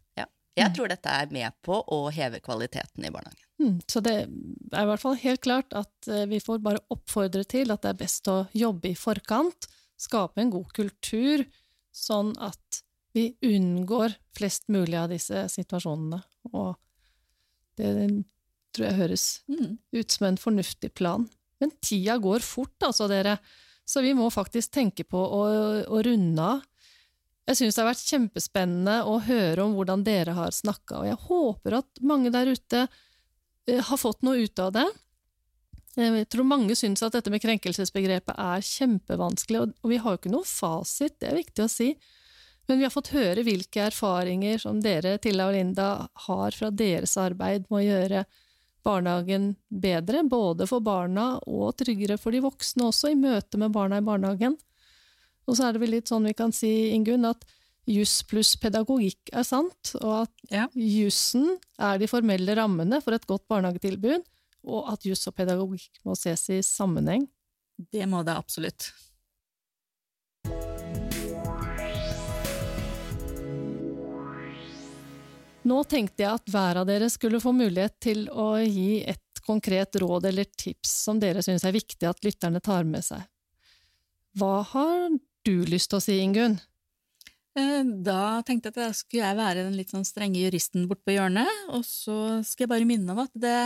jeg 0.57 0.73
tror 0.75 0.89
dette 0.91 1.13
er 1.21 1.29
med 1.31 1.53
på 1.63 1.77
å 1.93 1.99
heve 2.11 2.41
kvaliteten 2.43 3.05
i 3.07 3.11
barnehagen. 3.13 3.43
Mm, 3.61 3.77
Så 3.87 4.01
det 4.03 4.15
er 4.27 4.83
i 4.83 4.89
hvert 4.89 5.01
fall 5.01 5.15
helt 5.21 5.41
klart 5.41 5.73
at 5.73 6.07
eh, 6.11 6.25
vi 6.29 6.39
får 6.43 6.59
bare 6.65 6.81
oppfordre 6.93 7.45
til 7.47 7.71
at 7.71 7.81
det 7.85 7.89
er 7.93 8.01
best 8.03 8.27
å 8.27 8.47
jobbe 8.53 8.91
i 8.91 8.95
forkant, 8.97 9.69
skape 9.97 10.41
en 10.43 10.51
god 10.53 10.73
kultur, 10.77 11.45
sånn 11.95 12.35
at 12.43 12.83
vi 13.15 13.31
unngår 13.41 14.13
flest 14.37 14.67
mulig 14.69 14.93
av 14.99 15.09
disse 15.09 15.47
situasjonene. 15.49 16.19
Og 16.53 16.75
det 17.79 17.93
tror 18.75 18.85
jeg 18.89 18.97
høres 18.99 19.25
Mm. 19.47 19.77
ut 19.93 20.11
som 20.11 20.27
en 20.27 20.37
fornuftig 20.37 20.93
plan. 20.93 21.29
Men 21.61 21.73
tida 21.81 22.17
går 22.21 22.45
fort, 22.45 22.75
altså, 22.85 23.07
dere. 23.11 23.37
Så 23.87 24.03
vi 24.03 24.13
må 24.17 24.27
faktisk 24.33 24.73
tenke 24.75 25.05
på 25.07 25.19
å, 25.19 25.43
å 25.87 26.01
runde 26.05 26.43
av. 26.43 26.65
Jeg 27.47 27.61
syns 27.61 27.77
det 27.77 27.83
har 27.83 27.87
vært 27.93 28.09
kjempespennende 28.11 28.95
å 29.07 29.19
høre 29.23 29.63
om 29.63 29.75
hvordan 29.77 30.01
dere 30.03 30.33
har 30.35 30.51
snakka, 30.51 30.99
og 30.99 31.07
jeg 31.07 31.19
håper 31.29 31.77
at 31.77 32.01
mange 32.03 32.31
der 32.33 32.51
ute 32.51 32.81
eh, 32.83 33.79
har 33.87 33.99
fått 34.01 34.25
noe 34.27 34.41
ut 34.43 34.59
av 34.59 34.73
det. 34.75 34.87
Jeg 35.97 36.27
tror 36.29 36.45
mange 36.45 36.75
syns 36.77 37.01
at 37.07 37.15
dette 37.15 37.31
med 37.33 37.41
krenkelsesbegrepet 37.41 38.35
er 38.35 38.65
kjempevanskelig, 38.67 39.63
og 39.79 39.89
vi 39.89 39.99
har 40.03 40.13
jo 40.13 40.19
ikke 40.19 40.33
noe 40.33 40.45
fasit, 40.45 41.15
det 41.21 41.31
er 41.31 41.39
viktig 41.39 41.63
å 41.63 41.71
si. 41.71 41.93
Men 42.67 42.81
vi 42.81 42.85
har 42.85 42.91
fått 42.91 43.13
høre 43.15 43.45
hvilke 43.47 43.85
erfaringer 43.87 44.59
som 44.59 44.81
dere, 44.83 45.15
Tilla 45.23 45.47
og 45.47 45.55
Linda, 45.55 45.87
har 46.27 46.51
fra 46.51 46.69
deres 46.69 47.15
arbeid 47.21 47.65
med 47.71 47.79
å 47.79 47.85
gjøre 47.85 48.25
barnehagen 48.85 49.55
bedre, 49.69 50.23
både 50.27 50.67
for 50.69 50.83
barna 50.83 51.37
og 51.47 51.75
tryggere 51.79 52.17
for 52.19 52.35
de 52.35 52.41
voksne 52.43 52.87
også, 52.87 53.11
i 53.11 53.19
møte 53.19 53.59
med 53.59 53.73
barna 53.75 53.99
i 54.01 54.05
barnehagen. 54.05 54.57
Og 55.47 55.55
så 55.57 55.67
er 55.67 55.75
det 55.75 55.81
vel 55.81 55.95
litt 55.95 56.11
sånn 56.11 56.27
vi 56.27 56.35
kan 56.37 56.51
si, 56.55 56.91
Ingunn, 56.95 57.25
at 57.29 57.45
juss 57.87 58.19
pluss 58.27 58.55
pedagogikk 58.59 59.31
er 59.31 59.45
sant, 59.47 59.93
og 60.01 60.27
at 60.27 60.31
Ja. 60.51 60.67
jussen 60.75 61.57
er 61.79 61.97
de 61.97 62.07
formelle 62.07 62.55
rammene 62.55 63.01
for 63.01 63.13
et 63.13 63.25
godt 63.27 63.47
barnehagetilbud, 63.47 64.25
og 64.67 64.91
at 64.91 65.03
juss 65.07 65.27
og 65.27 65.35
pedagogikk 65.35 66.03
må 66.03 66.15
ses 66.17 66.49
i 66.49 66.59
sammenheng. 66.61 67.27
Det 67.91 68.07
må 68.09 68.23
det 68.25 68.35
absolutt. 68.35 68.91
Nå 75.67 75.81
tenkte 75.89 76.23
jeg 76.23 76.39
at 76.39 76.51
hver 76.51 76.79
av 76.81 76.87
dere 76.87 77.09
skulle 77.11 77.41
få 77.43 77.51
mulighet 77.55 77.97
til 78.03 78.27
å 78.31 78.53
gi 78.61 79.01
et 79.09 79.41
konkret 79.47 79.95
råd 79.99 80.27
eller 80.29 80.47
tips 80.59 80.91
som 81.07 81.19
dere 81.19 81.43
syns 81.43 81.65
er 81.67 81.75
viktig 81.75 82.07
at 82.07 82.23
lytterne 82.25 82.61
tar 82.63 82.87
med 82.87 83.03
seg. 83.05 83.23
Hva 84.37 84.61
har 84.71 85.15
du 85.47 85.55
lyst 85.67 85.91
til 85.91 85.99
å 85.99 86.03
si, 86.03 86.17
Ingunn? 86.23 86.59
Eh, 87.57 87.81
Da 88.05 88.43
tenkte 88.45 88.69
jeg 88.69 88.75
at 88.75 88.81
da 88.83 88.91
skulle 88.95 89.25
jeg 89.25 89.39
være 89.39 89.63
den 89.65 89.77
litt 89.79 89.91
sånn 89.93 90.05
strenge 90.07 90.43
juristen 90.43 90.85
bort 90.89 91.01
på 91.07 91.15
hjørnet, 91.15 91.49
og 91.73 91.83
så 91.87 92.43
skal 92.45 92.67
jeg 92.67 92.73
bare 92.75 92.89
minne 92.89 93.15
om 93.15 93.25
at 93.25 93.33
det 93.35 93.57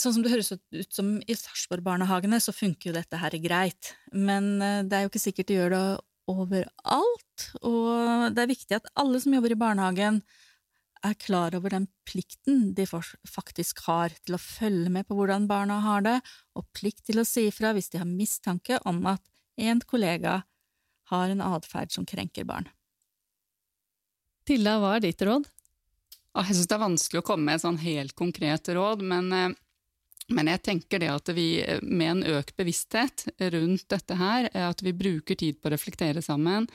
Sånn 0.00 0.14
som 0.16 0.22
det 0.24 0.30
høres 0.32 0.48
ut 0.50 0.96
som 0.96 1.10
i 1.20 1.34
Sarpsborg-barnehagene, 1.36 2.40
så 2.42 2.54
funker 2.56 2.88
jo 2.88 2.94
dette 2.96 3.18
her 3.20 3.34
greit. 3.38 3.92
Men 4.10 4.56
eh, 4.64 4.80
det 4.82 4.96
er 4.96 5.04
jo 5.04 5.10
ikke 5.12 5.22
sikkert 5.22 5.50
de 5.50 5.58
gjør 5.58 5.74
det 5.74 5.82
overalt, 6.32 7.44
og 7.60 8.32
det 8.34 8.42
er 8.42 8.50
viktig 8.50 8.78
at 8.80 8.88
alle 8.98 9.20
som 9.22 9.36
jobber 9.36 9.54
i 9.54 9.60
barnehagen, 9.60 10.22
er 11.04 11.16
klar 11.20 11.54
over 11.56 11.74
den 11.74 11.86
plikten 12.08 12.72
de 12.76 12.86
faktisk 12.88 13.84
har 13.86 14.14
til 14.24 14.36
å 14.36 14.40
følge 14.40 14.92
med 14.92 15.06
på 15.08 15.16
hvordan 15.18 15.48
barna 15.50 15.80
har 15.84 16.04
det, 16.06 16.18
og 16.56 16.68
plikt 16.76 17.06
til 17.10 17.20
å 17.20 17.26
si 17.28 17.48
ifra 17.50 17.74
hvis 17.76 17.92
de 17.92 18.00
har 18.00 18.08
mistanke 18.08 18.80
om 18.88 19.02
at 19.10 19.22
en 19.60 19.82
kollega 19.84 20.42
har 21.12 21.32
en 21.32 21.44
atferd 21.44 21.92
som 21.92 22.06
krenker 22.08 22.46
barn. 22.48 22.70
Tilda, 24.48 24.78
hva 24.80 24.96
er 24.96 25.04
ditt 25.06 25.22
råd? 25.24 25.46
Ah, 26.34 26.44
Jeg 26.48 26.58
syns 26.58 26.68
det 26.68 26.76
er 26.76 26.82
vanskelig 26.82 27.20
å 27.22 27.26
komme 27.26 27.48
med 27.48 27.58
et 27.58 27.64
sånn 27.64 27.80
helt 27.80 28.16
konkret 28.18 28.68
råd, 28.74 29.04
men, 29.06 29.30
eh, 29.32 29.54
men 30.34 30.50
jeg 30.50 30.62
tenker 30.66 31.00
det 31.00 31.12
at 31.12 31.30
vi 31.36 31.62
med 31.82 32.10
en 32.10 32.24
økt 32.40 32.56
bevissthet 32.56 33.28
rundt 33.54 33.86
dette 33.88 34.18
her, 34.18 34.48
at 34.52 34.82
vi 34.82 34.92
bruker 34.92 35.38
tid 35.38 35.60
på 35.60 35.70
å 35.70 35.74
reflektere 35.76 36.24
sammen, 36.24 36.66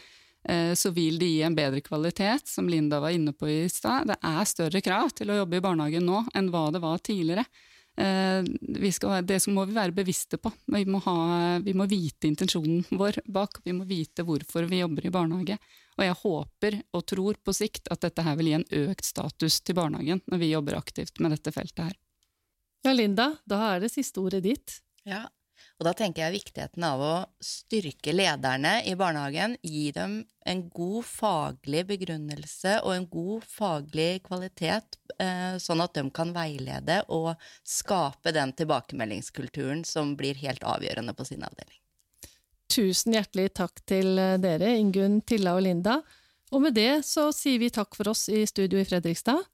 så 0.74 0.90
vil 0.96 1.18
det 1.20 1.28
gi 1.28 1.42
en 1.44 1.56
bedre 1.58 1.82
kvalitet, 1.84 2.48
som 2.48 2.70
Linda 2.72 3.02
var 3.04 3.12
inne 3.12 3.34
på 3.36 3.50
i 3.52 3.58
stad. 3.70 4.08
Det 4.08 4.16
er 4.24 4.48
større 4.48 4.82
krav 4.82 5.12
til 5.14 5.30
å 5.30 5.42
jobbe 5.42 5.60
i 5.60 5.64
barnehagen 5.66 6.06
nå 6.08 6.22
enn 6.34 6.48
hva 6.54 6.70
det 6.72 6.80
var 6.84 7.02
tidligere. 7.04 7.44
Eh, 8.00 8.44
Vi 8.80 8.92
skal, 8.96 9.26
det 9.28 9.42
må 9.52 9.66
vi 9.68 9.76
være 9.76 9.92
bevisste 9.92 10.38
på. 10.40 10.52
Vi 10.72 10.86
må, 10.88 11.02
ha, 11.04 11.60
vi 11.60 11.74
må 11.76 11.86
vite 11.92 12.30
intensjonen 12.30 12.86
vår 12.90 13.20
bak, 13.28 13.60
vi 13.66 13.74
må 13.76 13.84
vite 13.90 14.24
hvorfor 14.24 14.70
vi 14.72 14.80
jobber 14.80 15.06
i 15.06 15.12
barnehage. 15.12 15.58
Og 16.00 16.06
jeg 16.06 16.20
håper 16.22 16.78
og 16.96 17.06
tror 17.12 17.40
på 17.44 17.54
sikt 17.54 17.90
at 17.92 18.00
dette 18.06 18.24
her 18.24 18.38
vil 18.40 18.48
gi 18.48 18.54
en 18.62 18.70
økt 18.86 19.04
status 19.04 19.60
til 19.62 19.76
barnehagen 19.76 20.22
når 20.32 20.40
vi 20.40 20.54
jobber 20.54 20.78
aktivt 20.80 21.20
med 21.20 21.36
dette 21.36 21.52
feltet 21.52 21.90
her. 21.90 21.98
Ja, 22.88 22.94
Linda, 22.96 23.34
da 23.44 23.74
er 23.74 23.84
det 23.84 23.92
siste 23.92 24.24
ordet 24.24 24.46
ditt. 24.46 24.78
Ja, 25.04 25.26
og 25.80 25.88
da 25.88 25.93
tenker 25.95 26.26
jeg 26.26 26.38
viktigheten 26.39 26.84
av 26.84 27.01
å 27.03 27.14
styrke 27.43 28.14
lederne 28.16 28.80
i 28.88 28.95
barnehagen, 28.99 29.57
gi 29.64 29.89
dem 29.95 30.22
en 30.49 30.64
god 30.74 31.05
faglig 31.07 31.86
begrunnelse 31.91 32.80
og 32.84 32.93
en 32.95 33.07
god 33.12 33.45
faglig 33.47 34.24
kvalitet, 34.26 34.97
eh, 35.20 35.55
sånn 35.62 35.84
at 35.84 35.95
de 35.95 36.05
kan 36.12 36.34
veilede 36.36 37.01
og 37.07 37.36
skape 37.64 38.34
den 38.36 38.55
tilbakemeldingskulturen 38.57 39.86
som 39.86 40.16
blir 40.20 40.39
helt 40.41 40.66
avgjørende 40.66 41.16
på 41.16 41.28
sin 41.30 41.45
avdeling. 41.45 41.78
Tusen 42.70 43.16
hjertelig 43.18 43.53
takk 43.57 43.82
til 43.89 44.18
eh, 44.22 44.38
dere, 44.41 44.76
Ingunn, 44.78 45.22
Tilla 45.26 45.55
og 45.57 45.64
Linda. 45.66 45.99
Og 46.51 46.64
med 46.66 46.76
det 46.78 47.05
så 47.05 47.30
sier 47.36 47.62
vi 47.62 47.70
takk 47.74 47.95
for 47.97 48.12
oss 48.12 48.28
i 48.34 48.43
studio 48.49 48.82
i 48.82 48.86
Fredrikstad. 48.88 49.45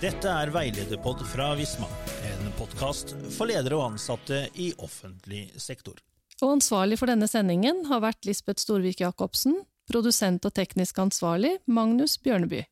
Dette 0.00 0.32
er 0.32 0.48
Veilederpod 0.48 1.20
fra 1.28 1.50
Visma, 1.58 1.88
podkast 2.60 3.14
for 3.32 3.48
ledere 3.48 3.78
og 3.78 3.94
ansatte 3.94 4.44
i 4.60 4.70
offentlig 4.84 5.46
sektor. 5.60 5.96
Og 6.40 6.56
ansvarlig 6.58 6.98
for 7.00 7.08
denne 7.10 7.28
sendingen 7.28 7.86
har 7.88 8.02
vært 8.04 8.26
Lisbeth 8.28 8.60
Storvik 8.60 9.00
Jacobsen, 9.00 9.62
produsent 9.90 10.44
og 10.44 10.54
teknisk 10.56 11.00
ansvarlig 11.00 11.56
Magnus 11.68 12.18
Bjørneby. 12.20 12.64